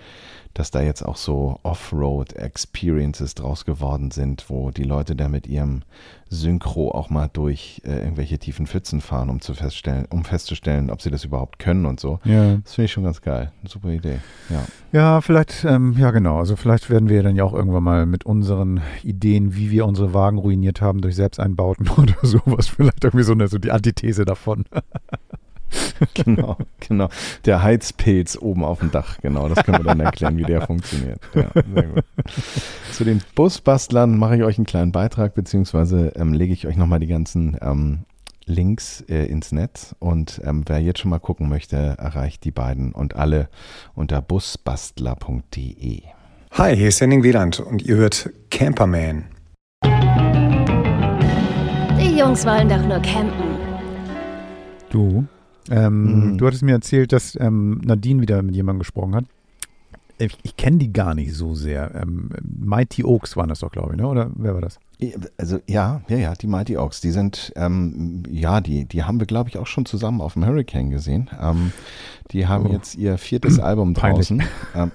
dass 0.54 0.70
da 0.70 0.80
jetzt 0.80 1.02
auch 1.02 1.16
so 1.16 1.58
Offroad-Experiences 1.64 3.34
draus 3.34 3.64
geworden 3.64 4.10
sind, 4.10 4.48
wo 4.48 4.70
die 4.70 4.84
Leute 4.84 5.16
da 5.16 5.28
mit 5.28 5.46
ihrem 5.46 5.82
Synchro 6.30 6.90
auch 6.90 7.10
mal 7.10 7.28
durch 7.32 7.82
äh, 7.84 7.98
irgendwelche 7.98 8.38
tiefen 8.38 8.66
Pfützen 8.66 9.00
fahren, 9.00 9.30
um 9.30 9.40
zu 9.40 9.54
feststellen, 9.54 10.06
um 10.10 10.24
festzustellen, 10.24 10.90
ob 10.90 11.02
sie 11.02 11.10
das 11.10 11.24
überhaupt 11.24 11.58
können 11.58 11.86
und 11.86 12.00
so. 12.00 12.20
Ja. 12.24 12.56
Das 12.56 12.74
finde 12.74 12.86
ich 12.86 12.92
schon 12.92 13.04
ganz 13.04 13.20
geil. 13.20 13.52
Eine 13.60 13.68
super 13.68 13.90
Idee. 13.90 14.18
Ja. 14.48 14.64
Ja, 14.92 15.20
vielleicht, 15.20 15.64
ähm, 15.64 15.96
ja 15.98 16.10
genau. 16.12 16.38
Also 16.38 16.56
vielleicht 16.56 16.88
werden 16.88 17.08
wir 17.08 17.22
dann 17.22 17.36
ja 17.36 17.44
auch 17.44 17.54
irgendwann 17.54 17.82
mal 17.82 18.06
mit 18.06 18.24
unseren 18.24 18.80
Ideen, 19.02 19.54
wie 19.54 19.70
wir 19.70 19.86
unsere 19.86 20.14
Wagen 20.14 20.38
ruiniert 20.38 20.80
haben 20.80 21.00
durch 21.00 21.16
Selbsteinbauten 21.16 21.88
oder 21.96 22.14
sowas, 22.22 22.68
vielleicht 22.68 23.04
irgendwie 23.04 23.24
so 23.24 23.32
eine 23.32 23.48
so 23.48 23.58
die 23.58 23.72
Antithese 23.72 24.24
davon. 24.24 24.64
genau, 26.14 26.56
genau. 26.80 27.08
Der 27.44 27.62
Heizpilz 27.62 28.36
oben 28.36 28.64
auf 28.64 28.80
dem 28.80 28.90
Dach, 28.90 29.18
genau. 29.20 29.48
Das 29.48 29.64
können 29.64 29.78
wir 29.78 29.84
dann 29.84 30.00
erklären, 30.00 30.36
wie 30.36 30.44
der 30.44 30.62
funktioniert. 30.62 31.20
Ja, 31.34 31.50
sehr 31.52 31.82
gut. 31.84 32.04
Zu 32.92 33.04
den 33.04 33.22
Busbastlern 33.34 34.18
mache 34.18 34.36
ich 34.36 34.42
euch 34.42 34.58
einen 34.58 34.66
kleinen 34.66 34.92
Beitrag, 34.92 35.34
beziehungsweise 35.34 36.12
ähm, 36.16 36.32
lege 36.32 36.52
ich 36.52 36.66
euch 36.66 36.76
nochmal 36.76 37.00
die 37.00 37.06
ganzen 37.06 37.56
ähm, 37.60 38.04
Links 38.46 39.00
äh, 39.08 39.24
ins 39.26 39.52
Netz. 39.52 39.94
Und 39.98 40.40
ähm, 40.44 40.64
wer 40.66 40.80
jetzt 40.80 41.00
schon 41.00 41.10
mal 41.10 41.18
gucken 41.18 41.48
möchte, 41.48 41.76
erreicht 41.76 42.44
die 42.44 42.50
beiden 42.50 42.92
und 42.92 43.16
alle 43.16 43.48
unter 43.94 44.20
busbastler.de. 44.22 46.02
Hi, 46.52 46.76
hier 46.76 46.88
ist 46.88 47.00
Henning 47.00 47.22
Wieland 47.22 47.58
und 47.58 47.82
ihr 47.82 47.96
hört 47.96 48.30
Camperman. 48.50 49.24
Die 52.00 52.16
Jungs 52.16 52.46
wollen 52.46 52.68
doch 52.68 52.86
nur 52.86 53.00
campen. 53.00 53.58
Du, 54.88 55.26
ähm, 55.70 56.32
Mhm. 56.32 56.38
du 56.38 56.46
hattest 56.46 56.62
mir 56.62 56.72
erzählt, 56.72 57.12
dass 57.12 57.36
ähm, 57.40 57.80
Nadine 57.84 58.20
wieder 58.22 58.42
mit 58.42 58.54
jemandem 58.54 58.80
gesprochen 58.80 59.14
hat. 59.14 59.24
Ich, 60.18 60.38
ich 60.44 60.56
kenne 60.56 60.76
die 60.78 60.92
gar 60.92 61.14
nicht 61.16 61.34
so 61.34 61.54
sehr. 61.56 61.92
Ähm, 62.00 62.30
Mighty 62.42 63.02
Oaks 63.04 63.36
waren 63.36 63.48
das 63.48 63.58
doch, 63.60 63.72
glaube 63.72 63.94
ich, 63.94 64.00
ne? 64.00 64.06
Oder 64.06 64.30
wer 64.36 64.54
war 64.54 64.60
das? 64.60 64.78
Also 65.38 65.58
ja, 65.66 66.02
ja, 66.08 66.16
ja, 66.16 66.34
die 66.34 66.46
Mighty 66.46 66.76
Oaks, 66.76 67.00
die 67.00 67.10
sind, 67.10 67.52
ähm, 67.56 68.22
ja, 68.30 68.60
die, 68.60 68.84
die 68.84 69.02
haben 69.02 69.18
wir, 69.18 69.26
glaube 69.26 69.48
ich, 69.50 69.58
auch 69.58 69.66
schon 69.66 69.86
zusammen 69.86 70.20
auf 70.20 70.34
dem 70.34 70.46
Hurricane 70.46 70.88
gesehen. 70.90 71.28
Ähm, 71.42 71.72
die 72.30 72.46
haben 72.46 72.66
Oh. 72.66 72.72
jetzt 72.72 72.94
ihr 72.94 73.18
viertes 73.18 73.58
Album 73.58 73.92
draußen. 73.94 74.40
Ähm, 74.76 74.92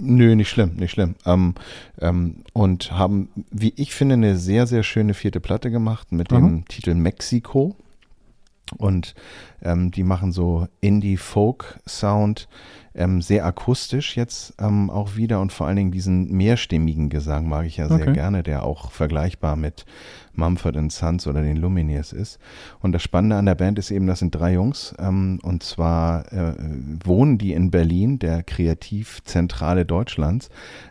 nö, 0.00 0.34
nicht 0.34 0.48
schlimm, 0.50 0.74
nicht 0.74 0.90
schlimm. 0.90 1.14
Ähm, 1.24 1.54
ähm, 2.00 2.38
und 2.52 2.90
haben, 2.90 3.28
wie 3.52 3.72
ich 3.76 3.94
finde, 3.94 4.14
eine 4.14 4.36
sehr, 4.36 4.66
sehr 4.66 4.82
schöne 4.82 5.14
vierte 5.14 5.38
Platte 5.38 5.70
gemacht 5.70 6.10
mit 6.10 6.32
dem 6.32 6.42
Mhm. 6.44 6.64
Titel 6.66 6.94
Mexiko. 6.94 7.76
Und 8.76 9.14
ähm, 9.62 9.90
die 9.90 10.04
machen 10.04 10.32
so 10.32 10.66
Indie-Folk-Sound, 10.80 12.48
ähm, 12.94 13.22
sehr 13.22 13.44
akustisch 13.44 14.16
jetzt 14.16 14.54
ähm, 14.58 14.90
auch 14.90 15.14
wieder 15.16 15.40
und 15.40 15.52
vor 15.52 15.66
allen 15.66 15.76
Dingen 15.76 15.90
diesen 15.92 16.30
mehrstimmigen 16.32 17.08
Gesang 17.08 17.48
mag 17.48 17.66
ich 17.66 17.76
ja 17.76 17.88
sehr 17.88 18.00
Okay. 18.00 18.12
gerne, 18.12 18.42
der 18.42 18.64
auch 18.64 18.90
vergleichbar 18.90 19.54
mit 19.56 19.84
Mumford 20.40 20.90
Sons 20.90 21.26
oder 21.26 21.42
den 21.42 21.56
Lumineers 21.56 22.12
ist. 22.12 22.38
Und 22.80 22.92
das 22.92 23.02
Spannende 23.02 23.36
an 23.36 23.46
der 23.46 23.54
Band 23.54 23.78
ist 23.78 23.90
eben, 23.90 24.06
das 24.06 24.18
sind 24.18 24.34
drei 24.34 24.54
Jungs 24.54 24.94
ähm, 24.98 25.38
und 25.42 25.62
zwar 25.62 26.32
äh, 26.32 26.54
wohnen 27.04 27.38
die 27.38 27.52
in 27.52 27.70
Berlin, 27.70 28.18
der 28.18 28.42
Kreativzentrale 28.42 29.84
Deutschlands 29.84 30.48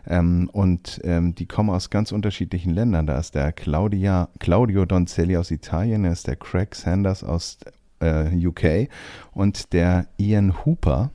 ähm, 0.07 0.49
und 0.53 1.01
ähm, 1.03 1.35
die 1.35 1.45
kommen 1.45 1.69
aus 1.69 1.89
ganz 1.89 2.11
unterschiedlichen 2.11 2.73
Ländern. 2.73 3.07
Da 3.07 3.19
ist 3.19 3.35
der 3.35 3.51
Claudia, 3.51 4.29
Claudio 4.39 4.85
Donzelli 4.85 5.35
aus 5.35 5.51
Italien, 5.51 6.03
da 6.03 6.11
ist 6.11 6.27
der 6.27 6.37
Craig 6.37 6.75
Sanders 6.75 7.23
aus 7.23 7.57
äh, 7.99 8.47
UK 8.47 8.89
und 9.33 9.73
der 9.73 10.07
Ian 10.17 10.65
Hooper 10.65 11.11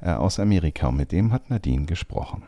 äh, 0.00 0.10
aus 0.10 0.38
Amerika. 0.38 0.88
Und 0.88 0.96
mit 0.96 1.12
dem 1.12 1.32
hat 1.32 1.50
Nadine 1.50 1.86
gesprochen. 1.86 2.44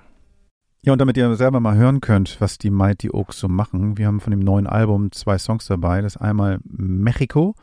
Ja, 0.84 0.92
und 0.92 0.98
damit 0.98 1.16
ihr 1.16 1.34
selber 1.34 1.60
mal 1.60 1.76
hören 1.76 2.02
könnt, 2.02 2.38
was 2.42 2.58
die 2.58 2.68
Mighty 2.68 3.08
Oaks 3.10 3.38
so 3.38 3.48
machen, 3.48 3.96
wir 3.96 4.06
haben 4.06 4.20
von 4.20 4.32
dem 4.32 4.40
neuen 4.40 4.66
Album 4.66 5.12
zwei 5.12 5.38
Songs 5.38 5.64
dabei. 5.64 6.02
Das 6.02 6.16
ist 6.16 6.20
einmal 6.20 6.58
Mexico 6.62 7.54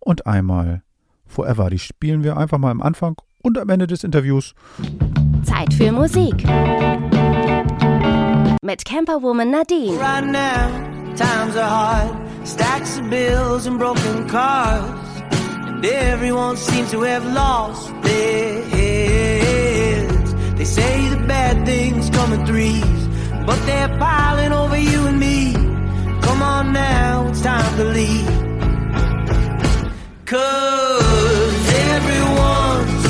und 0.00 0.26
einmal 0.26 0.82
Forever. 1.26 1.70
Die 1.70 1.78
spielen 1.78 2.22
wir 2.22 2.36
einfach 2.36 2.58
mal 2.58 2.70
am 2.70 2.82
Anfang 2.82 3.16
und 3.40 3.56
am 3.56 3.70
Ende 3.70 3.86
des 3.86 4.04
Interviews. 4.04 4.54
Zeit 5.44 5.72
für 5.72 5.92
Musik. 5.92 6.44
Mit 8.62 8.84
Camperwoman 8.84 9.50
Nadine 9.50 9.98
Right 9.98 10.26
now, 10.26 10.68
times 11.16 11.56
are 11.56 11.70
hard. 11.70 12.46
Stacks 12.46 12.98
of 12.98 13.08
bills 13.08 13.66
and 13.66 13.78
broken 13.78 14.26
cars. 14.26 14.82
And 15.66 15.82
everyone 15.86 16.58
seems 16.58 16.90
to 16.90 17.00
have 17.00 17.24
lost 17.32 17.90
their 18.02 18.62
heads. 18.64 19.11
They 20.62 20.66
say 20.66 21.08
the 21.08 21.16
bad 21.16 21.66
things 21.66 22.08
come 22.10 22.32
in 22.32 22.46
threes, 22.46 23.08
but 23.44 23.58
they're 23.66 23.88
piling 23.98 24.52
over 24.52 24.78
you 24.78 25.08
and 25.08 25.18
me. 25.18 25.54
Come 26.22 26.40
on 26.40 26.72
now, 26.72 27.26
it's 27.26 27.42
time 27.42 27.76
to 27.78 27.84
leave. 27.86 28.28
Cause 30.24 31.66
everyone's 31.90 33.04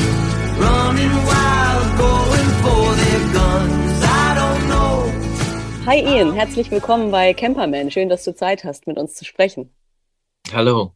running 0.64 1.14
wild, 1.28 1.98
going 1.98 2.50
for 2.64 2.84
their 3.02 3.22
guns. 3.34 4.02
I 4.02 4.28
don't 4.40 4.68
know. 4.70 5.12
Hi 5.84 5.96
Ian, 6.00 6.32
herzlich 6.32 6.70
willkommen 6.70 7.10
bei 7.10 7.34
Camperman. 7.34 7.90
Schön, 7.90 8.08
dass 8.08 8.24
du 8.24 8.34
Zeit 8.34 8.64
hast, 8.64 8.86
mit 8.86 8.96
uns 8.96 9.12
zu 9.12 9.26
sprechen. 9.26 9.68
Hallo. 10.54 10.94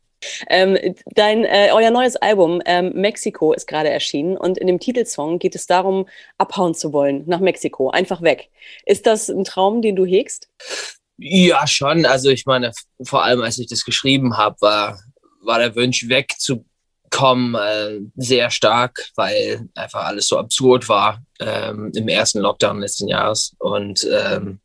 Ähm, 0.48 0.94
dein, 1.14 1.44
äh, 1.44 1.70
euer 1.72 1.90
neues 1.90 2.16
Album 2.16 2.60
ähm, 2.64 2.92
Mexiko 2.94 3.52
ist 3.52 3.66
gerade 3.66 3.90
erschienen 3.90 4.36
und 4.36 4.58
in 4.58 4.66
dem 4.66 4.80
Titelsong 4.80 5.38
geht 5.38 5.54
es 5.54 5.66
darum, 5.66 6.08
abhauen 6.38 6.74
zu 6.74 6.92
wollen 6.92 7.24
nach 7.26 7.40
Mexiko, 7.40 7.90
einfach 7.90 8.22
weg. 8.22 8.50
Ist 8.84 9.06
das 9.06 9.28
ein 9.28 9.44
Traum, 9.44 9.82
den 9.82 9.96
du 9.96 10.04
hegst? 10.04 10.48
Ja, 11.18 11.66
schon. 11.66 12.04
Also 12.04 12.30
ich 12.30 12.46
meine, 12.46 12.72
vor 13.02 13.24
allem 13.24 13.42
als 13.42 13.58
ich 13.58 13.68
das 13.68 13.84
geschrieben 13.84 14.36
habe, 14.36 14.56
war, 14.60 15.00
war 15.42 15.58
der 15.58 15.74
Wunsch 15.74 16.08
wegzukommen 16.08 17.54
äh, 17.54 18.00
sehr 18.16 18.50
stark, 18.50 19.10
weil 19.16 19.68
einfach 19.74 20.04
alles 20.04 20.26
so 20.26 20.38
absurd 20.38 20.88
war 20.88 21.22
ähm, 21.40 21.90
im 21.94 22.08
ersten 22.08 22.40
Lockdown 22.40 22.80
letzten 22.80 23.08
Jahres. 23.08 23.54
Und 23.58 24.06
ähm, 24.10 24.60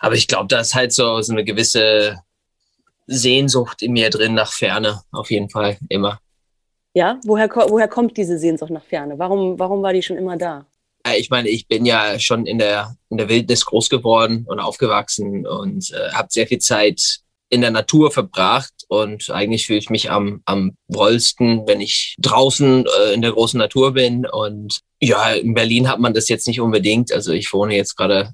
aber 0.00 0.14
ich 0.14 0.28
glaube, 0.28 0.48
da 0.48 0.60
ist 0.60 0.74
halt 0.74 0.92
so, 0.92 1.20
so 1.20 1.32
eine 1.32 1.44
gewisse 1.44 2.20
Sehnsucht 3.08 3.82
in 3.82 3.92
mir 3.92 4.10
drin 4.10 4.34
nach 4.34 4.52
Ferne, 4.52 5.02
auf 5.10 5.30
jeden 5.30 5.50
Fall, 5.50 5.78
immer. 5.88 6.20
Ja, 6.94 7.18
woher, 7.24 7.48
woher 7.48 7.88
kommt 7.88 8.16
diese 8.16 8.38
Sehnsucht 8.38 8.70
nach 8.70 8.84
Ferne? 8.84 9.18
Warum, 9.18 9.58
warum 9.58 9.82
war 9.82 9.92
die 9.92 10.02
schon 10.02 10.16
immer 10.16 10.36
da? 10.36 10.66
Äh, 11.04 11.18
Ich 11.18 11.30
meine, 11.30 11.48
ich 11.48 11.66
bin 11.66 11.84
ja 11.86 12.18
schon 12.18 12.46
in 12.46 12.58
der, 12.58 12.96
in 13.10 13.18
der 13.18 13.28
Wildnis 13.28 13.64
groß 13.64 13.88
geworden 13.88 14.44
und 14.48 14.60
aufgewachsen 14.60 15.46
und 15.46 15.90
äh, 15.92 16.12
habe 16.12 16.28
sehr 16.30 16.46
viel 16.46 16.58
Zeit 16.58 17.20
in 17.50 17.62
der 17.62 17.70
Natur 17.70 18.10
verbracht 18.10 18.72
und 18.88 19.30
eigentlich 19.30 19.66
fühle 19.66 19.78
ich 19.78 19.88
mich 19.88 20.10
am, 20.10 20.42
am 20.44 20.76
wohlsten, 20.86 21.66
wenn 21.66 21.80
ich 21.80 22.14
draußen 22.18 22.84
äh, 22.84 23.14
in 23.14 23.22
der 23.22 23.32
großen 23.32 23.58
Natur 23.58 23.94
bin. 23.94 24.26
Und 24.26 24.80
ja, 25.00 25.32
in 25.32 25.54
Berlin 25.54 25.88
hat 25.88 25.98
man 25.98 26.12
das 26.12 26.28
jetzt 26.28 26.46
nicht 26.46 26.60
unbedingt. 26.60 27.10
Also 27.12 27.32
ich 27.32 27.52
wohne 27.52 27.74
jetzt 27.74 27.96
gerade 27.96 28.32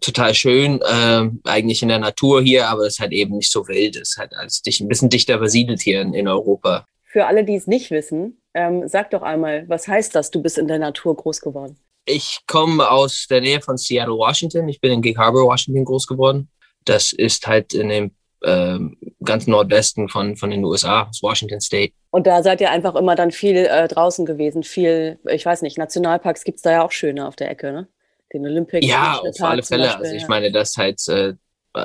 total 0.00 0.34
schön, 0.34 0.80
äh, 0.82 1.28
eigentlich 1.44 1.82
in 1.82 1.88
der 1.88 1.98
Natur 1.98 2.42
hier, 2.42 2.68
aber 2.68 2.82
es 2.82 2.94
ist 2.94 3.00
halt 3.00 3.12
eben 3.12 3.36
nicht 3.36 3.50
so 3.50 3.66
wild. 3.68 3.96
Es 3.96 4.10
ist 4.10 4.16
halt 4.18 4.34
alles 4.34 4.62
dicht, 4.62 4.80
ein 4.80 4.88
bisschen 4.88 5.10
dichter 5.10 5.38
besiedelt 5.38 5.80
hier 5.80 6.00
in, 6.00 6.14
in 6.14 6.28
Europa. 6.28 6.86
Für 7.04 7.26
alle, 7.26 7.44
die 7.44 7.56
es 7.56 7.66
nicht 7.66 7.90
wissen, 7.90 8.40
ähm, 8.54 8.88
sag 8.88 9.10
doch 9.10 9.22
einmal, 9.22 9.68
was 9.68 9.88
heißt 9.88 10.14
das, 10.14 10.30
du 10.30 10.42
bist 10.42 10.58
in 10.58 10.68
der 10.68 10.78
Natur 10.78 11.16
groß 11.16 11.40
geworden? 11.40 11.76
Ich 12.04 12.40
komme 12.46 12.90
aus 12.90 13.26
der 13.30 13.40
Nähe 13.40 13.60
von 13.60 13.76
Seattle, 13.76 14.16
Washington. 14.16 14.68
Ich 14.68 14.80
bin 14.80 14.92
in 14.92 15.02
Gig 15.02 15.16
Harbor, 15.16 15.46
Washington 15.46 15.84
groß 15.84 16.06
geworden. 16.06 16.48
Das 16.84 17.12
ist 17.12 17.46
halt 17.46 17.74
in 17.74 17.88
dem 17.88 18.10
ähm, 18.44 18.96
ganz 19.24 19.46
Nordwesten 19.46 20.08
von, 20.08 20.36
von 20.36 20.50
den 20.50 20.64
USA, 20.64 21.08
aus 21.08 21.22
Washington 21.22 21.60
State. 21.60 21.92
Und 22.10 22.26
da 22.26 22.42
seid 22.42 22.60
ihr 22.60 22.70
einfach 22.70 22.94
immer 22.94 23.14
dann 23.14 23.30
viel 23.30 23.56
äh, 23.56 23.88
draußen 23.88 24.26
gewesen, 24.26 24.62
viel, 24.62 25.18
ich 25.28 25.46
weiß 25.46 25.62
nicht, 25.62 25.78
Nationalparks 25.78 26.44
gibt's 26.44 26.62
da 26.62 26.72
ja 26.72 26.84
auch 26.84 26.92
schöne 26.92 27.26
auf 27.26 27.36
der 27.36 27.50
Ecke, 27.50 27.72
ne? 27.72 27.88
Den 28.32 28.46
Olympic. 28.46 28.84
Ja, 28.84 29.18
auf 29.18 29.36
Park 29.36 29.52
alle 29.52 29.62
Fälle. 29.62 29.84
Beispiel, 29.84 30.04
Also 30.04 30.16
ich 30.16 30.22
ja. 30.22 30.28
meine, 30.28 30.52
das 30.52 30.76
halt, 30.76 31.06
äh, 31.08 31.34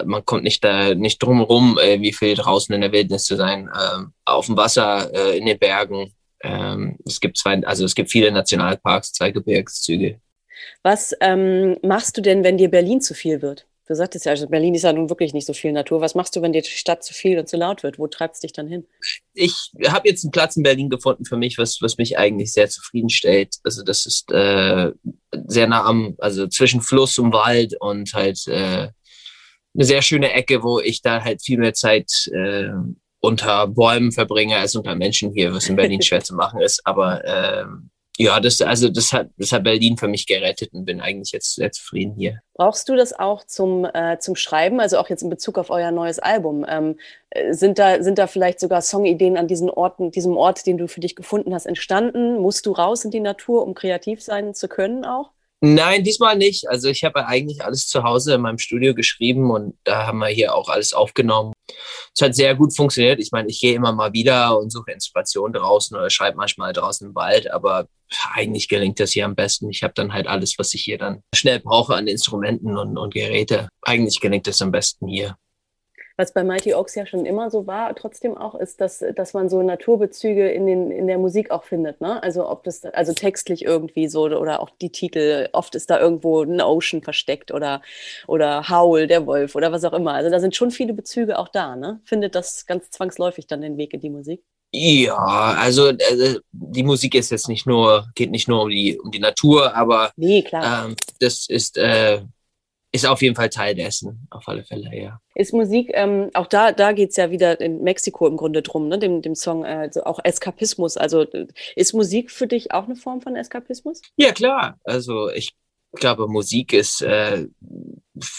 man 0.05 0.25
kommt 0.25 0.43
nicht 0.43 0.63
da 0.63 0.95
nicht 0.95 1.19
drum 1.19 1.41
rum, 1.41 1.77
äh, 1.81 2.01
wie 2.01 2.13
viel 2.13 2.35
draußen 2.35 2.73
in 2.73 2.81
der 2.81 2.91
Wildnis 2.91 3.23
zu 3.23 3.35
sein. 3.35 3.69
Ähm, 3.73 4.13
auf 4.25 4.45
dem 4.45 4.57
Wasser, 4.57 5.11
äh, 5.13 5.37
in 5.37 5.45
den 5.45 5.59
Bergen. 5.59 6.13
Ähm, 6.43 6.97
es 7.05 7.19
gibt 7.19 7.37
zwei, 7.37 7.61
also 7.63 7.85
es 7.85 7.95
gibt 7.95 8.11
viele 8.11 8.31
Nationalparks, 8.31 9.13
zwei 9.13 9.31
Gebirgszüge. 9.31 10.19
Was 10.83 11.13
ähm, 11.21 11.77
machst 11.81 12.17
du 12.17 12.21
denn, 12.21 12.43
wenn 12.43 12.57
dir 12.57 12.69
Berlin 12.69 13.01
zu 13.01 13.13
viel 13.13 13.41
wird? 13.41 13.65
Du 13.87 13.95
sagtest 13.95 14.25
ja, 14.25 14.31
also 14.31 14.47
Berlin 14.47 14.75
ist 14.75 14.83
ja 14.83 14.91
nun 14.91 15.09
wirklich 15.09 15.33
nicht 15.33 15.47
so 15.47 15.53
viel 15.53 15.71
Natur. 15.71 16.01
Was 16.01 16.13
machst 16.13 16.35
du, 16.35 16.41
wenn 16.41 16.51
die 16.51 16.61
Stadt 16.61 17.05
zu 17.05 17.13
viel 17.13 17.39
und 17.39 17.47
zu 17.47 17.55
laut 17.55 17.83
wird? 17.83 17.97
Wo 17.97 18.07
treibst 18.07 18.43
du 18.43 18.47
dich 18.47 18.53
dann 18.53 18.67
hin? 18.67 18.85
Ich 19.33 19.71
habe 19.87 20.09
jetzt 20.09 20.25
einen 20.25 20.31
Platz 20.31 20.57
in 20.57 20.63
Berlin 20.63 20.89
gefunden 20.89 21.23
für 21.23 21.37
mich, 21.37 21.57
was, 21.57 21.77
was 21.81 21.97
mich 21.97 22.17
eigentlich 22.17 22.51
sehr 22.51 22.69
zufriedenstellt. 22.69 23.55
Also 23.63 23.83
das 23.83 24.05
ist 24.05 24.29
äh, 24.31 24.91
sehr 25.47 25.67
nah 25.67 25.85
am, 25.85 26.15
also 26.17 26.47
zwischen 26.47 26.81
Fluss 26.81 27.17
und 27.17 27.31
Wald 27.31 27.75
und 27.79 28.13
halt 28.13 28.45
äh, 28.47 28.89
eine 29.73 29.85
sehr 29.85 30.01
schöne 30.01 30.33
Ecke, 30.33 30.63
wo 30.63 30.81
ich 30.81 31.01
da 31.01 31.23
halt 31.23 31.41
viel 31.41 31.57
mehr 31.57 31.73
Zeit 31.73 32.11
äh, 32.33 32.67
unter 33.21 33.67
Bäumen 33.67 34.11
verbringe 34.11 34.57
als 34.57 34.75
unter 34.75 34.95
Menschen 34.95 35.31
hier, 35.31 35.53
was 35.53 35.69
in 35.69 35.77
Berlin 35.77 36.01
schwer 36.03 36.21
zu 36.21 36.35
machen 36.35 36.59
ist. 36.59 36.85
Aber 36.85 37.23
äh, 37.23 37.65
ja, 38.17 38.39
das, 38.39 38.61
also 38.61 38.89
das 38.89 39.13
hat, 39.13 39.29
das 39.37 39.51
hat 39.51 39.63
Berlin 39.63 39.95
für 39.95 40.07
mich 40.07 40.25
gerettet 40.25 40.73
und 40.73 40.85
bin 40.85 40.99
eigentlich 40.99 41.31
jetzt 41.31 41.55
sehr 41.55 41.71
zufrieden 41.71 42.15
hier. 42.15 42.39
Brauchst 42.55 42.89
du 42.89 42.95
das 42.95 43.13
auch 43.13 43.43
zum, 43.45 43.85
äh, 43.85 44.17
zum 44.19 44.35
Schreiben, 44.35 44.79
also 44.79 44.97
auch 44.97 45.09
jetzt 45.09 45.21
in 45.21 45.29
Bezug 45.29 45.59
auf 45.59 45.69
euer 45.69 45.91
neues 45.91 46.17
Album? 46.17 46.65
Ähm, 46.67 46.97
äh, 47.29 47.53
sind, 47.53 47.77
da, 47.77 48.01
sind 48.01 48.17
da 48.17 48.25
vielleicht 48.25 48.59
sogar 48.59 48.81
Songideen 48.81 49.37
an 49.37 49.47
diesen 49.47 49.69
Orten, 49.69 50.09
diesem 50.09 50.35
Ort, 50.35 50.65
den 50.65 50.79
du 50.79 50.87
für 50.87 50.99
dich 50.99 51.15
gefunden 51.15 51.53
hast, 51.53 51.67
entstanden? 51.67 52.39
Musst 52.39 52.65
du 52.65 52.71
raus 52.71 53.05
in 53.05 53.11
die 53.11 53.19
Natur, 53.19 53.63
um 53.63 53.75
kreativ 53.75 54.23
sein 54.23 54.55
zu 54.55 54.67
können 54.67 55.05
auch? 55.05 55.31
Nein, 55.59 56.03
diesmal 56.03 56.37
nicht. 56.37 56.69
Also 56.69 56.87
ich 56.87 57.03
habe 57.03 57.25
eigentlich 57.25 57.63
alles 57.63 57.87
zu 57.87 58.03
Hause 58.03 58.35
in 58.35 58.41
meinem 58.41 58.59
Studio 58.59 58.93
geschrieben 58.93 59.49
und 59.49 59.75
da 59.83 60.05
haben 60.05 60.19
wir 60.19 60.27
hier 60.27 60.53
auch 60.53 60.69
alles 60.69 60.93
aufgenommen. 60.93 61.53
Es 62.15 62.21
hat 62.21 62.35
sehr 62.35 62.53
gut 62.53 62.75
funktioniert. 62.75 63.19
Ich 63.19 63.31
meine, 63.31 63.49
ich 63.49 63.59
gehe 63.59 63.73
immer 63.73 63.91
mal 63.91 64.13
wieder 64.13 64.57
und 64.59 64.71
suche 64.71 64.91
Inspiration 64.91 65.53
draußen 65.53 65.97
oder 65.97 66.11
schreibe 66.11 66.37
manchmal 66.37 66.73
draußen 66.73 67.07
im 67.07 67.15
Wald, 67.15 67.49
aber 67.51 67.87
eigentlich 68.33 68.67
gelingt 68.67 68.99
das 68.99 69.13
hier 69.13 69.25
am 69.25 69.35
besten. 69.35 69.69
Ich 69.71 69.81
habe 69.81 69.93
dann 69.95 70.13
halt 70.13 70.27
alles, 70.27 70.59
was 70.59 70.75
ich 70.75 70.83
hier 70.83 70.99
dann 70.99 71.23
schnell 71.33 71.59
brauche 71.59 71.95
an 71.95 72.07
Instrumenten 72.07 72.77
und, 72.77 72.95
und 72.97 73.13
Geräte. 73.15 73.67
Eigentlich 73.81 74.19
gelingt 74.19 74.45
das 74.45 74.61
am 74.61 74.71
besten 74.71 75.07
hier 75.07 75.37
was 76.17 76.33
bei 76.33 76.43
Mighty 76.43 76.73
Oaks 76.73 76.95
ja 76.95 77.05
schon 77.05 77.25
immer 77.25 77.51
so 77.51 77.67
war, 77.67 77.95
trotzdem 77.95 78.35
auch, 78.35 78.55
ist, 78.55 78.81
dass, 78.81 79.03
dass 79.15 79.33
man 79.33 79.49
so 79.49 79.61
Naturbezüge 79.61 80.49
in, 80.49 80.65
den, 80.65 80.89
in 80.89 81.05
der 81.05 81.19
Musik 81.19 81.51
auch 81.51 81.63
findet. 81.63 82.01
Ne? 82.01 82.21
Also 82.23 82.49
ob 82.49 82.63
das, 82.63 82.83
also 82.85 83.13
textlich 83.13 83.63
irgendwie 83.63 84.07
so 84.07 84.23
oder 84.23 84.59
auch 84.59 84.71
die 84.81 84.91
Titel, 84.91 85.47
oft 85.53 85.75
ist 85.75 85.91
da 85.91 85.99
irgendwo 85.99 86.41
ein 86.41 86.59
Ocean 86.59 87.03
versteckt 87.03 87.51
oder, 87.51 87.83
oder 88.27 88.67
Howl, 88.67 89.05
der 89.05 89.27
Wolf 89.27 89.55
oder 89.55 89.71
was 89.71 89.83
auch 89.83 89.93
immer. 89.93 90.13
Also 90.13 90.31
da 90.31 90.39
sind 90.39 90.55
schon 90.55 90.71
viele 90.71 90.93
Bezüge 90.93 91.37
auch 91.37 91.49
da, 91.49 91.75
ne? 91.75 92.01
Findet 92.03 92.33
das 92.33 92.65
ganz 92.65 92.89
zwangsläufig 92.89 93.45
dann 93.45 93.61
den 93.61 93.77
Weg 93.77 93.93
in 93.93 94.01
die 94.01 94.09
Musik? 94.09 94.41
Ja, 94.71 95.55
also 95.57 95.89
äh, 95.89 96.39
die 96.51 96.83
Musik 96.83 97.15
ist 97.15 97.29
jetzt 97.29 97.47
nicht 97.47 97.65
nur, 97.65 98.07
geht 98.15 98.31
nicht 98.31 98.47
nur 98.47 98.63
um 98.63 98.69
die, 98.69 98.99
um 98.99 99.11
die 99.11 99.19
Natur, 99.19 99.73
aber 99.75 100.11
nee, 100.17 100.41
klar. 100.41 100.87
Ähm, 100.87 100.95
das 101.19 101.47
ist 101.47 101.77
äh, 101.77 102.21
ist 103.03 103.09
auf 103.09 103.21
jeden 103.21 103.35
Fall 103.35 103.49
Teil 103.49 103.75
dessen, 103.75 104.27
auf 104.29 104.47
alle 104.47 104.63
Fälle, 104.63 104.89
ja. 104.95 105.19
Ist 105.35 105.53
Musik, 105.53 105.91
ähm, 105.93 106.29
auch 106.33 106.47
da, 106.47 106.71
da 106.71 106.91
geht 106.91 107.11
es 107.11 107.15
ja 107.15 107.31
wieder 107.31 107.59
in 107.61 107.81
Mexiko 107.83 108.27
im 108.27 108.37
Grunde 108.37 108.61
drum, 108.61 108.87
ne? 108.87 108.99
dem, 108.99 109.21
dem 109.21 109.35
Song, 109.35 109.63
äh, 109.63 109.67
also 109.67 110.03
auch 110.03 110.19
Eskapismus. 110.23 110.97
Also 110.97 111.25
ist 111.75 111.93
Musik 111.93 112.31
für 112.31 112.47
dich 112.47 112.71
auch 112.71 112.85
eine 112.85 112.95
Form 112.95 113.21
von 113.21 113.35
Eskapismus? 113.35 114.01
Ja, 114.17 114.31
klar. 114.31 114.79
Also 114.83 115.29
ich 115.29 115.55
glaube, 115.93 116.27
Musik 116.27 116.73
ist 116.73 117.01
äh, 117.01 117.47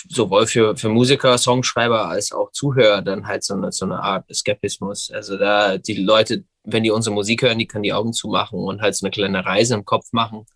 sowohl 0.09 0.47
für, 0.47 0.77
für 0.77 0.89
Musiker, 0.89 1.39
Songschreiber 1.39 2.09
als 2.09 2.33
auch 2.33 2.51
Zuhörer 2.53 3.03
dann 3.03 3.27
halt 3.27 3.45
so 3.45 3.55
eine, 3.55 3.73
so 3.73 3.87
eine 3.87 4.01
Art 4.01 4.29
Eskapismus. 4.29 5.11
Also 5.13 5.39
da 5.39 5.79
die 5.79 5.95
Leute, 5.95 6.45
wenn 6.65 6.83
die 6.83 6.91
unsere 6.91 7.15
Musik 7.15 7.43
hören, 7.43 7.59
die 7.59 7.67
können 7.67 7.85
die 7.85 7.93
Augen 7.93 8.13
zumachen 8.13 8.59
und 8.59 8.83
halt 8.83 8.95
so 8.97 9.07
eine 9.07 9.11
kleine 9.11 9.45
Reise 9.45 9.75
im 9.75 9.85
Kopf 9.85 10.13
machen 10.13 10.47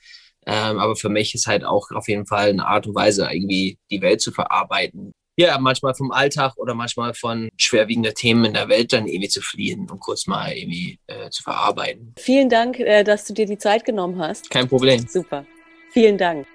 ähm, 0.47 0.78
aber 0.78 0.97
für 0.97 1.09
mich 1.09 1.34
ist 1.34 1.47
halt 1.47 1.64
auch 1.64 1.90
auf 1.93 2.09
jeden 2.09 2.26
Fall 2.26 2.51
eine 2.51 2.66
Art 2.66 2.86
und 2.86 2.95
Weise, 2.95 3.28
irgendwie 3.30 3.78
die 3.90 4.03
Welt 4.03 4.20
zu 4.20 4.32
verarbeiten. 4.32 5.12
Ja, 5.36 5.59
manchmal 5.59 5.95
vom 5.95 6.11
Alltag 6.11 6.53
oder 6.57 6.74
manchmal 6.74 7.14
von 7.14 7.49
schwerwiegenden 7.57 8.14
Themen 8.14 8.45
in 8.45 8.53
der 8.53 8.68
Welt 8.68 8.93
dann 8.93 9.07
irgendwie 9.07 9.28
zu 9.28 9.40
fliehen 9.40 9.88
und 9.90 9.99
kurz 9.99 10.26
mal 10.26 10.53
irgendwie 10.53 10.99
äh, 11.07 11.30
zu 11.30 11.43
verarbeiten. 11.43 12.14
Vielen 12.18 12.51
Dank, 12.51 12.78
äh, 12.78 13.03
dass 13.03 13.24
du 13.24 13.32
dir 13.32 13.47
die 13.47 13.57
Zeit 13.57 13.84
genommen 13.84 14.18
hast. 14.18 14.51
Kein 14.51 14.68
Problem. 14.68 15.07
Super. 15.09 15.47
Vielen 15.90 16.18
Dank. 16.18 16.47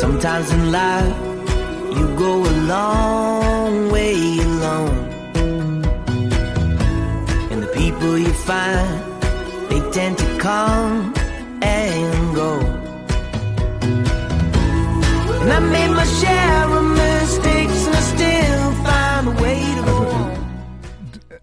Sometimes 0.00 0.50
in 0.52 0.70
life 0.70 1.27
go 2.16 2.44
a 2.44 2.54
long 2.74 3.90
way 3.90 4.38
alone. 4.38 4.98
And 7.50 7.62
the 7.62 7.70
people 7.74 8.18
you 8.18 8.32
find, 8.32 8.88
they 9.70 9.80
tend 9.90 10.18
to 10.18 10.38
come 10.38 11.14
and 11.62 12.34
go. 12.34 12.52
And 15.42 15.52
I 15.52 15.60
made 15.60 15.90
my 15.90 16.04
share 16.20 16.64
of 16.78 16.97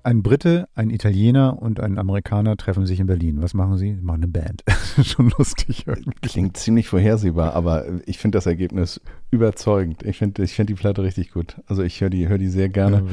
Ein 0.05 0.21
Brite, 0.21 0.69
ein 0.75 0.91
Italiener 0.91 1.59
und 1.59 1.79
ein 1.79 1.97
Amerikaner 1.97 2.57
treffen 2.57 2.85
sich 2.85 2.99
in 2.99 3.07
Berlin. 3.07 3.41
Was 3.41 3.55
machen 3.55 3.79
sie? 3.79 3.93
Machen 3.93 4.21
eine 4.21 4.27
Band. 4.27 4.63
Schon 5.03 5.33
lustig 5.35 5.87
irgendwie. 5.87 6.11
Klingt 6.21 6.57
ziemlich 6.57 6.89
vorhersehbar, 6.89 7.55
aber 7.55 7.85
ich 8.05 8.19
finde 8.19 8.37
das 8.37 8.45
Ergebnis 8.45 9.01
überzeugend. 9.31 10.03
Ich 10.03 10.19
finde 10.19 10.43
ich 10.43 10.53
find 10.53 10.69
die 10.69 10.75
Platte 10.75 11.01
richtig 11.01 11.31
gut. 11.31 11.59
Also 11.65 11.81
ich 11.81 11.99
höre 12.01 12.11
die, 12.11 12.27
hör 12.27 12.37
die 12.37 12.49
sehr 12.49 12.69
gerne. 12.69 13.03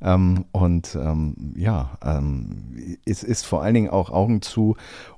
Ja, 0.00 0.14
ähm, 0.14 0.44
und 0.52 0.94
ähm, 0.94 1.52
ja, 1.56 1.98
ähm, 2.04 2.96
es 3.04 3.24
ist 3.24 3.44
vor 3.44 3.64
allen 3.64 3.74
Dingen 3.74 3.90
auch 3.90 4.10
Augen 4.10 4.40
zu 4.40 4.76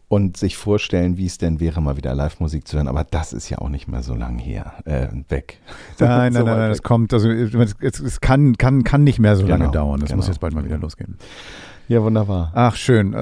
und 0.09 0.37
sich 0.39 0.57
vorstellen, 0.57 1.19
wie 1.19 1.27
es 1.27 1.39
denn 1.39 1.61
wäre, 1.61 1.83
mal 1.83 1.97
wieder 1.97 2.15
Live-Musik 2.15 2.67
zu 2.67 2.77
hören. 2.77 2.89
Aber 2.89 3.05
das 3.05 3.33
ist 3.33 3.51
ja 3.51 3.59
auch 3.59 3.69
nicht 3.69 3.89
mehr 3.89 4.03
so 4.03 4.15
lang 4.15 4.39
her 4.39 4.75
äh, 4.85 5.09
weg. 5.29 5.61
Nein, 5.99 6.33
so 6.33 6.39
nein, 6.39 6.47
nein, 6.47 6.59
nein, 6.59 6.71
das 6.71 6.83
kommt. 6.83 7.13
Also 7.13 7.31
es, 7.31 8.01
es, 8.01 8.21
kann, 8.21 8.57
kann, 8.57 8.85
kann 8.85 9.05
nicht 9.05 9.19
mehr 9.19 9.37
so 9.37 9.43
genau, 9.43 9.59
lange 9.59 9.71
dauern. 9.71 10.01
Das 10.01 10.09
genau, 10.09 10.19
muss 10.19 10.29
jetzt 10.29 10.41
bald 10.41 10.55
mal 10.55 10.65
wieder 10.65 10.79
losgehen. 10.79 11.19
Ja, 11.89 12.03
wunderbar. 12.03 12.53
Ach, 12.55 12.75
schön. 12.75 13.15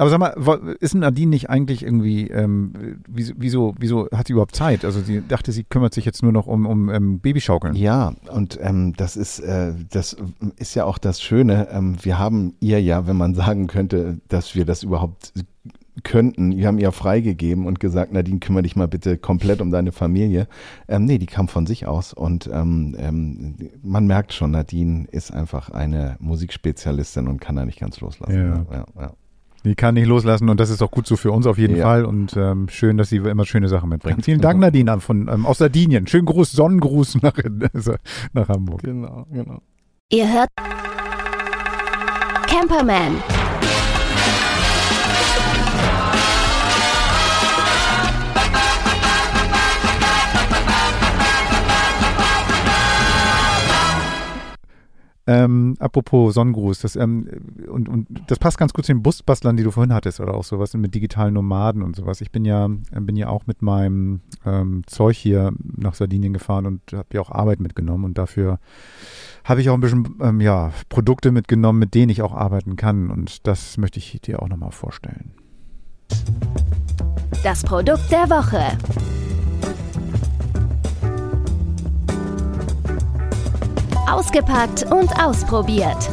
Aber 0.00 0.10
sag 0.10 0.20
mal, 0.20 0.76
ist 0.78 0.94
Nadine 0.94 1.30
nicht 1.30 1.50
eigentlich 1.50 1.82
irgendwie, 1.82 2.28
ähm, 2.28 3.00
wieso, 3.08 3.74
wieso 3.78 4.08
hat 4.14 4.28
sie 4.28 4.32
überhaupt 4.32 4.54
Zeit? 4.54 4.84
Also 4.84 5.00
sie 5.00 5.26
dachte, 5.26 5.50
sie 5.50 5.64
kümmert 5.64 5.92
sich 5.92 6.04
jetzt 6.04 6.22
nur 6.22 6.30
noch 6.30 6.46
um, 6.46 6.66
um 6.66 6.88
ähm, 6.88 7.18
Babyschaukeln. 7.18 7.74
Ja, 7.74 8.14
und 8.32 8.58
ähm, 8.62 8.94
das 8.96 9.16
ist, 9.16 9.40
äh, 9.40 9.72
das 9.90 10.16
ist 10.56 10.76
ja 10.76 10.84
auch 10.84 10.98
das 10.98 11.20
Schöne. 11.20 11.68
Ähm, 11.72 11.96
wir 12.00 12.16
haben 12.16 12.54
ihr 12.60 12.80
ja, 12.80 13.08
wenn 13.08 13.16
man 13.16 13.34
sagen 13.34 13.66
könnte, 13.66 14.18
dass 14.28 14.54
wir 14.54 14.64
das 14.64 14.84
überhaupt 14.84 15.32
könnten. 16.02 16.56
Wir 16.56 16.66
haben 16.66 16.78
ihr 16.78 16.92
freigegeben 16.92 17.66
und 17.66 17.80
gesagt, 17.80 18.12
Nadine, 18.12 18.38
kümmere 18.38 18.62
dich 18.62 18.76
mal 18.76 18.88
bitte 18.88 19.18
komplett 19.18 19.60
um 19.60 19.70
deine 19.70 19.92
Familie. 19.92 20.48
Ähm, 20.88 21.04
nee, 21.04 21.18
die 21.18 21.26
kam 21.26 21.48
von 21.48 21.66
sich 21.66 21.86
aus 21.86 22.12
und 22.12 22.48
ähm, 22.52 22.94
ähm, 22.98 23.56
man 23.82 24.06
merkt 24.06 24.32
schon, 24.32 24.50
Nadine 24.50 25.06
ist 25.10 25.32
einfach 25.32 25.70
eine 25.70 26.16
Musikspezialistin 26.20 27.28
und 27.28 27.40
kann 27.40 27.56
da 27.56 27.64
nicht 27.64 27.80
ganz 27.80 28.00
loslassen. 28.00 28.66
Ja. 28.70 28.76
Ja, 28.76 28.86
ja. 29.00 29.12
Die 29.64 29.74
kann 29.74 29.94
nicht 29.94 30.06
loslassen 30.06 30.48
und 30.48 30.60
das 30.60 30.70
ist 30.70 30.82
auch 30.82 30.90
gut 30.90 31.06
so 31.06 31.16
für 31.16 31.32
uns 31.32 31.46
auf 31.46 31.58
jeden 31.58 31.76
ja. 31.76 31.84
Fall 31.84 32.04
und 32.04 32.36
ähm, 32.36 32.68
schön, 32.68 32.96
dass 32.96 33.08
sie 33.08 33.16
immer 33.16 33.44
schöne 33.44 33.68
Sachen 33.68 33.88
mitbringt. 33.88 34.24
Vielen 34.24 34.40
Dank, 34.40 34.60
Nadine, 34.60 35.00
von, 35.00 35.28
ähm, 35.28 35.46
aus 35.46 35.58
Sardinien. 35.58 36.06
Schönen 36.06 36.26
Gruß, 36.26 36.52
Sonnengruß 36.52 37.22
nach, 37.22 37.34
nach 38.32 38.48
Hamburg. 38.48 38.82
Genau, 38.82 39.26
genau. 39.30 39.60
Ihr 40.10 40.32
hört 40.32 40.48
Camperman. 42.46 43.16
Ähm, 55.30 55.74
apropos 55.78 56.32
Sonnengruß, 56.32 56.80
das, 56.80 56.96
ähm, 56.96 57.28
und, 57.68 57.86
und 57.90 58.06
das 58.28 58.38
passt 58.38 58.56
ganz 58.56 58.72
gut 58.72 58.86
zu 58.86 58.92
den 58.94 59.02
Busbastlern, 59.02 59.58
die 59.58 59.62
du 59.62 59.70
vorhin 59.70 59.92
hattest 59.92 60.20
oder 60.20 60.32
auch 60.32 60.42
sowas 60.42 60.72
mit 60.72 60.94
digitalen 60.94 61.34
Nomaden 61.34 61.82
und 61.82 61.94
sowas. 61.94 62.22
Ich 62.22 62.32
bin 62.32 62.46
ja, 62.46 62.64
äh, 62.64 63.00
bin 63.00 63.14
ja 63.14 63.28
auch 63.28 63.46
mit 63.46 63.60
meinem 63.60 64.20
ähm, 64.46 64.84
Zeug 64.86 65.18
hier 65.18 65.52
nach 65.60 65.92
Sardinien 65.92 66.32
gefahren 66.32 66.64
und 66.64 66.80
habe 66.94 67.08
ja 67.12 67.20
auch 67.20 67.30
Arbeit 67.30 67.60
mitgenommen 67.60 68.06
und 68.06 68.16
dafür 68.16 68.58
habe 69.44 69.60
ich 69.60 69.68
auch 69.68 69.74
ein 69.74 69.82
bisschen 69.82 70.16
ähm, 70.22 70.40
ja, 70.40 70.72
Produkte 70.88 71.30
mitgenommen, 71.30 71.78
mit 71.78 71.94
denen 71.94 72.08
ich 72.08 72.22
auch 72.22 72.32
arbeiten 72.32 72.76
kann 72.76 73.10
und 73.10 73.46
das 73.46 73.76
möchte 73.76 73.98
ich 73.98 74.18
dir 74.22 74.42
auch 74.42 74.48
nochmal 74.48 74.72
vorstellen. 74.72 75.32
Das 77.42 77.62
Produkt 77.62 78.10
der 78.10 78.30
Woche. 78.30 79.17
Ausgepackt 84.08 84.84
und 84.90 85.12
ausprobiert. 85.22 86.10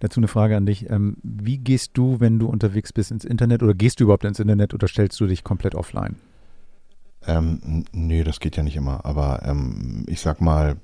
Dazu 0.00 0.20
eine 0.20 0.28
Frage 0.28 0.54
an 0.54 0.66
dich. 0.66 0.90
Ähm, 0.90 1.16
wie 1.22 1.56
gehst 1.56 1.92
du, 1.94 2.20
wenn 2.20 2.38
du 2.38 2.46
unterwegs 2.46 2.92
bist, 2.92 3.10
ins 3.10 3.24
Internet 3.24 3.62
oder 3.62 3.72
gehst 3.72 4.00
du 4.00 4.04
überhaupt 4.04 4.24
ins 4.24 4.38
Internet 4.38 4.74
oder 4.74 4.86
stellst 4.86 5.18
du 5.18 5.26
dich 5.26 5.44
komplett 5.44 5.74
offline? 5.74 6.16
Ähm, 7.26 7.84
nee, 7.92 8.22
das 8.22 8.38
geht 8.38 8.56
ja 8.58 8.62
nicht 8.62 8.76
immer. 8.76 9.04
Aber 9.06 9.42
ähm, 9.44 10.04
ich 10.08 10.20
sag 10.20 10.42
mal, 10.42 10.76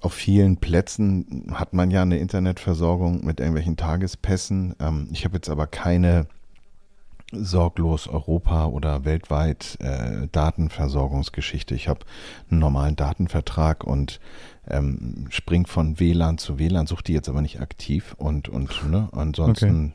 auf 0.00 0.12
vielen 0.12 0.58
Plätzen 0.58 1.46
hat 1.54 1.72
man 1.72 1.90
ja 1.90 2.02
eine 2.02 2.18
Internetversorgung 2.18 3.24
mit 3.24 3.40
irgendwelchen 3.40 3.78
Tagespässen. 3.78 4.74
Ähm, 4.78 5.08
ich 5.10 5.24
habe 5.24 5.36
jetzt 5.36 5.48
aber 5.48 5.66
keine 5.66 6.26
sorglos 7.32 8.06
Europa 8.08 8.66
oder 8.66 9.04
weltweit 9.04 9.78
äh, 9.80 10.28
Datenversorgungsgeschichte. 10.30 11.74
Ich 11.74 11.88
habe 11.88 12.00
einen 12.50 12.60
normalen 12.60 12.96
Datenvertrag 12.96 13.84
und 13.84 14.20
ähm, 14.68 15.26
springt 15.30 15.68
von 15.68 15.98
WLAN 15.98 16.38
zu 16.38 16.58
WLAN, 16.58 16.86
sucht 16.86 17.08
die 17.08 17.12
jetzt 17.12 17.28
aber 17.28 17.42
nicht 17.42 17.60
aktiv 17.60 18.14
und 18.18 18.48
und 18.48 18.88
ne, 18.90 19.08
ansonsten 19.12 19.94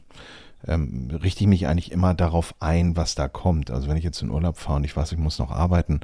okay. 0.63 0.73
ähm, 0.73 1.09
richte 1.23 1.43
ich 1.43 1.47
mich 1.47 1.67
eigentlich 1.67 1.91
immer 1.91 2.13
darauf 2.13 2.53
ein, 2.59 2.97
was 2.97 3.15
da 3.15 3.27
kommt. 3.29 3.71
Also 3.71 3.87
wenn 3.87 3.97
ich 3.97 4.03
jetzt 4.03 4.21
in 4.21 4.29
Urlaub 4.29 4.57
fahre 4.57 4.77
und 4.77 4.83
ich 4.83 4.95
weiß, 4.95 5.11
ich 5.13 5.17
muss 5.17 5.39
noch 5.39 5.51
arbeiten, 5.51 6.01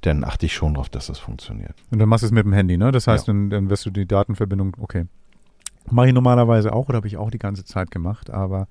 dann 0.00 0.24
achte 0.24 0.46
ich 0.46 0.54
schon 0.54 0.74
darauf, 0.74 0.88
dass 0.88 1.06
das 1.08 1.18
funktioniert. 1.18 1.74
Und 1.90 1.98
dann 1.98 2.08
machst 2.08 2.22
du 2.22 2.26
es 2.26 2.32
mit 2.32 2.44
dem 2.44 2.52
Handy, 2.54 2.78
ne? 2.78 2.90
Das 2.90 3.06
heißt, 3.06 3.26
ja. 3.26 3.32
dann, 3.34 3.50
dann 3.50 3.70
wirst 3.70 3.84
du 3.84 3.90
die 3.90 4.06
Datenverbindung, 4.06 4.76
okay. 4.80 5.06
Mache 5.88 6.08
ich 6.08 6.14
normalerweise 6.14 6.72
auch 6.72 6.88
oder 6.88 6.96
habe 6.96 7.08
ich 7.08 7.16
auch 7.16 7.30
die 7.30 7.38
ganze 7.38 7.64
Zeit 7.64 7.90
gemacht, 7.90 8.30
aber 8.30 8.68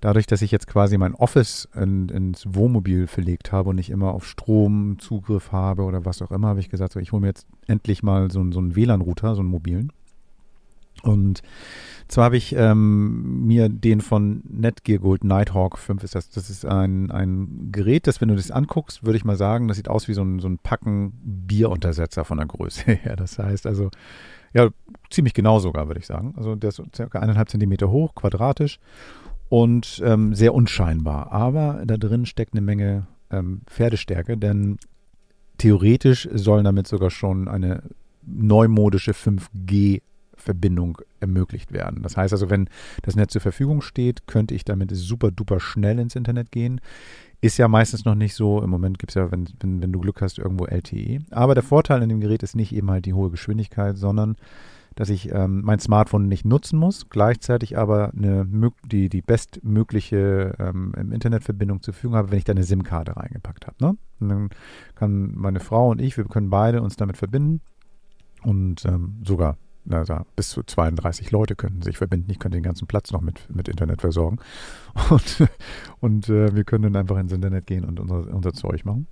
dadurch, 0.00 0.26
dass 0.26 0.42
ich 0.42 0.50
jetzt 0.50 0.66
quasi 0.66 0.96
mein 0.98 1.14
Office 1.14 1.68
in, 1.74 2.08
ins 2.08 2.54
Wohnmobil 2.54 3.06
verlegt 3.06 3.52
habe 3.52 3.70
und 3.70 3.76
nicht 3.76 3.90
immer 3.90 4.12
auf 4.12 4.26
Strom 4.26 4.98
Zugriff 4.98 5.52
habe 5.52 5.82
oder 5.82 6.04
was 6.04 6.22
auch 6.22 6.30
immer, 6.30 6.48
habe 6.48 6.60
ich 6.60 6.70
gesagt, 6.70 6.92
so, 6.92 7.00
ich 7.00 7.12
hole 7.12 7.20
mir 7.20 7.28
jetzt 7.28 7.46
endlich 7.66 8.02
mal 8.02 8.30
so, 8.30 8.50
so 8.52 8.60
einen 8.60 8.76
WLAN-Router, 8.76 9.34
so 9.34 9.40
einen 9.40 9.50
mobilen. 9.50 9.92
Und 11.02 11.42
zwar 12.08 12.26
habe 12.26 12.36
ich 12.36 12.54
ähm, 12.54 13.46
mir 13.46 13.68
den 13.68 14.00
von 14.00 14.42
Netgear 14.48 14.98
geholt, 14.98 15.24
Nighthawk 15.24 15.78
5 15.78 16.02
ist 16.04 16.14
das. 16.14 16.30
Das 16.30 16.50
ist 16.50 16.64
ein, 16.64 17.10
ein 17.10 17.70
Gerät, 17.72 18.06
das, 18.06 18.20
wenn 18.20 18.28
du 18.28 18.36
das 18.36 18.50
anguckst, 18.50 19.04
würde 19.04 19.16
ich 19.16 19.24
mal 19.24 19.36
sagen, 19.36 19.68
das 19.68 19.76
sieht 19.76 19.88
aus 19.88 20.08
wie 20.08 20.14
so 20.14 20.22
ein, 20.22 20.38
so 20.38 20.48
ein 20.48 20.58
Packen 20.58 21.12
Bieruntersetzer 21.22 22.24
von 22.24 22.38
der 22.38 22.46
Größe 22.46 22.82
her. 22.92 23.16
Das 23.16 23.38
heißt 23.38 23.66
also, 23.66 23.90
ja, 24.54 24.70
ziemlich 25.10 25.34
genau 25.34 25.58
sogar, 25.58 25.88
würde 25.88 26.00
ich 26.00 26.06
sagen. 26.06 26.34
Also 26.36 26.54
der 26.54 26.68
ist 26.68 26.82
circa 26.94 27.18
eineinhalb 27.18 27.50
Zentimeter 27.50 27.90
hoch, 27.90 28.14
quadratisch 28.14 28.78
und 29.48 30.00
ähm, 30.04 30.34
sehr 30.34 30.54
unscheinbar. 30.54 31.32
Aber 31.32 31.82
da 31.84 31.96
drin 31.96 32.24
steckt 32.24 32.54
eine 32.54 32.62
Menge 32.62 33.06
ähm, 33.30 33.62
Pferdestärke, 33.66 34.38
denn 34.38 34.78
theoretisch 35.58 36.28
soll 36.32 36.62
damit 36.62 36.86
sogar 36.86 37.10
schon 37.10 37.48
eine 37.48 37.82
neumodische 38.26 39.12
5G-Verbindung 39.12 40.98
ermöglicht 41.20 41.72
werden. 41.72 42.02
Das 42.02 42.16
heißt 42.16 42.32
also, 42.32 42.48
wenn 42.48 42.68
das 43.02 43.16
Netz 43.16 43.32
zur 43.32 43.42
Verfügung 43.42 43.82
steht, 43.82 44.26
könnte 44.26 44.54
ich 44.54 44.64
damit 44.64 44.90
super 44.94 45.30
duper 45.30 45.60
schnell 45.60 45.98
ins 45.98 46.16
Internet 46.16 46.52
gehen. 46.52 46.80
Ist 47.44 47.58
ja 47.58 47.68
meistens 47.68 48.06
noch 48.06 48.14
nicht 48.14 48.34
so. 48.34 48.62
Im 48.62 48.70
Moment 48.70 48.98
gibt 48.98 49.10
es 49.10 49.16
ja, 49.16 49.30
wenn, 49.30 49.46
wenn, 49.60 49.82
wenn 49.82 49.92
du 49.92 50.00
Glück 50.00 50.22
hast, 50.22 50.38
irgendwo 50.38 50.64
LTE. 50.64 51.18
Aber 51.30 51.54
der 51.54 51.62
Vorteil 51.62 52.00
in 52.02 52.08
dem 52.08 52.20
Gerät 52.20 52.42
ist 52.42 52.56
nicht 52.56 52.74
eben 52.74 52.90
halt 52.90 53.04
die 53.04 53.12
hohe 53.12 53.28
Geschwindigkeit, 53.28 53.98
sondern 53.98 54.36
dass 54.94 55.10
ich 55.10 55.30
ähm, 55.30 55.60
mein 55.62 55.78
Smartphone 55.78 56.26
nicht 56.26 56.46
nutzen 56.46 56.78
muss, 56.78 57.10
gleichzeitig 57.10 57.76
aber 57.76 58.12
eine, 58.16 58.46
die, 58.90 59.10
die 59.10 59.20
bestmögliche 59.20 60.54
ähm, 60.58 60.94
Internetverbindung 61.12 61.82
zur 61.82 61.92
Verfügung 61.92 62.16
habe, 62.16 62.30
wenn 62.30 62.38
ich 62.38 62.44
da 62.44 62.52
eine 62.52 62.64
SIM-Karte 62.64 63.14
reingepackt 63.14 63.66
habe. 63.66 63.76
Ne? 63.78 63.98
Dann 64.20 64.48
kann 64.94 65.32
meine 65.34 65.60
Frau 65.60 65.90
und 65.90 66.00
ich, 66.00 66.16
wir 66.16 66.24
können 66.24 66.48
beide 66.48 66.80
uns 66.80 66.96
damit 66.96 67.18
verbinden 67.18 67.60
und 68.42 68.86
ähm, 68.86 69.20
sogar 69.22 69.58
also 69.90 70.18
bis 70.36 70.50
zu 70.50 70.62
32 70.62 71.30
Leute 71.30 71.56
könnten 71.56 71.82
sich 71.82 71.98
verbinden. 71.98 72.30
Ich 72.30 72.38
könnte 72.38 72.56
den 72.56 72.64
ganzen 72.64 72.86
Platz 72.86 73.12
noch 73.12 73.20
mit, 73.20 73.48
mit 73.54 73.68
Internet 73.68 74.00
versorgen. 74.00 74.38
Und, 75.10 75.48
und 76.00 76.28
äh, 76.28 76.54
wir 76.54 76.62
können 76.62 76.84
dann 76.84 76.96
einfach 76.96 77.18
ins 77.18 77.32
Internet 77.32 77.66
gehen 77.66 77.84
und 77.84 77.98
unser, 77.98 78.32
unser 78.32 78.52
Zeug 78.52 78.84
machen. 78.84 79.08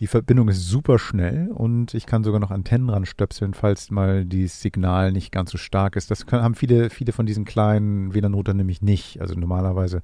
Die 0.00 0.08
Verbindung 0.08 0.48
ist 0.48 0.68
super 0.68 0.98
schnell 0.98 1.48
und 1.52 1.94
ich 1.94 2.04
kann 2.04 2.22
sogar 2.22 2.40
noch 2.40 2.50
Antennen 2.50 2.90
ranstöpseln, 2.90 3.54
falls 3.54 3.90
mal 3.90 4.26
das 4.26 4.60
Signal 4.60 5.12
nicht 5.12 5.32
ganz 5.32 5.52
so 5.52 5.58
stark 5.58 5.96
ist. 5.96 6.10
Das 6.10 6.26
können, 6.26 6.42
haben 6.42 6.54
viele, 6.54 6.90
viele 6.90 7.12
von 7.12 7.24
diesen 7.24 7.46
kleinen 7.46 8.12
WLAN-Routern 8.12 8.56
nämlich 8.56 8.82
nicht. 8.82 9.20
Also 9.22 9.34
normalerweise 9.34 10.02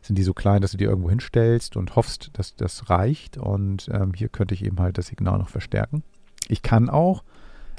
sind 0.00 0.16
die 0.16 0.22
so 0.22 0.32
klein, 0.32 0.62
dass 0.62 0.70
du 0.70 0.78
die 0.78 0.84
irgendwo 0.84 1.10
hinstellst 1.10 1.76
und 1.76 1.96
hoffst, 1.96 2.30
dass 2.34 2.56
das 2.56 2.88
reicht. 2.88 3.36
Und 3.36 3.90
ähm, 3.92 4.12
hier 4.14 4.28
könnte 4.28 4.54
ich 4.54 4.64
eben 4.64 4.78
halt 4.78 4.96
das 4.96 5.08
Signal 5.08 5.38
noch 5.38 5.50
verstärken. 5.50 6.02
Ich 6.48 6.62
kann 6.62 6.88
auch, 6.88 7.22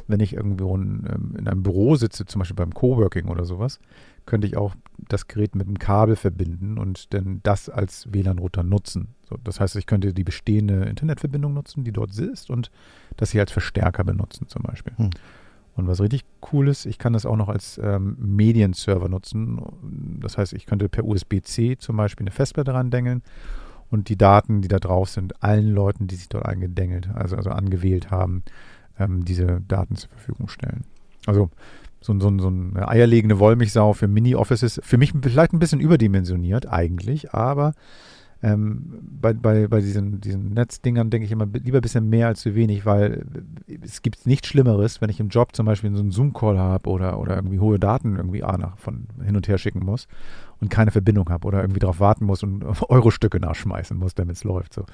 wenn 0.07 0.19
ich 0.19 0.33
irgendwo 0.33 0.75
in, 0.75 1.05
ähm, 1.11 1.35
in 1.37 1.47
einem 1.47 1.63
Büro 1.63 1.95
sitze, 1.95 2.25
zum 2.25 2.39
Beispiel 2.39 2.55
beim 2.55 2.73
Coworking 2.73 3.27
oder 3.27 3.45
sowas, 3.45 3.79
könnte 4.25 4.47
ich 4.47 4.57
auch 4.57 4.75
das 4.97 5.27
Gerät 5.27 5.55
mit 5.55 5.67
einem 5.67 5.79
Kabel 5.79 6.15
verbinden 6.15 6.77
und 6.77 7.13
dann 7.13 7.39
das 7.43 7.69
als 7.69 8.11
WLAN-Router 8.11 8.63
nutzen. 8.63 9.09
So, 9.29 9.37
das 9.43 9.59
heißt, 9.59 9.75
ich 9.75 9.85
könnte 9.85 10.13
die 10.13 10.23
bestehende 10.23 10.85
Internetverbindung 10.85 11.53
nutzen, 11.53 11.83
die 11.83 11.91
dort 11.91 12.17
ist, 12.17 12.49
und 12.49 12.71
das 13.15 13.31
hier 13.31 13.41
als 13.41 13.51
Verstärker 13.51 14.03
benutzen 14.03 14.47
zum 14.47 14.63
Beispiel. 14.63 14.93
Hm. 14.97 15.09
Und 15.75 15.87
was 15.87 16.01
richtig 16.01 16.25
cool 16.51 16.67
ist, 16.67 16.87
ich 16.87 16.97
kann 16.97 17.13
das 17.13 17.27
auch 17.27 17.35
noch 17.35 17.49
als 17.49 17.79
ähm, 17.81 18.17
Medienserver 18.19 19.09
nutzen. 19.09 19.61
Das 20.19 20.37
heißt, 20.37 20.53
ich 20.53 20.65
könnte 20.65 20.89
per 20.89 21.05
USB-C 21.05 21.77
zum 21.77 21.97
Beispiel 21.97 22.23
eine 22.23 22.31
Festplatte 22.31 22.73
randengeln 22.73 23.21
und 23.91 24.09
die 24.09 24.17
Daten, 24.17 24.61
die 24.61 24.67
da 24.67 24.79
drauf 24.79 25.09
sind, 25.09 25.43
allen 25.43 25.71
Leuten, 25.71 26.07
die 26.07 26.15
sich 26.15 26.29
dort 26.29 26.45
eingedengelt, 26.45 27.09
also, 27.13 27.35
also 27.35 27.51
angewählt 27.51 28.09
haben, 28.09 28.43
ähm, 28.99 29.25
diese 29.25 29.61
Daten 29.67 29.95
zur 29.95 30.09
Verfügung 30.09 30.47
stellen. 30.47 30.83
Also 31.25 31.49
so, 31.99 32.17
so, 32.19 32.39
so 32.39 32.47
eine 32.47 32.87
eierlegende 32.87 33.39
Wollmilchsau 33.39 33.93
für 33.93 34.07
Mini-Offices. 34.07 34.79
Für 34.83 34.97
mich 34.97 35.13
vielleicht 35.21 35.53
ein 35.53 35.59
bisschen 35.59 35.79
überdimensioniert 35.79 36.67
eigentlich, 36.67 37.33
aber 37.33 37.73
ähm, 38.43 38.99
bei, 39.01 39.33
bei, 39.33 39.67
bei 39.67 39.81
diesen, 39.81 40.21
diesen 40.21 40.53
Netzdingern 40.53 41.09
denke 41.09 41.25
ich 41.25 41.31
immer 41.31 41.47
lieber 41.47 41.79
ein 41.79 41.81
bisschen 41.81 42.07
mehr 42.07 42.27
als 42.27 42.41
zu 42.41 42.53
wenig, 42.53 42.85
weil 42.85 43.25
es 43.81 44.03
gibt 44.03 44.27
nichts 44.27 44.47
Schlimmeres, 44.47 45.01
wenn 45.01 45.09
ich 45.09 45.19
im 45.19 45.29
Job 45.29 45.55
zum 45.55 45.65
Beispiel 45.65 45.91
so 45.95 46.01
einen 46.01 46.11
Zoom-Call 46.11 46.59
habe 46.59 46.87
oder, 46.89 47.19
oder 47.19 47.35
irgendwie 47.35 47.59
hohe 47.59 47.79
Daten 47.79 48.15
irgendwie 48.15 48.43
A 48.43 48.57
nach, 48.57 48.77
von 48.77 49.07
hin 49.23 49.35
und 49.35 49.47
her 49.47 49.57
schicken 49.57 49.83
muss 49.83 50.07
und 50.61 50.69
keine 50.69 50.91
Verbindung 50.91 51.29
habe 51.29 51.47
oder 51.47 51.61
irgendwie 51.61 51.79
darauf 51.79 51.99
warten 51.99 52.25
muss 52.25 52.43
und 52.43 52.63
Euro-Stücke 52.89 53.39
nachschmeißen 53.39 53.97
muss, 53.97 54.13
damit 54.13 54.35
es 54.35 54.43
läuft. 54.43 54.73
So. 54.73 54.85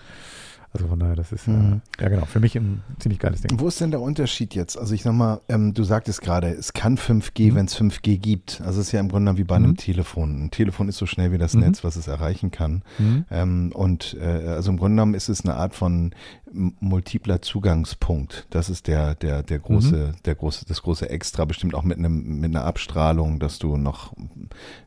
Also 0.73 0.87
von 0.87 0.99
daher, 0.99 1.15
das 1.15 1.31
ist, 1.31 1.47
äh, 1.47 1.51
mhm. 1.51 1.81
äh, 1.99 2.03
ja 2.03 2.09
genau, 2.09 2.25
für 2.25 2.39
mich 2.39 2.55
ein 2.55 2.81
ziemlich 2.97 3.19
geiles 3.19 3.41
Ding. 3.41 3.59
Wo 3.59 3.67
ist 3.67 3.79
denn 3.79 3.91
der 3.91 4.01
Unterschied 4.01 4.55
jetzt? 4.55 4.75
Also 4.75 4.95
ich 4.95 5.03
sag 5.03 5.13
mal, 5.13 5.41
ähm, 5.47 5.75
du 5.75 5.83
sagtest 5.83 6.21
gerade, 6.21 6.47
es 6.47 6.73
kann 6.73 6.97
5G, 6.97 7.51
mhm. 7.51 7.55
wenn 7.55 7.65
es 7.67 7.77
5G 7.77 8.17
gibt. 8.17 8.59
Also 8.61 8.81
es 8.81 8.87
ist 8.87 8.91
ja 8.91 8.99
im 8.99 9.09
Grunde 9.09 9.37
wie 9.37 9.43
bei 9.43 9.55
einem 9.55 9.71
mhm. 9.71 9.77
Telefon. 9.77 10.45
Ein 10.45 10.51
Telefon 10.51 10.89
ist 10.89 10.97
so 10.97 11.05
schnell 11.05 11.31
wie 11.31 11.37
das 11.37 11.53
mhm. 11.53 11.61
Netz, 11.61 11.83
was 11.83 11.95
es 11.95 12.07
erreichen 12.07 12.49
kann. 12.49 12.81
Mhm. 12.97 13.25
Ähm, 13.29 13.71
und 13.73 14.17
äh, 14.19 14.25
also 14.25 14.71
im 14.71 14.77
Grunde 14.77 14.95
genommen 14.95 15.13
ist 15.13 15.29
es 15.29 15.45
eine 15.45 15.55
Art 15.55 15.75
von 15.75 16.11
multipler 16.53 17.41
Zugangspunkt. 17.41 18.47
Das 18.49 18.69
ist 18.69 18.87
der, 18.87 19.15
der, 19.15 19.43
der 19.43 19.59
große, 19.59 19.95
mhm. 19.95 20.23
der 20.25 20.35
große, 20.35 20.65
das 20.67 20.81
große 20.81 21.09
Extra, 21.09 21.45
bestimmt 21.45 21.75
auch 21.75 21.83
mit 21.83 21.97
einem, 21.97 22.39
mit 22.39 22.51
einer 22.51 22.65
Abstrahlung, 22.65 23.39
dass 23.39 23.59
du 23.59 23.77
noch 23.77 24.13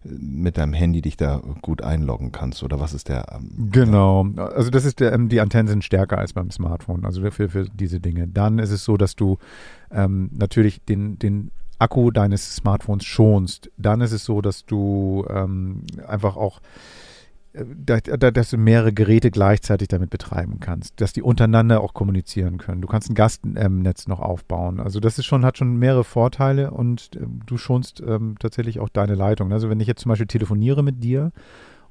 mit 0.04 0.56
deinem 0.58 0.72
Handy 0.72 1.02
dich 1.02 1.16
da 1.16 1.42
gut 1.62 1.82
einloggen 1.82 2.32
kannst. 2.32 2.62
Oder 2.62 2.80
was 2.80 2.94
ist 2.94 3.08
der? 3.08 3.26
Ähm, 3.32 3.70
genau. 3.70 4.26
Also 4.36 4.70
das 4.70 4.84
ist 4.84 5.00
der, 5.00 5.12
ähm, 5.12 5.28
die 5.28 5.40
Antennen 5.40 5.68
sind 5.68 5.84
stärker 5.84 6.18
als 6.18 6.32
beim 6.32 6.50
Smartphone, 6.50 7.04
also 7.04 7.28
für, 7.30 7.48
für 7.48 7.66
diese 7.68 8.00
Dinge. 8.00 8.28
Dann 8.28 8.58
ist 8.58 8.70
es 8.70 8.84
so, 8.84 8.96
dass 8.96 9.16
du 9.16 9.38
ähm, 9.90 10.30
natürlich 10.32 10.82
den, 10.84 11.18
den 11.18 11.50
Akku 11.78 12.10
deines 12.10 12.56
Smartphones 12.56 13.04
schonst. 13.04 13.70
Dann 13.76 14.00
ist 14.00 14.12
es 14.12 14.24
so, 14.24 14.40
dass 14.40 14.64
du 14.64 15.26
ähm, 15.28 15.82
einfach 16.06 16.36
auch 16.36 16.60
dass 17.64 18.50
du 18.50 18.58
mehrere 18.58 18.92
Geräte 18.92 19.30
gleichzeitig 19.30 19.88
damit 19.88 20.10
betreiben 20.10 20.60
kannst, 20.60 21.00
dass 21.00 21.12
die 21.12 21.22
untereinander 21.22 21.80
auch 21.80 21.94
kommunizieren 21.94 22.58
können. 22.58 22.82
Du 22.82 22.88
kannst 22.88 23.10
ein 23.10 23.14
Gastnetz 23.14 24.06
noch 24.06 24.20
aufbauen. 24.20 24.80
Also 24.80 25.00
das 25.00 25.18
ist 25.18 25.24
schon, 25.26 25.44
hat 25.44 25.56
schon 25.58 25.76
mehrere 25.76 26.04
Vorteile 26.04 26.70
und 26.70 27.10
ähm, 27.16 27.40
du 27.46 27.56
schonst 27.56 28.02
ähm, 28.06 28.36
tatsächlich 28.38 28.80
auch 28.80 28.88
deine 28.88 29.14
Leitung. 29.14 29.52
Also 29.52 29.70
wenn 29.70 29.80
ich 29.80 29.86
jetzt 29.86 30.02
zum 30.02 30.10
Beispiel 30.10 30.26
telefoniere 30.26 30.82
mit 30.82 31.02
dir 31.02 31.32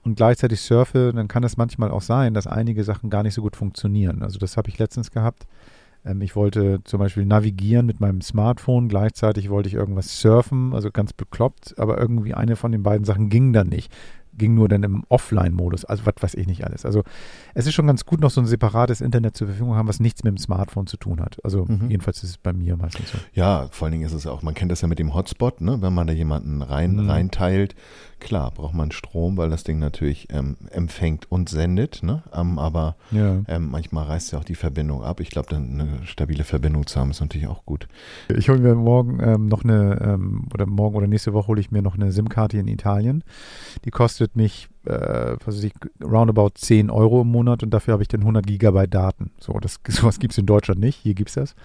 und 0.04 0.16
gleichzeitig 0.16 0.62
surfe, 0.62 1.12
dann 1.16 1.28
kann 1.28 1.44
es 1.44 1.58
manchmal 1.58 1.90
auch 1.92 2.02
sein, 2.02 2.34
dass 2.34 2.48
einige 2.48 2.84
Sachen 2.84 3.10
gar 3.10 3.24
nicht 3.24 3.34
so 3.34 3.42
gut 3.42 3.56
funktionieren. 3.56 4.22
Also 4.22 4.38
das 4.38 4.58
habe 4.58 4.70
ich 4.70 4.78
letztens 4.78 5.12
gehabt. 5.12 5.48
Ähm, 6.06 6.22
ich 6.22 6.36
wollte 6.36 6.82
zum 6.84 7.00
Beispiel 7.00 7.26
navigieren 7.26 7.86
mit 7.86 8.00
meinem 8.00 8.22
Smartphone, 8.22 8.88
gleichzeitig 8.88 9.50
wollte 9.50 9.70
ich 9.70 9.76
irgendwas 9.76 10.20
surfen, 10.20 10.74
also 10.74 10.92
ganz 10.92 11.14
bekloppt, 11.14 11.80
aber 11.80 11.98
irgendwie 11.98 12.34
eine 12.34 12.56
von 12.56 12.72
den 12.72 12.84
beiden 12.84 13.06
Sachen 13.06 13.30
ging 13.30 13.52
dann 13.52 13.68
nicht 13.68 13.92
ging 14.38 14.56
nur 14.56 14.68
dann 14.68 14.84
im 14.84 15.04
Offline-Modus, 15.10 15.86
also 15.86 16.06
was 16.06 16.16
weiß 16.20 16.34
ich 16.36 16.48
nicht 16.48 16.66
alles. 16.66 16.86
Also 16.86 17.04
es 17.54 17.68
ist 17.68 17.74
schon 17.74 17.88
ganz 17.88 18.06
gut, 18.06 18.22
noch 18.22 18.32
so 18.32 18.42
ein 18.42 18.48
separates 18.48 19.02
Internet 19.02 19.36
zur 19.38 19.48
Verfügung 19.48 19.76
haben, 19.76 19.88
was 19.88 20.00
nichts 20.00 20.24
mit 20.24 20.32
dem 20.32 20.38
Smartphone 20.38 20.88
zu 20.88 20.98
tun 20.98 21.22
hat. 21.22 21.38
Also 21.44 21.66
mhm. 21.66 21.90
jedenfalls 21.90 22.24
ist 22.24 22.30
es 22.30 22.38
bei 22.38 22.54
mir 22.54 22.78
meistens 22.78 23.12
so. 23.12 23.18
Ja, 23.34 23.68
vor 23.72 23.86
allen 23.86 23.94
Dingen 23.94 24.06
ist 24.06 24.14
es 24.14 24.28
auch, 24.28 24.42
man 24.42 24.54
kennt 24.54 24.72
das 24.72 24.82
ja 24.82 24.88
mit 24.88 25.00
dem 25.00 25.14
Hotspot, 25.14 25.62
ne? 25.62 25.82
wenn 25.82 25.94
man 25.94 26.08
da 26.08 26.14
jemanden 26.14 26.62
rein, 26.62 26.94
mhm. 26.96 27.10
reinteilt, 27.10 27.76
Klar, 28.26 28.50
braucht 28.52 28.74
man 28.74 28.92
Strom, 28.92 29.38
weil 29.38 29.50
das 29.50 29.64
Ding 29.64 29.78
natürlich 29.78 30.30
ähm, 30.32 30.56
empfängt 30.72 31.30
und 31.32 31.50
sendet, 31.50 32.02
ne? 32.02 32.24
Ähm, 32.34 32.58
aber 32.58 32.96
ja. 33.12 33.44
ähm, 33.48 33.70
manchmal 33.70 34.06
reißt 34.06 34.32
ja 34.32 34.40
auch 34.40 34.44
die 34.44 34.56
Verbindung 34.56 35.04
ab. 35.04 35.20
Ich 35.20 35.30
glaube, 35.30 35.50
dann 35.50 35.80
eine 35.80 36.06
stabile 36.06 36.44
Verbindung 36.44 36.88
zu 36.88 37.00
haben, 37.00 37.12
ist 37.12 37.20
natürlich 37.20 37.48
auch 37.48 37.66
gut. 37.66 37.88
Ich 38.36 38.50
hole 38.50 38.60
mir 38.60 38.74
morgen 38.74 39.20
ähm, 39.22 39.48
noch 39.48 39.64
eine, 39.64 40.02
ähm, 40.02 40.48
oder 40.54 40.66
morgen 40.66 40.96
oder 40.96 41.08
nächste 41.08 41.34
Woche 41.34 41.50
hole 41.50 41.62
ich 41.62 41.72
mir 41.72 41.82
noch 41.82 41.96
eine 41.96 42.12
SIM-Karte 42.12 42.58
in 42.58 42.68
Italien. 42.68 43.24
Die 43.84 43.92
kostet 43.92 44.25
mich, 44.34 44.68
äh, 44.86 45.36
was 45.46 45.58
weiß 45.58 45.64
ich, 45.64 45.74
roundabout 46.04 46.52
10 46.56 46.90
Euro 46.90 47.22
im 47.22 47.28
Monat 47.28 47.64
und 47.64 47.70
dafür 47.72 47.94
habe 47.94 48.04
ich 48.04 48.10
dann 48.10 48.22
100 48.22 48.46
Gigabyte 48.46 48.94
Daten. 48.94 49.32
So, 49.40 49.54
das, 49.60 49.80
sowas 49.88 50.20
gibt 50.20 50.34
es 50.34 50.38
in 50.38 50.46
Deutschland 50.46 50.80
nicht. 50.80 50.98
Hier 50.98 51.14
gibt 51.14 51.30
es 51.30 51.36
das. 51.36 51.56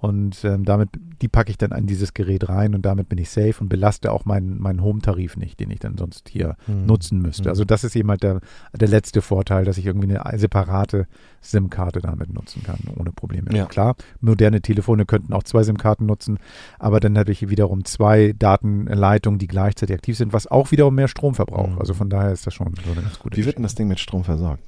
Und 0.00 0.44
ähm, 0.44 0.64
damit, 0.64 0.90
die 1.20 1.26
packe 1.28 1.50
ich 1.50 1.58
dann 1.58 1.72
an 1.72 1.86
dieses 1.86 2.14
Gerät 2.14 2.48
rein 2.48 2.74
und 2.76 2.82
damit 2.82 3.08
bin 3.08 3.18
ich 3.18 3.30
safe 3.30 3.54
und 3.60 3.68
belaste 3.68 4.12
auch 4.12 4.24
meinen, 4.24 4.60
meinen 4.60 4.80
Home-Tarif 4.82 5.36
nicht, 5.36 5.58
den 5.58 5.70
ich 5.72 5.80
dann 5.80 5.98
sonst 5.98 6.28
hier 6.28 6.56
Hm. 6.66 6.86
nutzen 6.86 7.20
müsste. 7.20 7.44
Hm. 7.44 7.50
Also 7.50 7.64
das 7.64 7.82
ist 7.82 7.96
eben 7.96 8.08
halt 8.08 8.22
der, 8.22 8.40
der 8.72 8.88
letzte 8.88 9.22
Vorteil, 9.22 9.64
dass 9.64 9.76
ich 9.76 9.86
irgendwie 9.86 10.16
eine 10.16 10.38
separate 10.38 11.06
SIM-Karte 11.42 12.00
damit 12.00 12.32
nutzen 12.32 12.62
kann, 12.62 12.78
ohne 12.96 13.10
Probleme. 13.10 13.50
Ja. 13.52 13.66
Klar, 13.66 13.96
moderne 14.20 14.60
Telefone 14.60 15.04
könnten 15.04 15.32
auch 15.32 15.42
zwei 15.42 15.64
SIM-Karten 15.64 16.06
nutzen, 16.06 16.38
aber 16.78 17.00
dann 17.00 17.18
habe 17.18 17.32
ich 17.32 17.48
wiederum 17.48 17.84
zwei 17.84 18.34
Datenleitungen, 18.38 19.38
die 19.38 19.48
gleichzeitig 19.48 19.96
aktiv 19.96 20.16
sind, 20.16 20.32
was 20.32 20.46
auch 20.46 20.70
wiederum 20.70 20.94
mehr 20.94 21.08
Strom 21.08 21.34
verbraucht. 21.34 21.72
Mhm. 21.72 21.78
Also 21.80 21.94
von 21.94 22.08
daher 22.08 22.32
ist 22.32 22.46
das 22.46 22.54
schon 22.54 22.72
so 22.84 22.92
eine 22.92 23.02
ganz 23.02 23.18
gute 23.18 23.36
Wie 23.36 23.44
wird 23.44 23.56
denn 23.56 23.62
das 23.64 23.74
Ding 23.74 23.88
mit 23.88 23.98
Strom 23.98 24.22
versorgt? 24.24 24.62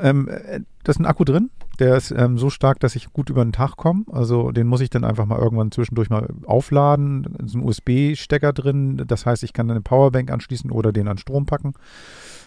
Ähm, 0.00 0.28
äh, 0.28 0.60
da 0.84 0.90
ist 0.90 0.98
ein 0.98 1.06
Akku 1.06 1.24
drin, 1.24 1.50
der 1.78 1.96
ist 1.96 2.10
ähm, 2.10 2.38
so 2.38 2.50
stark, 2.50 2.80
dass 2.80 2.96
ich 2.96 3.12
gut 3.12 3.30
über 3.30 3.44
den 3.44 3.52
Tag 3.52 3.76
komme. 3.76 4.04
Also 4.10 4.50
den 4.50 4.66
muss 4.66 4.80
ich 4.80 4.90
dann 4.90 5.04
einfach 5.04 5.26
mal 5.26 5.38
irgendwann 5.38 5.70
zwischendurch 5.70 6.10
mal 6.10 6.28
aufladen. 6.44 7.22
Da 7.22 7.44
ist 7.44 7.54
ein 7.54 7.62
USB-Stecker 7.62 8.52
drin, 8.52 9.02
das 9.06 9.26
heißt, 9.26 9.42
ich 9.42 9.52
kann 9.52 9.70
eine 9.70 9.80
Powerbank 9.80 10.30
anschließen 10.30 10.70
oder 10.70 10.92
den 10.92 11.08
an 11.08 11.18
Strom 11.18 11.46
packen. 11.46 11.74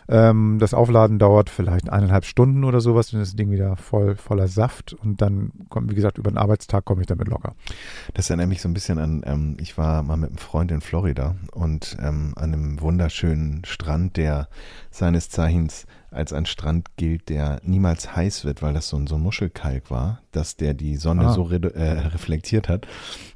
Ähm, 0.08 0.58
das 0.60 0.74
Aufladen 0.74 1.18
dauert 1.18 1.50
vielleicht 1.50 1.90
eineinhalb 1.90 2.26
Stunden 2.26 2.64
oder 2.64 2.80
sowas, 2.80 3.10
dann 3.10 3.22
ist 3.22 3.32
das 3.32 3.36
Ding 3.36 3.50
wieder 3.50 3.76
voll 3.76 4.16
voller 4.16 4.48
Saft 4.48 4.94
und 4.94 5.22
dann 5.22 5.52
kommt, 5.70 5.90
wie 5.90 5.96
gesagt, 5.96 6.18
über 6.18 6.30
den 6.30 6.38
Arbeitstag 6.38 6.86
komme 6.86 7.02
ich 7.02 7.08
damit 7.08 7.28
locker. 7.28 7.56
Das 8.14 8.30
erinnert 8.30 8.50
mich 8.50 8.62
so 8.62 8.70
ein 8.70 8.74
bisschen 8.74 9.00
an, 9.00 9.24
ähm, 9.26 9.58
ich 9.60 9.78
war 9.78 10.04
mal 10.04 10.18
mit 10.18 10.30
einem 10.30 10.38
Freund 10.38 10.72
in 10.72 10.82
Florida 10.82 11.36
und 11.54 11.98
ähm, 12.00 12.34
an 12.36 12.54
einem 12.54 12.82
wunderschönen 12.82 13.66
Strand, 13.66 14.18
der 14.18 14.48
seines 14.92 15.30
Zeichens 15.30 15.88
als 16.12 16.32
ein 16.34 16.46
Strand 16.46 16.88
gilt, 16.98 17.30
der 17.30 17.60
niemals 17.64 18.16
heiß 18.16 18.46
wird, 18.46 18.62
weil 18.62 18.74
das 18.74 18.88
so 18.90 18.98
ein, 18.98 19.08
so 19.08 19.16
ein 19.16 19.22
Muschelkalk 19.22 19.92
war, 19.92 20.20
dass 20.32 20.56
der 20.56 20.74
die 20.74 20.96
Sonne 20.98 21.28
Ah. 21.28 21.34
so 21.34 21.44
redu- 21.44 21.74
äh, 21.74 22.08
reflektiert 22.10 22.70
hat, 22.70 22.88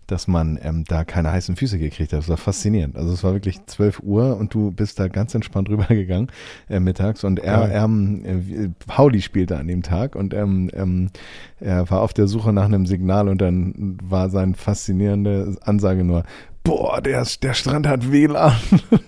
dass 0.08 0.28
man 0.28 0.58
ähm, 0.64 0.86
da 0.88 1.04
keine 1.04 1.32
heißen 1.32 1.56
Füße 1.56 1.78
gekriegt 1.78 2.14
hat. 2.14 2.20
Das 2.20 2.30
war 2.30 2.38
faszinierend. 2.38 2.96
Also 2.96 3.14
es 3.14 3.24
war 3.24 3.34
wirklich 3.34 3.64
12 3.68 4.00
Uhr 4.02 4.38
und 4.38 4.54
du 4.54 4.72
bist 4.72 5.00
da 5.00 5.08
ganz 5.08 5.36
entspannt 5.36 5.70
rübergegangen 5.70 6.32
äh, 6.70 6.80
mittags 6.80 7.24
und 7.24 7.40
er, 7.40 7.70
er 7.70 7.84
ähm, 7.86 8.26
äh, 8.26 8.70
Pauli 8.88 9.22
spielte 9.22 9.58
an 9.58 9.68
dem 9.68 9.84
Tag 9.84 10.16
und 10.16 10.34
ähm, 10.34 10.72
ähm, 10.74 11.10
er 11.60 11.90
war 11.92 12.02
auf 12.02 12.14
der 12.14 12.28
Suche 12.28 12.54
nach 12.54 12.66
einem 12.66 12.86
Signal 12.86 13.28
und 13.30 13.40
dann 13.42 13.98
war 14.02 14.30
seine 14.30 14.56
faszinierende 14.56 15.58
Ansage 15.62 16.04
nur, 16.04 16.24
boah, 16.70 17.02
der, 17.02 17.26
der 17.42 17.54
Strand 17.56 17.88
hat 17.88 18.12
WLAN. 18.12 18.54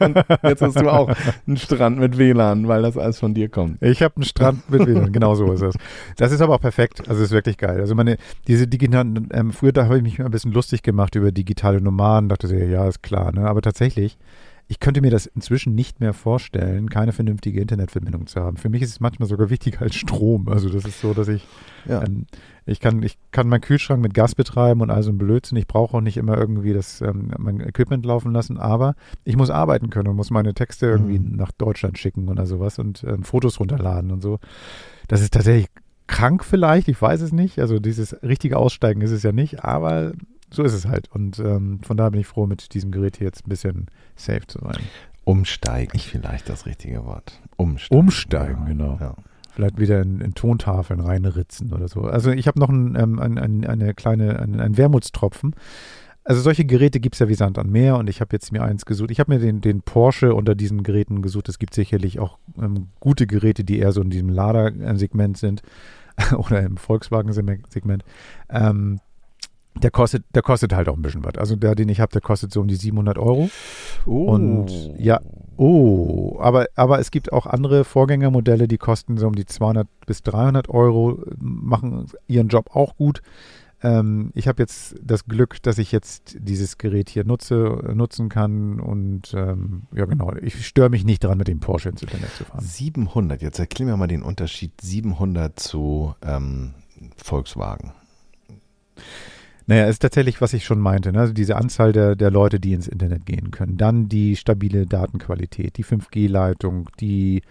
und 0.00 0.24
jetzt 0.42 0.62
hast 0.62 0.80
du 0.80 0.92
auch 0.92 1.08
einen 1.46 1.56
Strand 1.56 1.98
mit 2.00 2.18
WLAN, 2.18 2.66
weil 2.66 2.82
das 2.82 2.96
alles 2.96 3.20
von 3.20 3.34
dir 3.34 3.48
kommt. 3.48 3.80
Ich 3.80 4.02
habe 4.02 4.16
einen 4.16 4.24
Strand 4.24 4.68
mit 4.68 4.84
WLAN, 4.84 5.12
genau 5.12 5.36
so 5.36 5.52
ist 5.52 5.62
es. 5.62 5.76
Das 6.16 6.32
ist 6.32 6.40
aber 6.40 6.56
auch 6.56 6.60
perfekt, 6.60 7.08
also 7.08 7.22
ist 7.22 7.30
wirklich 7.30 7.56
geil. 7.56 7.80
Also 7.80 7.94
meine, 7.94 8.16
diese 8.48 8.66
digitalen, 8.66 9.28
ähm, 9.32 9.52
früher 9.52 9.72
da 9.72 9.84
habe 9.84 9.98
ich 9.98 10.02
mich 10.02 10.20
ein 10.20 10.30
bisschen 10.32 10.50
lustig 10.50 10.82
gemacht 10.82 11.14
über 11.14 11.30
digitale 11.30 11.80
Nomaden, 11.80 12.28
dachte 12.28 12.48
so, 12.48 12.56
ja, 12.56 12.88
ist 12.88 13.04
klar, 13.04 13.30
ne? 13.30 13.46
aber 13.48 13.62
tatsächlich, 13.62 14.18
ich 14.70 14.78
könnte 14.78 15.00
mir 15.00 15.10
das 15.10 15.26
inzwischen 15.26 15.74
nicht 15.74 15.98
mehr 15.98 16.12
vorstellen, 16.12 16.88
keine 16.88 17.10
vernünftige 17.10 17.60
Internetverbindung 17.60 18.28
zu 18.28 18.38
haben. 18.40 18.56
Für 18.56 18.68
mich 18.68 18.82
ist 18.82 18.90
es 18.90 19.00
manchmal 19.00 19.28
sogar 19.28 19.50
wichtiger 19.50 19.82
als 19.82 19.96
Strom. 19.96 20.48
Also 20.48 20.68
das 20.68 20.84
ist 20.84 21.00
so, 21.00 21.12
dass 21.12 21.26
ich, 21.26 21.44
Ja. 21.88 22.04
ähm, 22.04 22.26
ich 22.66 22.78
kann, 22.78 23.02
ich 23.02 23.18
kann 23.32 23.48
meinen 23.48 23.62
Kühlschrank 23.62 24.00
mit 24.00 24.14
Gas 24.14 24.36
betreiben 24.36 24.80
und 24.80 24.90
also 24.90 25.10
ein 25.10 25.18
Blödsinn. 25.18 25.58
Ich 25.58 25.66
brauche 25.66 25.96
auch 25.96 26.00
nicht 26.00 26.16
immer 26.16 26.38
irgendwie 26.38 26.72
das, 26.72 27.00
ähm, 27.00 27.32
mein 27.36 27.58
Equipment 27.58 28.06
laufen 28.06 28.32
lassen, 28.32 28.58
aber 28.58 28.94
ich 29.24 29.36
muss 29.36 29.50
arbeiten 29.50 29.90
können 29.90 30.06
und 30.06 30.14
muss 30.14 30.30
meine 30.30 30.54
Texte 30.54 30.86
irgendwie 30.86 31.18
Mhm. 31.18 31.34
nach 31.34 31.50
Deutschland 31.50 31.98
schicken 31.98 32.28
oder 32.28 32.46
sowas 32.46 32.78
und 32.78 33.02
ähm, 33.02 33.24
Fotos 33.24 33.58
runterladen 33.58 34.12
und 34.12 34.22
so. 34.22 34.38
Das 35.08 35.20
ist 35.20 35.34
tatsächlich 35.34 35.66
krank 36.06 36.44
vielleicht, 36.44 36.86
ich 36.86 37.02
weiß 37.02 37.22
es 37.22 37.32
nicht. 37.32 37.58
Also 37.58 37.80
dieses 37.80 38.16
richtige 38.22 38.56
Aussteigen 38.56 39.00
ist 39.00 39.10
es 39.10 39.24
ja 39.24 39.32
nicht, 39.32 39.64
aber 39.64 40.12
so 40.52 40.62
ist 40.62 40.72
es 40.72 40.86
halt. 40.86 41.10
Und 41.10 41.38
ähm, 41.38 41.80
von 41.82 41.96
daher 41.96 42.10
bin 42.10 42.20
ich 42.20 42.26
froh, 42.26 42.46
mit 42.46 42.74
diesem 42.74 42.90
Gerät 42.90 43.16
hier 43.16 43.26
jetzt 43.26 43.46
ein 43.46 43.48
bisschen 43.48 43.86
safe 44.16 44.46
zu 44.46 44.58
sein. 44.60 44.82
Umsteigen, 45.24 45.98
vielleicht 45.98 46.48
das 46.48 46.66
richtige 46.66 47.04
Wort. 47.04 47.40
Umsteigen. 47.56 47.98
Umsteigen, 47.98 48.66
genau. 48.66 48.98
Ja. 49.00 49.14
Vielleicht 49.52 49.78
wieder 49.78 50.00
in, 50.00 50.20
in 50.20 50.34
Tontafeln 50.34 51.00
reinritzen 51.00 51.72
oder 51.72 51.88
so. 51.88 52.02
Also 52.02 52.30
ich 52.30 52.46
habe 52.46 52.58
noch 52.58 52.68
ein, 52.68 52.96
ähm, 52.96 53.18
ein, 53.18 53.38
ein, 53.38 53.66
eine 53.66 53.94
kleine, 53.94 54.38
ein, 54.38 54.60
ein 54.60 54.76
Wermutstropfen. 54.76 55.54
Also 56.24 56.42
solche 56.42 56.64
Geräte 56.64 57.00
gibt 57.00 57.16
es 57.16 57.18
ja 57.18 57.28
wie 57.28 57.34
Sand 57.34 57.58
an 57.58 57.70
Meer 57.70 57.96
und 57.96 58.08
ich 58.08 58.20
habe 58.20 58.30
jetzt 58.32 58.52
mir 58.52 58.62
eins 58.62 58.84
gesucht. 58.84 59.10
Ich 59.10 59.20
habe 59.20 59.32
mir 59.32 59.40
den, 59.40 59.60
den 59.60 59.82
Porsche 59.82 60.34
unter 60.34 60.54
diesen 60.54 60.82
Geräten 60.82 61.22
gesucht. 61.22 61.48
Es 61.48 61.58
gibt 61.58 61.74
sicherlich 61.74 62.20
auch 62.20 62.38
ähm, 62.60 62.88
gute 63.00 63.26
Geräte, 63.26 63.64
die 63.64 63.78
eher 63.78 63.92
so 63.92 64.00
in 64.02 64.10
diesem 64.10 64.28
Lader-Segment 64.28 65.38
sind 65.38 65.62
oder 66.36 66.60
im 66.60 66.76
Volkswagen-Segment. 66.76 68.04
Ähm, 68.48 69.00
der 69.74 69.90
kostet, 69.90 70.24
der 70.34 70.42
kostet 70.42 70.74
halt 70.74 70.88
auch 70.88 70.96
ein 70.96 71.02
bisschen 71.02 71.24
was. 71.24 71.36
Also 71.36 71.56
der, 71.56 71.74
den 71.74 71.88
ich 71.88 72.00
habe, 72.00 72.12
der 72.12 72.20
kostet 72.20 72.52
so 72.52 72.60
um 72.60 72.68
die 72.68 72.76
700 72.76 73.18
Euro. 73.18 73.50
Und 74.04 74.70
ja, 74.98 75.20
oh, 75.56 76.38
aber, 76.40 76.66
aber 76.74 76.98
es 76.98 77.10
gibt 77.10 77.32
auch 77.32 77.46
andere 77.46 77.84
Vorgängermodelle, 77.84 78.68
die 78.68 78.78
kosten 78.78 79.16
so 79.16 79.26
um 79.26 79.34
die 79.34 79.46
200 79.46 79.86
bis 80.06 80.22
300 80.22 80.68
Euro, 80.68 81.22
machen 81.38 82.06
ihren 82.26 82.48
Job 82.48 82.74
auch 82.74 82.96
gut. 82.96 83.22
Ähm, 83.82 84.30
ich 84.34 84.46
habe 84.46 84.62
jetzt 84.62 84.96
das 85.02 85.24
Glück, 85.24 85.62
dass 85.62 85.78
ich 85.78 85.90
jetzt 85.90 86.36
dieses 86.38 86.76
Gerät 86.76 87.08
hier 87.08 87.24
nutze, 87.24 87.92
nutzen 87.94 88.28
kann 88.28 88.78
und 88.78 89.32
ähm, 89.34 89.84
ja 89.94 90.04
genau, 90.04 90.34
ich 90.42 90.66
störe 90.66 90.90
mich 90.90 91.04
nicht 91.04 91.24
dran, 91.24 91.38
mit 91.38 91.48
dem 91.48 91.60
Porsche 91.60 91.88
ins 91.88 92.02
Internet 92.02 92.30
zu 92.34 92.44
fahren. 92.44 92.62
700, 92.62 93.40
jetzt 93.40 93.58
erklär 93.58 93.88
mir 93.88 93.96
mal 93.96 94.06
den 94.06 94.22
Unterschied 94.22 94.78
700 94.82 95.58
zu 95.58 96.14
ähm, 96.22 96.74
Volkswagen. 97.16 97.92
Naja, 99.66 99.86
ist 99.86 100.00
tatsächlich, 100.00 100.40
was 100.40 100.52
ich 100.52 100.64
schon 100.64 100.80
meinte, 100.80 101.12
ne? 101.12 101.20
also 101.20 101.32
diese 101.32 101.56
Anzahl 101.56 101.92
der, 101.92 102.16
der 102.16 102.30
Leute, 102.30 102.58
die 102.60 102.72
ins 102.72 102.88
Internet 102.88 103.26
gehen 103.26 103.50
können. 103.50 103.76
Dann 103.76 104.08
die 104.08 104.36
stabile 104.36 104.86
Datenqualität, 104.86 105.76
die 105.76 105.84
5G-Leitung, 105.84 106.88
die 107.00 107.42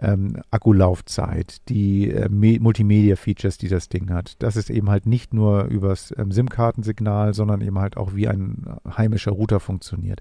ähm, 0.00 0.40
Akkulaufzeit, 0.50 1.56
die 1.68 2.10
äh, 2.10 2.28
Me- 2.28 2.58
Multimedia-Features, 2.60 3.58
die 3.58 3.68
das 3.68 3.88
Ding 3.88 4.10
hat. 4.10 4.34
Das 4.40 4.56
ist 4.56 4.70
eben 4.70 4.90
halt 4.90 5.06
nicht 5.06 5.34
nur 5.34 5.64
übers 5.64 6.14
ähm, 6.16 6.30
SIM-Kartensignal, 6.32 7.34
sondern 7.34 7.60
eben 7.60 7.78
halt 7.78 7.96
auch 7.96 8.14
wie 8.14 8.28
ein 8.28 8.64
heimischer 8.96 9.32
Router 9.32 9.60
funktioniert. 9.60 10.20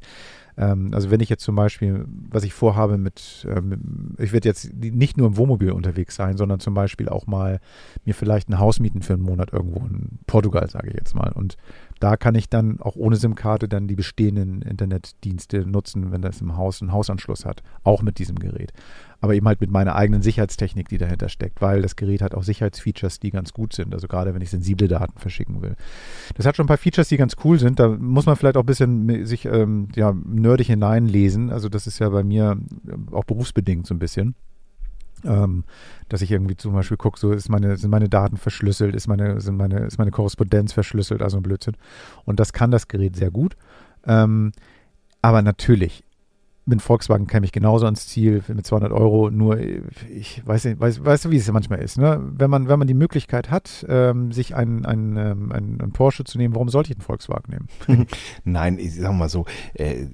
Ähm, 0.57 0.89
also 0.93 1.11
wenn 1.11 1.19
ich 1.19 1.29
jetzt 1.29 1.43
zum 1.43 1.55
Beispiel, 1.55 2.05
was 2.29 2.43
ich 2.43 2.53
vorhabe 2.53 2.97
mit, 2.97 3.47
ähm, 3.49 4.15
ich 4.17 4.33
werde 4.33 4.49
jetzt 4.49 4.73
nicht 4.73 5.17
nur 5.17 5.27
im 5.27 5.37
Wohnmobil 5.37 5.71
unterwegs 5.71 6.15
sein, 6.15 6.37
sondern 6.37 6.59
zum 6.59 6.73
Beispiel 6.73 7.09
auch 7.09 7.27
mal 7.27 7.59
mir 8.05 8.15
vielleicht 8.15 8.49
ein 8.49 8.59
Haus 8.59 8.79
mieten 8.79 9.01
für 9.01 9.13
einen 9.13 9.23
Monat 9.23 9.53
irgendwo 9.53 9.79
in 9.85 10.19
Portugal, 10.25 10.69
sage 10.69 10.89
ich 10.89 10.95
jetzt 10.95 11.15
mal. 11.15 11.31
Und 11.31 11.57
da 11.99 12.17
kann 12.17 12.35
ich 12.35 12.49
dann 12.49 12.79
auch 12.79 12.95
ohne 12.95 13.15
SIM-Karte 13.15 13.67
dann 13.67 13.87
die 13.87 13.95
bestehenden 13.95 14.61
Internetdienste 14.61 15.65
nutzen, 15.65 16.11
wenn 16.11 16.21
das 16.21 16.41
im 16.41 16.57
Haus 16.57 16.81
einen 16.81 16.91
Hausanschluss 16.91 17.45
hat, 17.45 17.63
auch 17.83 18.01
mit 18.01 18.19
diesem 18.19 18.37
Gerät. 18.37 18.73
Aber 19.19 19.33
eben 19.33 19.47
halt 19.47 19.61
mit 19.61 19.71
meiner 19.71 19.95
eigenen 19.95 20.21
Sicherheitstechnik, 20.21 20.89
die 20.89 20.99
dahinter 20.99 21.29
steckt, 21.29 21.59
weil 21.61 21.81
das 21.81 21.95
Gerät 21.95 22.21
hat 22.21 22.35
auch 22.35 22.43
Sicherheitsfeatures, 22.43 23.19
die 23.19 23.31
ganz 23.31 23.51
gut 23.51 23.73
sind. 23.73 23.93
Also 23.93 24.07
gerade 24.07 24.33
wenn 24.33 24.41
ich 24.41 24.51
sensible 24.51 24.87
Daten 24.87 25.17
verschicken 25.17 25.61
will. 25.61 25.75
Das 26.35 26.45
hat 26.45 26.55
schon 26.55 26.65
ein 26.65 26.67
paar 26.67 26.77
Features, 26.77 27.09
die 27.09 27.17
ganz 27.17 27.35
cool 27.43 27.57
sind. 27.57 27.79
Da 27.79 27.89
muss 27.89 28.27
man 28.27 28.35
vielleicht 28.35 28.57
auch 28.57 28.63
ein 28.63 28.67
bisschen 28.67 29.25
sich 29.25 29.45
ähm, 29.45 29.87
ja, 29.95 30.13
nerdig 30.13 30.67
hineinlesen. 30.67 31.49
Also 31.51 31.67
das 31.67 31.87
ist 31.87 31.99
ja 31.99 32.09
bei 32.09 32.23
mir 32.23 32.59
ähm, 32.87 33.07
auch 33.11 33.23
berufsbedingt 33.23 33.87
so 33.87 33.95
ein 33.95 33.99
bisschen. 33.99 34.35
Ähm, 35.25 35.63
dass 36.09 36.21
ich 36.21 36.31
irgendwie 36.31 36.55
zum 36.55 36.73
Beispiel 36.73 36.97
gucke, 36.97 37.19
so 37.19 37.31
ist 37.31 37.49
meine, 37.49 37.77
sind 37.77 37.89
meine 37.89 38.09
Daten 38.09 38.37
verschlüsselt, 38.37 38.95
ist 38.95 39.07
meine, 39.07 39.41
sind 39.41 39.57
meine, 39.57 39.79
ist 39.79 39.97
meine 39.97 40.11
Korrespondenz 40.11 40.73
verschlüsselt, 40.73 41.21
also 41.21 41.37
ein 41.37 41.43
Blödsinn. 41.43 41.75
Und 42.25 42.39
das 42.39 42.53
kann 42.53 42.71
das 42.71 42.87
Gerät 42.87 43.15
sehr 43.15 43.31
gut. 43.31 43.55
Ähm, 44.05 44.51
aber 45.21 45.41
natürlich, 45.41 46.03
mit 46.67 46.81
Volkswagen 46.81 47.27
käme 47.27 47.45
ich 47.45 47.53
genauso 47.53 47.85
ans 47.85 48.07
Ziel 48.07 48.43
mit 48.49 48.65
200 48.65 48.91
Euro. 48.91 49.31
Nur 49.31 49.57
ich 49.57 50.45
weiß 50.45 50.65
nicht, 50.65 50.79
weiß, 50.79 51.03
weißt 51.03 51.25
du, 51.25 51.31
wie 51.31 51.37
es 51.37 51.49
manchmal 51.51 51.79
ist. 51.79 51.97
Ne? 51.97 52.21
Wenn 52.37 52.49
man, 52.49 52.67
wenn 52.67 52.77
man 52.77 52.87
die 52.87 52.93
Möglichkeit 52.93 53.49
hat, 53.49 53.85
ähm, 53.87 54.33
sich 54.33 54.53
einen, 54.53 54.85
einen, 54.85 55.15
ähm, 55.15 55.51
einen, 55.53 55.81
einen 55.81 55.93
Porsche 55.93 56.25
zu 56.25 56.37
nehmen, 56.37 56.53
warum 56.55 56.67
sollte 56.67 56.91
ich 56.91 56.97
einen 56.97 57.05
Volkswagen 57.05 57.67
nehmen? 57.87 58.07
Nein, 58.43 58.79
ich 58.79 58.95
sag 58.95 59.13
mal 59.13 59.29
so, 59.29 59.45
äh, 59.75 60.07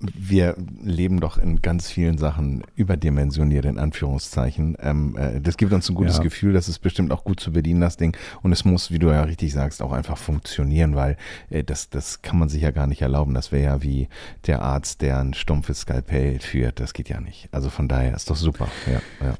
wir 0.00 0.56
leben 0.82 1.20
doch 1.20 1.38
in 1.38 1.62
ganz 1.62 1.88
vielen 1.88 2.18
Sachen 2.18 2.64
überdimensioniert, 2.74 3.64
in 3.64 3.78
Anführungszeichen. 3.78 4.76
Ähm, 4.80 5.16
äh, 5.16 5.40
das 5.40 5.56
gibt 5.56 5.72
uns 5.72 5.88
ein 5.88 5.94
gutes 5.94 6.16
Ja. 6.16 6.24
Gefühl, 6.24 6.52
das 6.52 6.68
ist 6.68 6.80
bestimmt 6.80 7.12
auch 7.12 7.22
gut 7.22 7.38
zu 7.38 7.52
bedienen, 7.52 7.80
das 7.80 7.96
Ding. 7.96 8.16
Und 8.42 8.50
es 8.50 8.64
muss, 8.64 8.90
wie 8.90 8.98
du 8.98 9.08
ja 9.08 9.22
richtig 9.22 9.52
sagst, 9.52 9.82
auch 9.82 9.92
einfach 9.92 10.18
funktionieren, 10.18 10.96
weil 10.96 11.16
äh, 11.48 11.62
das, 11.62 11.90
das 11.90 12.22
kann 12.22 12.40
man 12.40 12.48
sich 12.48 12.62
ja 12.62 12.72
gar 12.72 12.88
nicht 12.88 13.02
erlauben. 13.02 13.34
Das 13.34 13.52
wäre 13.52 13.62
ja 13.62 13.82
wie 13.84 14.08
der 14.48 14.62
Arzt, 14.62 15.00
der 15.00 15.20
ein 15.20 15.32
stumpfes 15.60 15.80
Skalpell 15.80 16.40
führt. 16.40 16.80
Das 16.80 16.92
geht 16.92 17.08
ja 17.08 17.20
nicht. 17.20 17.48
Also 17.52 17.70
von 17.70 17.88
daher 17.88 18.14
ist 18.14 18.30
doch 18.30 18.36
super. 18.36 18.68
Ja, 18.86 19.26
ja. 19.26 19.34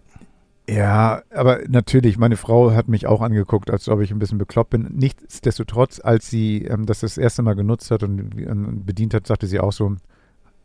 Ja, 0.68 1.23
aber 1.35 1.62
natürlich, 1.66 2.16
meine 2.16 2.37
Frau 2.37 2.71
hat 2.71 2.87
mich 2.87 3.09
auch 3.09 3.23
angeguckt, 3.23 3.71
als 3.73 3.89
ob 3.89 4.01
ich 4.03 4.12
ein 4.12 4.21
bisschen 4.21 4.39
bekloppt 4.39 4.71
bin. 4.71 4.89
Nichtsdestotrotz, 4.93 6.01
als 6.01 6.31
sie 6.31 6.64
ähm, 6.64 6.87
das 6.87 7.01
das 7.01 7.18
erste 7.18 7.43
Mal 7.43 7.55
genutzt 7.55 7.91
hat 7.91 8.05
und 8.05 8.39
ähm, 8.39 8.85
bedient 8.85 9.12
hat, 9.12 9.27
sagte 9.27 9.49
sie 9.49 9.59
auch 9.59 9.73
so, 9.73 9.97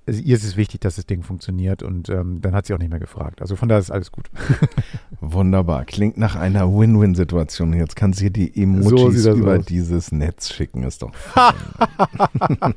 also 0.08 0.22
ihr 0.22 0.36
ist 0.36 0.44
es 0.44 0.56
wichtig, 0.56 0.82
dass 0.82 0.98
das 0.98 1.06
Ding 1.06 1.24
funktioniert 1.24 1.82
und 1.82 2.10
ähm, 2.10 2.40
dann 2.42 2.54
hat 2.54 2.66
sie 2.66 2.74
auch 2.74 2.80
nicht 2.80 2.92
mehr 2.92 3.00
gefragt. 3.00 3.42
Also 3.42 3.56
von 3.56 3.70
daher 3.70 3.80
ist 3.80 3.92
alles 3.92 4.12
gut. 4.12 4.30
Wunderbar. 5.22 5.86
Klingt 5.86 6.18
nach 6.18 6.36
einer 6.36 6.72
Win-Win-Situation. 6.72 7.74
Jetzt 7.74 7.96
kann 7.96 8.14
sie 8.14 8.32
die 8.32 8.62
Emojis 8.62 9.24
das 9.24 9.36
über 9.36 9.58
aus. 9.58 9.66
dieses 9.66 10.12
Netz 10.12 10.54
schicken. 10.54 10.84
Ist 10.84 11.02
doch. 11.02 11.12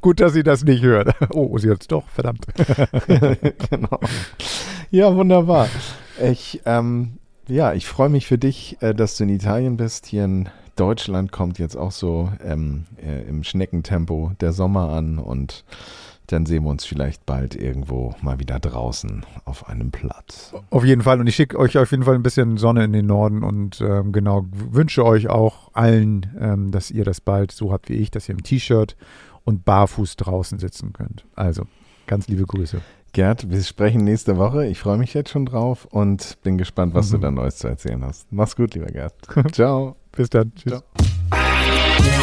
gut, 0.00 0.20
dass 0.20 0.32
sie 0.32 0.42
das 0.42 0.64
nicht 0.64 0.82
hört. 0.82 1.14
Oh, 1.30 1.56
sie 1.58 1.70
hat 1.70 1.82
es 1.82 1.88
doch, 1.88 2.08
verdammt. 2.08 2.46
genau. 3.70 4.00
Ja, 4.90 5.14
wunderbar. 5.14 5.68
Ich, 6.22 6.62
ähm, 6.66 7.18
ja, 7.46 7.74
ich 7.74 7.86
freue 7.86 8.08
mich 8.08 8.26
für 8.26 8.38
dich, 8.38 8.76
äh, 8.80 8.94
dass 8.94 9.16
du 9.16 9.24
in 9.24 9.30
Italien 9.30 9.76
bist. 9.76 10.06
Hier 10.06 10.24
in 10.24 10.48
Deutschland 10.76 11.30
kommt 11.30 11.58
jetzt 11.58 11.76
auch 11.76 11.92
so 11.92 12.32
ähm, 12.44 12.86
äh, 13.04 13.22
im 13.28 13.44
Schneckentempo 13.44 14.32
der 14.40 14.52
Sommer 14.52 14.90
an 14.90 15.18
und 15.18 15.64
dann 16.28 16.46
sehen 16.46 16.64
wir 16.64 16.70
uns 16.70 16.84
vielleicht 16.84 17.26
bald 17.26 17.54
irgendwo 17.54 18.14
mal 18.22 18.38
wieder 18.40 18.58
draußen 18.58 19.24
auf 19.44 19.68
einem 19.68 19.90
Platz. 19.90 20.54
Auf 20.70 20.84
jeden 20.84 21.02
Fall. 21.02 21.20
Und 21.20 21.26
ich 21.26 21.36
schicke 21.36 21.58
euch 21.58 21.76
auf 21.78 21.90
jeden 21.90 22.04
Fall 22.04 22.14
ein 22.14 22.22
bisschen 22.22 22.56
Sonne 22.56 22.84
in 22.84 22.92
den 22.92 23.06
Norden 23.06 23.42
und 23.42 23.80
ähm, 23.80 24.12
genau 24.12 24.46
wünsche 24.50 25.04
euch 25.04 25.28
auch 25.28 25.70
allen, 25.74 26.26
ähm, 26.40 26.70
dass 26.70 26.90
ihr 26.90 27.04
das 27.04 27.20
bald 27.20 27.52
so 27.52 27.72
habt 27.72 27.88
wie 27.90 27.94
ich, 27.94 28.10
dass 28.10 28.28
ihr 28.28 28.34
im 28.34 28.42
T-Shirt 28.42 28.96
und 29.44 29.64
barfuß 29.66 30.16
draußen 30.16 30.58
sitzen 30.58 30.92
könnt. 30.94 31.24
Also, 31.34 31.64
ganz 32.06 32.26
liebe 32.28 32.44
Grüße. 32.46 32.80
Gerd, 33.12 33.48
wir 33.50 33.62
sprechen 33.62 34.02
nächste 34.02 34.38
Woche. 34.38 34.66
Ich 34.66 34.80
freue 34.80 34.98
mich 34.98 35.14
jetzt 35.14 35.30
schon 35.30 35.46
drauf 35.46 35.86
und 35.90 36.38
bin 36.42 36.58
gespannt, 36.58 36.94
was 36.94 37.10
Mhm. 37.10 37.16
du 37.16 37.18
da 37.20 37.30
Neues 37.30 37.56
zu 37.58 37.68
erzählen 37.68 38.02
hast. 38.04 38.32
Mach's 38.32 38.56
gut, 38.56 38.74
lieber 38.74 38.86
Gerd. 38.86 39.14
Ciao. 39.52 39.94
Bis 40.10 40.30
dann. 40.30 40.52
Tschüss. 40.56 40.72
Ciao. 41.30 41.43